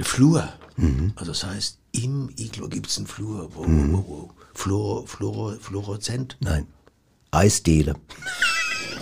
[0.01, 0.49] Der Flur.
[0.77, 1.13] Mhm.
[1.15, 3.55] Also das heißt, im Iglo gibt's einen Flur.
[3.55, 4.31] Wo, wo, wo, wo.
[4.53, 6.37] Fluor, Fluor, Fluoreszent.
[6.41, 6.67] Nein.
[7.31, 7.95] Eisdiele.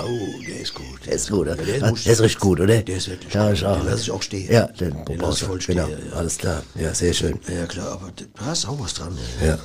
[0.00, 1.06] Oh, der ist gut.
[1.06, 1.56] Der ist gut, oder?
[1.56, 2.82] Ja, der ist Ah, der ist richtig gut, oder?
[2.82, 3.60] Der ist wirklich ja, gut.
[3.62, 4.52] Den lass ich auch stehen.
[4.52, 6.12] Ja, den, Den brauchst lass ich voll stehen, Genau, ja.
[6.16, 6.62] alles klar.
[6.74, 7.38] Ja, sehr schön.
[7.48, 9.16] Ja, klar, aber du hast auch was dran.
[9.44, 9.58] Ja.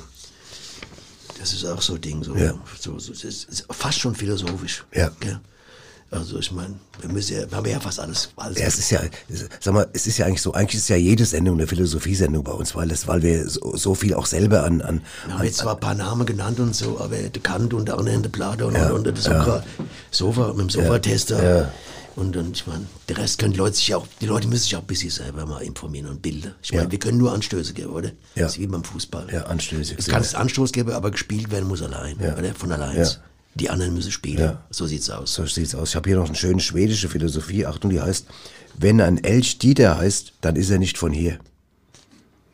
[1.38, 2.54] Das ist auch so ein Ding, so, Ja.
[2.80, 4.84] so, so ist fast schon philosophisch.
[4.94, 5.10] Ja.
[5.20, 5.40] Gell?
[6.14, 8.90] Also ich meine, wir müssen ja, wir haben ja fast alles, alles Ja, es ist
[8.90, 9.00] ja,
[9.60, 12.52] sag mal, es ist ja eigentlich so, eigentlich ist ja jede Sendung eine Philosophiesendung bei
[12.52, 15.58] uns, weil das, weil wir so, so viel auch selber an, an, Wir haben jetzt
[15.58, 18.74] zwar ein paar Namen genannt und so, aber der Kant und der andere der Platon
[18.74, 19.64] und, und der Sofa,
[20.10, 21.58] Sofa mit dem Sofa-Tester.
[21.60, 21.72] Ja.
[22.16, 24.76] Und, und ich meine, der Rest können die Leute sich auch, die Leute müssen sich
[24.76, 26.54] auch ein bisschen selber mal informieren und bilden.
[26.62, 26.90] Ich meine, Ja.
[26.92, 28.10] wir können nur Anstöße geben, oder?
[28.36, 28.44] Ja.
[28.44, 29.26] Das ist wie beim Fußball.
[29.32, 30.12] Ja, Anstöße, Es ja.
[30.12, 32.54] kann es Anstoß geben, aber gespielt werden muss allein, oder?
[32.54, 33.04] Von allein.
[33.54, 34.38] Die anderen müssen spielen.
[34.38, 34.64] Ja.
[34.70, 35.34] So sieht's aus.
[35.34, 35.90] So sieht's aus.
[35.90, 37.66] Ich habe hier noch eine schöne schwedische Philosophie.
[37.66, 38.26] Achtung, die heißt,
[38.78, 41.38] wenn ein Elch Dieter heißt, dann ist er nicht von hier.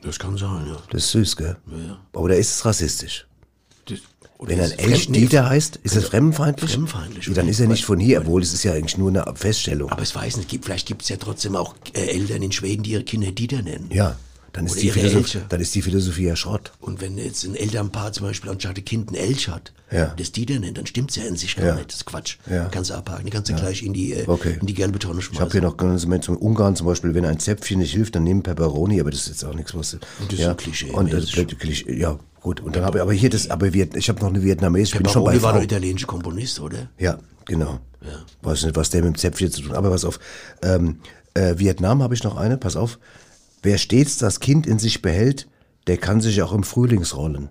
[0.02, 0.78] Das kann sein, ja.
[0.90, 1.56] Das ist süß, gell?
[1.70, 2.00] Ja.
[2.12, 3.26] Oder ist es rassistisch?
[3.86, 3.98] Das,
[4.38, 6.70] Wenn ein Elch Dieter heißt, ist das fremdenfeindlich?
[6.70, 9.24] Fremdenfeindlich, Ja, Dann ist er nicht von hier, obwohl es ist ja eigentlich nur eine
[9.34, 9.90] Feststellung.
[9.90, 12.92] Aber ich weiß nicht, vielleicht gibt es ja trotzdem auch äh, Eltern in Schweden, die
[12.92, 13.90] ihre Kinder Dieter nennen.
[13.92, 14.16] Ja,
[14.52, 16.72] dann ist, die Philosophie, dann ist die Philosophie ja Schrott.
[16.80, 20.14] Und wenn jetzt ein Elternpaar zum Beispiel anstatt ein Kind ein Elch hat, Ja.
[20.16, 21.74] das Dieter nennt, dann stimmt's ja in sich gar Ja.
[21.74, 21.88] nicht.
[21.88, 22.36] Das ist Quatsch.
[22.50, 22.68] Ja.
[22.70, 23.24] Kannst du abhaken.
[23.24, 24.56] Die kannst du gleich in die, äh, Okay.
[24.60, 25.34] in die gelbe Tonne schmeißen.
[25.34, 28.24] Ich habe hier noch ganz zum Ungarn zum Beispiel, wenn ein Zäpfchen nicht hilft, dann
[28.24, 29.90] nehmen Pepperoni, aber das ist jetzt auch nichts, was.
[30.00, 30.50] das ist ja.
[30.50, 31.58] ein Klischee, Und das, mäßig.
[31.58, 32.60] Klischee, ja, gut.
[32.60, 35.02] Und dann habe ich aber hier das, aber Viet, ich habe noch eine vietnamesische, ich
[35.02, 35.56] bin Pepperoni war V.
[35.58, 36.88] der italienische Komponist, oder?
[36.98, 37.80] Ja, genau.
[38.42, 39.76] Weiß nicht, was der mit dem Zäpfchen zu tun hat.
[39.78, 40.18] Aber pass auf.
[40.62, 41.00] Ähm,
[41.34, 42.98] äh, Vietnam habe ich noch eine, pass auf.
[43.62, 45.46] Wer stets das Kind in sich behält,
[45.86, 47.48] der kann sich auch im Frühlings rollen.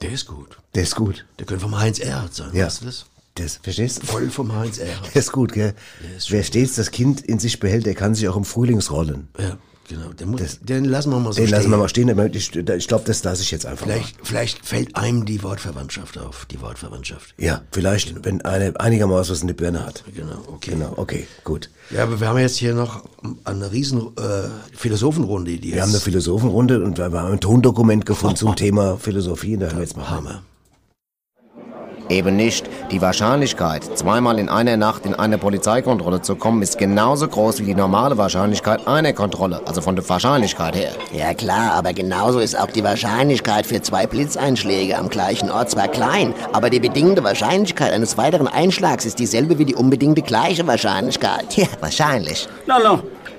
[0.00, 0.58] Der ist gut.
[0.74, 1.26] Der ist gut.
[1.38, 2.66] Der könnte vom Heinz Erhardt sein, Ja.
[2.66, 3.06] weißt du das?
[3.36, 4.06] Das, verstehst du?
[4.06, 5.14] Voll vom Heinz Erhardt.
[5.14, 5.74] Der ist gut, gell?
[6.16, 9.28] ist Wer stets das Kind in sich behält, der kann sich auch im Frühlings rollen.
[9.38, 9.56] Ja,
[9.94, 10.12] genau.
[10.12, 11.56] Den, muss, den lassen wir mal so Den stehen.
[11.58, 13.94] lassen wir mal stehen, ich, ich glaube, das lasse ich jetzt einfach mal.
[13.94, 16.46] Vielleicht, vielleicht fällt einem die Wortverwandtschaft auf.
[16.46, 17.34] Die Wortverwandtschaft.
[17.38, 20.04] Ja, vielleicht, wenn eine einigermaßen was in die Birne hat.
[20.14, 20.70] Genau, okay.
[20.72, 21.70] Genau, okay, gut.
[21.90, 23.04] Ja, aber wir haben jetzt hier noch
[23.44, 28.36] eine riesen äh, Philosophenrunde, die Wir haben eine Philosophenrunde und wir haben ein Tondokument gefunden
[28.36, 29.56] zum Thema Philosophie.
[29.56, 30.08] Da hören wir jetzt mal.
[30.08, 30.42] Hammer.
[32.12, 32.68] Eben nicht.
[32.90, 37.64] Die Wahrscheinlichkeit, zweimal in einer Nacht in eine Polizeikontrolle zu kommen, ist genauso groß wie
[37.64, 39.62] die normale Wahrscheinlichkeit einer Kontrolle.
[39.64, 40.90] Also von der Wahrscheinlichkeit her.
[41.10, 45.88] Ja klar, aber genauso ist auch die Wahrscheinlichkeit für zwei Blitzeinschläge am gleichen Ort zwar
[45.88, 51.56] klein, aber die bedingte Wahrscheinlichkeit eines weiteren Einschlags ist dieselbe wie die unbedingte gleiche Wahrscheinlichkeit.
[51.56, 52.46] Ja, wahrscheinlich.
[52.66, 52.78] Na,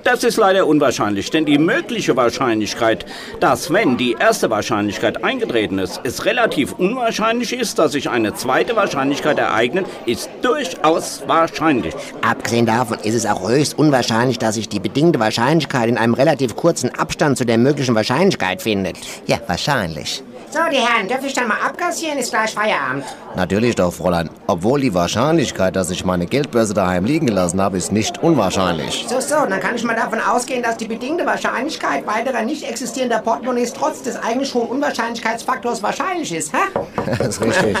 [0.04, 3.06] das ist leider unwahrscheinlich, denn die mögliche Wahrscheinlichkeit,
[3.40, 8.76] dass wenn die erste Wahrscheinlichkeit eingetreten ist, es relativ unwahrscheinlich ist, dass sich eine zweite
[8.76, 11.94] Wahrscheinlichkeit ereignet, ist durchaus wahrscheinlich.
[12.22, 16.54] Abgesehen davon ist es auch höchst unwahrscheinlich, dass sich die bedingte Wahrscheinlichkeit in einem relativ
[16.54, 18.98] kurzen Abstand zu der möglichen Wahrscheinlichkeit findet.
[19.26, 20.22] Ja, wahrscheinlich.
[20.54, 22.16] So, die Herren, dürfen ich dann mal abkassieren?
[22.16, 23.04] Ist gleich Feierabend.
[23.34, 24.30] Natürlich doch, Fräulein.
[24.46, 29.04] Obwohl die Wahrscheinlichkeit, dass ich meine Geldbörse daheim liegen gelassen habe, ist nicht unwahrscheinlich.
[29.08, 33.18] So, so, dann kann ich mal davon ausgehen, dass die bedingte Wahrscheinlichkeit weiterer nicht existierender
[33.18, 36.58] Portemonnaies trotz des eigentlich hohen Unwahrscheinlichkeitsfaktors wahrscheinlich ist, hä?
[37.18, 37.76] Das ist richtig.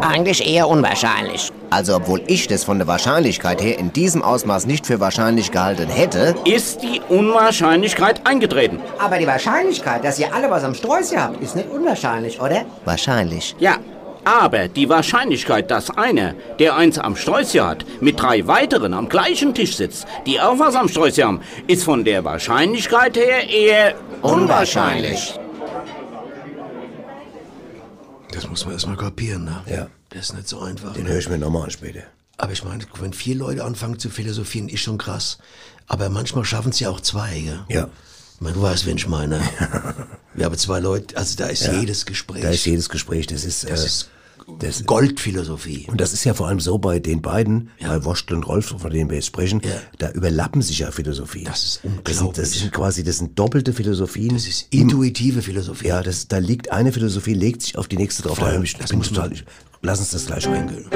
[0.00, 1.52] Eigentlich eher unwahrscheinlich.
[1.70, 5.88] Also obwohl ich das von der Wahrscheinlichkeit her in diesem Ausmaß nicht für wahrscheinlich gehalten
[5.88, 8.80] hätte, Ist die Unwahrscheinlichkeit eingetreten?
[8.98, 12.64] Aber die Wahrscheinlichkeit, dass ihr alle was am Sträußchen habt, ist nicht unwahrscheinlich, oder?
[12.84, 13.54] wahrscheinlich.
[13.58, 13.78] Ja.
[14.24, 19.54] Aber die Wahrscheinlichkeit, dass einer, der eins am Sträußchen hat, mit drei weiteren am gleichen
[19.54, 25.38] Tisch sitzt, die auch was am Sträußchen haben, ist von der Wahrscheinlichkeit her eher unwahrscheinlich.
[28.32, 29.62] Das muss man erstmal kapieren, ne?
[29.66, 29.86] Ja.
[30.10, 30.92] Das ist nicht so einfach.
[30.92, 31.10] Den ne?
[31.10, 32.02] höre ich mir nochmal an später.
[32.36, 35.38] Aber ich meine, wenn vier Leute anfangen zu philosophieren, ist schon krass.
[35.86, 37.60] Aber manchmal schaffen es ja auch zwei, gell?
[37.68, 37.88] Ja.
[38.40, 39.40] Du weißt, wen ich meine.
[40.34, 42.42] Wir haben zwei Leute, also da ist jedes Gespräch.
[42.42, 44.08] Da ist jedes Gespräch, das ist, das äh, ist
[44.60, 45.86] das, Goldphilosophie.
[45.90, 48.90] und das ist ja vor allem so bei den beiden, bei Wurstl und Rolf, von
[48.90, 49.70] denen wir jetzt sprechen, Ja.
[49.98, 51.44] da überlappen sich ja Philosophien.
[51.46, 52.48] Das ist Das sind, das unglaublich.
[52.60, 54.34] sind quasi, das sind doppelte Philosophien.
[54.34, 55.88] Das ist intuitive Philosophie.
[55.88, 58.38] Ja, das, da liegt eine Philosophie, legt sich auf die nächste drauf.
[58.38, 58.60] Voll.
[58.62, 59.44] ich, Das bin total, ich,
[59.82, 60.86] lass uns das gleich reingehen.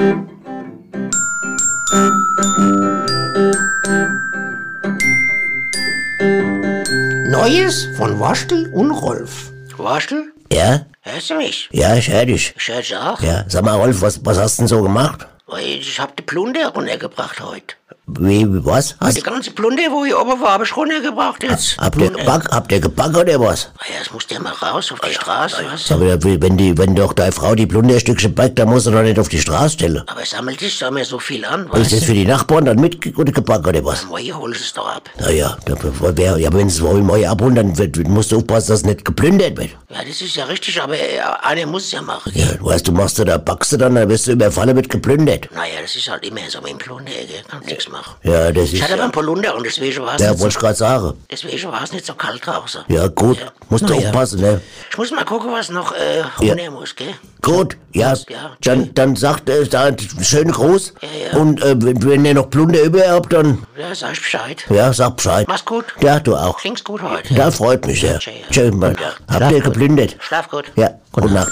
[7.43, 9.51] Neues von Waschtel und Rolf.
[9.75, 10.31] Waschel?
[10.49, 10.85] Ja?
[11.01, 11.67] Hörst du mich?
[11.73, 12.53] Ja, ich höre dich.
[12.55, 13.19] Ich hör's auch.
[13.19, 15.27] Ja, sag mal, Rolf, was, was hast du denn so gemacht?
[15.59, 17.75] Ich hab die Plunder runtergebracht heute.
[18.05, 18.89] Wie, wie, was?
[18.89, 21.77] Die Hast, ganze Plunder, wo hier oben war, hab ich runtergebracht jetzt.
[21.77, 23.69] habt ihr geback, habt ihr gebacken oder was?
[23.87, 25.87] Ja, das muss ja mal raus auf die Straße, was?
[25.87, 29.03] Sag mal, wenn die, wenn doch deine Frau die Plunderstückchen backt, dann musst du doch
[29.03, 30.03] nicht auf die Straße stellen.
[30.07, 33.17] Aber sammelt sich doch mir so viel an, Ist das für die Nachbarn dann mit
[33.17, 34.05] oder gebacken was?
[34.07, 35.09] Moi, hol es doch ab.
[35.19, 35.75] Naja, da,
[36.17, 39.69] wer, ja, wenn es mal abholen, dann wird, musst du aufpassen, dass nicht geplündert wird.
[39.89, 42.31] Ja, das ist ja richtig, aber äh, einer muss es ja machen.
[42.35, 44.89] Ja, du weißt, du machst du da, backst du dann, dann wirst du überfallen, wird
[44.89, 45.49] geplündert.
[45.53, 47.43] Naja, das ist halt immer so mit dem Plunder, gell?
[47.47, 48.15] Kannst nichts machen.
[48.23, 50.39] Ja, das ist Ich hatte aber ja, einen Polunder und deswegen war es ja nicht,
[50.41, 51.13] wollte ich so, gerade sagen.
[51.31, 52.81] deswegen war es nicht so kalt draußen.
[52.89, 53.37] Ja, gut,
[53.69, 53.99] musst du ja.
[54.09, 54.61] aufpassen, ne?
[54.91, 56.69] Ich muss mal gucken, was noch äh, Ja.
[56.71, 57.13] muss, gell?
[57.41, 59.91] Gut, ja, Ja, dann, dann sagt er, da,
[60.21, 60.93] schönen Gruß.
[61.01, 61.39] Ja, ja.
[61.39, 64.65] Und äh, wenn, wenn ihr noch Plunder über habt, dann, Ja, sag ich Bescheid.
[64.69, 65.47] ja, sag Bescheid.
[65.47, 65.85] Mach's gut.
[66.01, 66.57] Ja, du auch.
[66.59, 67.33] Kling's gut heute.
[67.33, 68.19] Ja, freut mich sehr.
[68.19, 68.47] Tschö, ja.
[68.49, 68.95] Tschö, Mann.
[68.99, 69.13] Ja.
[69.33, 69.65] Habt ihr gut.
[69.73, 70.15] geplündert?
[70.19, 70.65] Schlaf gut.
[70.75, 71.51] Ja, gute Nacht.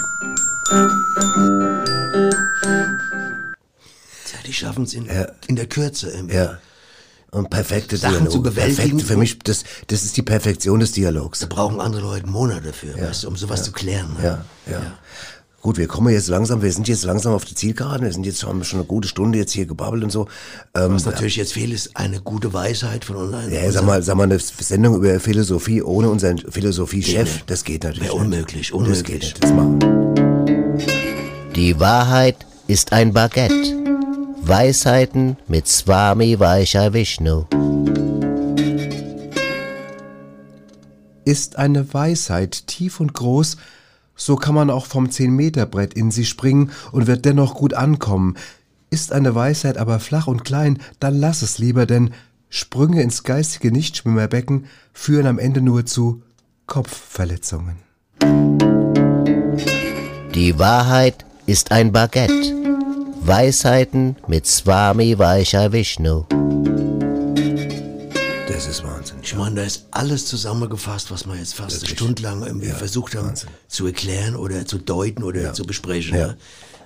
[4.32, 5.06] Ja, die schaffen es in,
[5.48, 6.10] in der Kürze.
[6.10, 6.58] Im, Ja.
[7.30, 8.30] Und perfekte Sachen Dialoge.
[8.30, 11.38] zu bewältigen, Perfekt, für mich, das, das ist die Perfektion des Dialogs.
[11.38, 14.14] Da brauchen andere Leute Monate dafür, weißt du, um sowas zu klären.
[14.20, 14.24] Ne?
[14.24, 14.82] Ja, ja.
[15.62, 18.40] Gut, wir kommen jetzt langsam, wir sind jetzt langsam auf die Zielgeraden, wir sind jetzt
[18.40, 20.28] schon, schon eine gute Stunde jetzt hier gebabbelt und so.
[20.74, 23.50] Ähm, Was natürlich jetzt fehlt, ist eine gute Weisheit von unseren.
[23.50, 28.08] ja, sag mal, sag mal, eine Sendung über Philosophie ohne unseren Philosophie-Chef, das geht natürlich
[28.10, 28.98] Wäre unmöglich, unmöglich.
[28.98, 29.42] Das geht nicht.
[29.42, 29.78] Das machen.
[31.56, 33.81] Die Wahrheit ist ein Baguette.
[34.44, 37.44] Weisheiten mit Swami Vaishya Vishnu.
[41.24, 43.56] Ist eine Weisheit tief und groß,
[44.16, 48.36] so kann man auch vom 10-Meter-Brett in sie springen und wird dennoch gut ankommen.
[48.90, 52.10] Ist eine Weisheit aber flach und klein, dann lass es lieber, denn
[52.48, 56.22] Sprünge ins geistige Nichtschwimmerbecken führen am Ende nur zu
[56.66, 57.76] Kopfverletzungen.
[60.34, 62.71] Die Wahrheit ist ein Baguette.
[63.24, 66.24] Weisheiten mit Swami Vaishya Vishnu.
[68.48, 69.18] Das ist Wahnsinn.
[69.22, 73.14] Ich meine, da ist alles zusammengefasst, was wir jetzt fast eine Stunde lang irgendwie versucht
[73.14, 73.32] haben
[73.68, 76.18] zu erklären oder zu deuten oder zu besprechen.
[76.18, 76.34] Ja.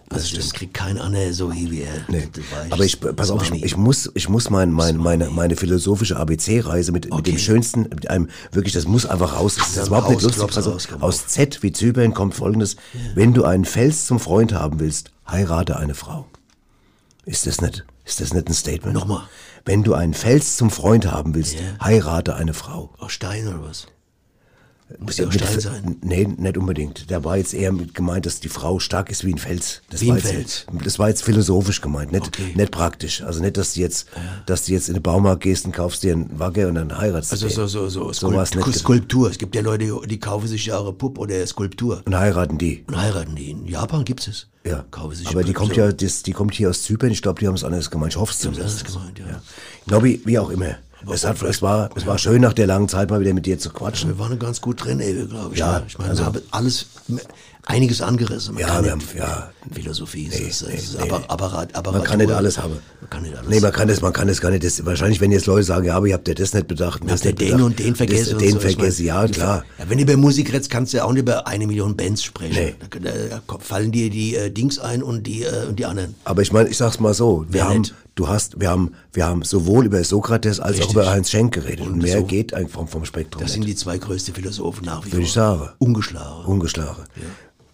[0.09, 1.93] Also das, kriegt kein anderer so wie er.
[2.09, 2.29] Nee.
[2.71, 6.93] Aber ich, pass auf, ich, ich muss, ich muss mein, mein, meine, meine philosophische ABC-Reise
[6.93, 7.39] mit, mit dem Okay.
[7.39, 9.57] schönsten, mit einem, wirklich, das muss einfach raus.
[9.57, 10.57] Das ist Ja, überhaupt nicht lustig.
[10.57, 12.77] Also, raus, aus Z wie Zypern kommt folgendes.
[13.15, 16.27] Wenn du einen Fels zum Freund haben willst, heirate eine Frau.
[17.25, 18.95] Ist das nicht, ist das nicht ein Statement?
[18.95, 19.23] Nochmal.
[19.65, 21.61] Wenn du einen Fels zum Freund haben willst, Ja.
[21.85, 22.95] heirate eine Frau.
[22.99, 23.89] Aus Stein oder was?
[25.01, 25.97] Muss ja auch Fe- sein.
[26.03, 27.11] Nee, nicht unbedingt.
[27.11, 29.83] Da war jetzt eher mit gemeint, dass die Frau stark ist wie ein Fels.
[29.91, 30.67] Das Wie ein war jetzt, Fels.
[30.85, 32.53] Das war jetzt philosophisch gemeint, nicht, Okay.
[32.55, 33.21] nicht praktisch.
[33.23, 34.07] Also nicht, dass du jetzt,
[34.47, 37.33] dass du jetzt in den Baumarkt gehst und kaufst dir einen Wagge und dann heiratest
[37.33, 38.79] Also du so, so, so, So war's Skulpt nicht.
[38.79, 39.29] Skulptur.
[39.31, 42.85] Es gibt ja Leute, die, kaufen sich ja ihre Puppe oder Skulptur Und heiraten die.
[42.87, 43.51] und heiraten die.
[43.51, 44.47] In Japan gibt's es.
[44.65, 44.85] Ja.
[44.93, 47.11] Kaufen sich Aber die kommt ja, das, die kommt hier aus Zypern.
[47.11, 48.13] Ich glaube, die haben es anders gemeint.
[48.13, 48.81] Ich hoffe es zumindest.
[48.87, 49.43] anders gemeint, ja.
[49.87, 50.77] Nobby, wie auch immer.
[51.13, 53.59] Es, hat, es, war, es war schön, nach der langen Zeit mal wieder mit dir
[53.59, 54.11] zu quatschen.
[54.11, 55.61] Wir waren ganz gut drin, ey, glaube ich.
[55.61, 55.85] Ja, ne?
[55.87, 56.87] ich meine, also- wir haben alles,
[57.67, 58.55] einiges angerissen.
[58.55, 59.51] Man Ja, wir haben- ja.
[59.73, 61.01] Philosophie Nee, ist, nee, ist nee.
[61.03, 62.05] Apparat, Apparat, Man Apparatur.
[62.05, 62.75] kann nicht alles haben.
[63.01, 63.49] Man kann nicht alles.
[63.51, 64.65] Nee, man kann das, man kann das gar nicht.
[64.65, 67.01] Das, wahrscheinlich, wenn jetzt Leute sagen, ja, aber ihr habt ja das nicht bedacht.
[67.09, 68.25] Habt ihr den bedacht, und den vergessen?
[68.25, 68.57] Das, und den so.
[68.59, 69.65] Ich vergessen, ja, klar.
[69.79, 72.23] Ja, wenn du über Musik redest, kannst du ja auch nicht über eine Million Bands
[72.23, 72.75] sprechen.
[72.91, 73.11] Da, da,
[73.47, 76.15] da fallen dir die äh, Dings ein und die, äh, und die anderen.
[76.25, 77.95] Aber ich meine, ich sag's mal so, wir Wer haben, nicht?
[78.17, 80.97] Du hast, wir haben, wir haben sowohl über Sokrates als auch Richtig.
[80.97, 81.87] über Heinz Schenk geredet.
[81.87, 83.55] Und, Und mehr so- geht eigentlich vom, vom Spektrum Das nicht.
[83.55, 85.19] sind die zwei größten Philosophen nach wie vor.
[85.19, 85.69] Würde ich sagen.
[85.79, 86.45] Ungeschlagen.
[86.47, 87.05] Ungeschlagen.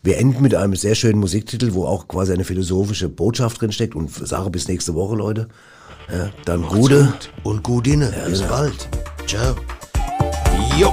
[0.02, 3.94] Wir enden mit einem sehr schönen Musiktitel, wo auch quasi eine philosophische Botschaft drinsteckt.
[3.94, 5.48] Und sage bis nächste Woche, Leute.
[6.12, 7.04] Ja, dann gute.
[7.04, 7.30] Gut.
[7.44, 8.12] Und gut inne.
[8.28, 8.50] Bis genau.
[8.52, 8.88] bald.
[9.26, 9.54] Ciao.
[10.76, 10.92] Jo.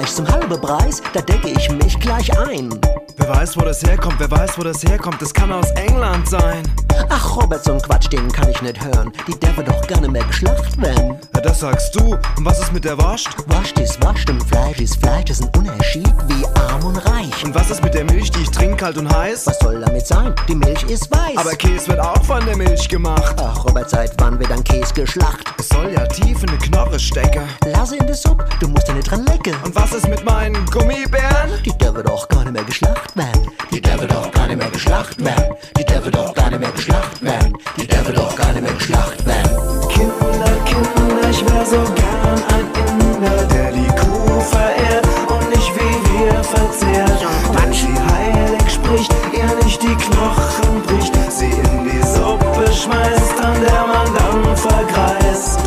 [0.00, 2.70] Mal, Rindfleisch zum halben Preis, da decke ich mich gleich ein.
[3.16, 6.62] Wer weiß, wo das herkommt, wer weiß, wo das herkommt, das kann aus England sein.
[7.08, 9.12] Ach, Robert, so ein Quatsch, den kann ich nicht hören.
[9.26, 11.18] Die dürfen doch nicht mehr geschlacht werden.
[11.34, 12.14] Ja, das sagst du.
[12.36, 13.28] Und was ist mit der Wascht?
[13.48, 17.44] Wascht ist Wascht und Fleisch ist Fleisch, das ist ein Unterschied wie arm und reich.
[17.44, 19.46] Und was ist mit der Milch, die ich trinke, kalt und heiß?
[19.46, 20.34] Was soll damit sein?
[20.48, 21.36] Die Milch ist weiß.
[21.36, 23.36] Aber Käse wird auch von der Milch gemacht.
[23.38, 25.52] Ach, Robert, seit wann wird ein Käse geschlacht?
[25.58, 27.42] Es soll ja tief in die Knoche stecken.
[27.66, 29.54] Lass in die Suppe, du musst ja nicht dran lecken.
[29.64, 31.50] Und was ist mit meinen Gummibären?
[31.64, 33.50] Die dürfen doch gar nicht mehr geschlacht werden.
[33.72, 35.54] Die dürfen doch gar nicht mehr geschlacht werden.
[35.76, 37.52] Die dürfen doch gar nicht mehr geschlacht werden.
[37.76, 39.88] Die dürfen doch gar nicht mehr geschlacht werden.
[39.88, 45.94] Kinder, Kinder, ich wär so gern ein Inder, der die Kuh verehrt und nicht wie
[46.12, 47.26] wir verzehrt.
[47.52, 53.60] Wenn sie heilig spricht, ihr nicht die Knochen bricht, sie in die Suppe schmeißt, an
[53.60, 55.60] der man dann vergreist.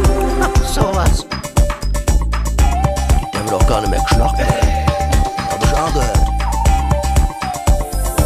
[0.65, 1.25] Sowas.
[3.53, 4.35] Der doch gar nicht mehr geschlacht.
[4.35, 6.19] Hab ich auch gehört.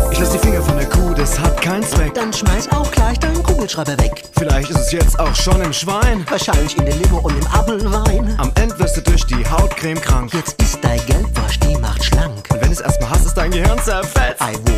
[0.09, 2.13] Ich lass die Finger von der Kuh, das hat keinen Zweck.
[2.13, 4.23] Dann schmeiß auch gleich deinen Kugelschreiber weg.
[4.38, 6.25] Vielleicht ist es jetzt auch schon im Schwein.
[6.30, 8.36] Wahrscheinlich in der Limo und im Apfelwein.
[8.38, 10.34] Am Ende wirst du durch die Hautcreme krank.
[10.34, 12.32] Jetzt ist dein Geldwurst, die macht schlank.
[12.49, 14.41] Und wenn es erstmal hast, ist dein Gehirn zerfetzt.
[14.41, 14.78] Ei, wo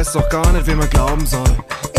[0.00, 1.44] weiß doch gar nicht, wem man glauben soll.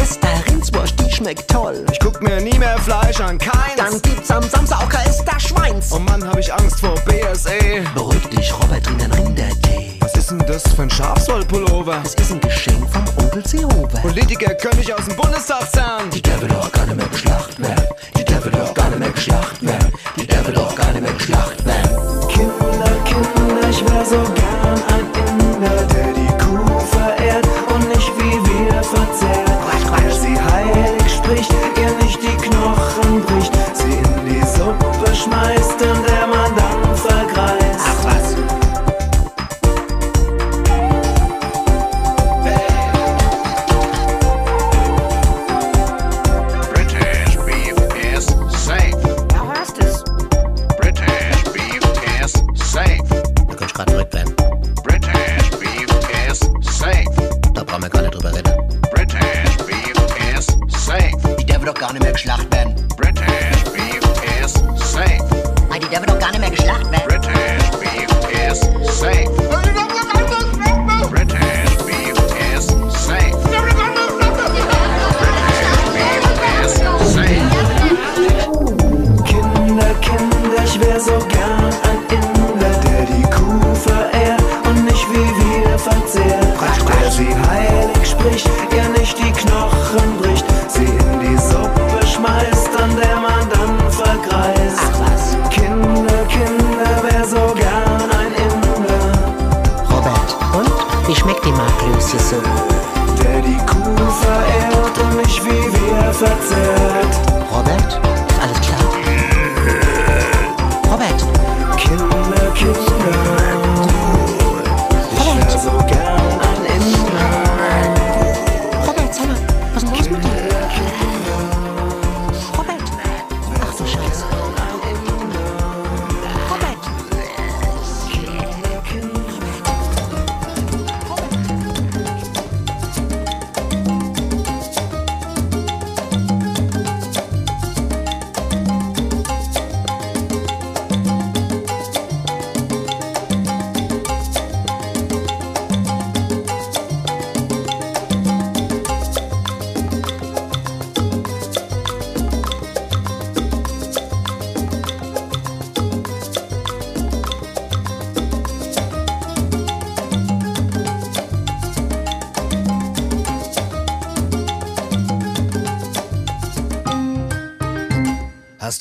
[0.02, 1.86] Ist der Rindswurst, die schmeckt toll.
[1.91, 3.76] Ich guck mir nie mehr Fleisch an, keins.
[3.78, 5.91] Dann gibt's am Samstag auch Ist Schweins.
[5.91, 7.84] Oh Mann, hab ich Angst vor BSE.
[7.93, 9.97] Beruhig dich, Robert, trink einen Rindertee.
[9.99, 11.99] Was ist denn das für ein Schafswollpullover?
[12.03, 13.99] Das ist ein Geschenk vom Onkel Seehofer.
[14.01, 16.09] Politiker können nicht aus dem Bundestag zerren.
[16.14, 17.88] Die darf doch gar nicht mehr geschlacht werden.
[18.18, 19.93] Die darf doch gar nicht mehr geschlacht werden.
[20.16, 22.28] Die darf doch gar nicht mehr geschlacht werden.
[22.30, 24.41] Kinder, Kinder, ich wär so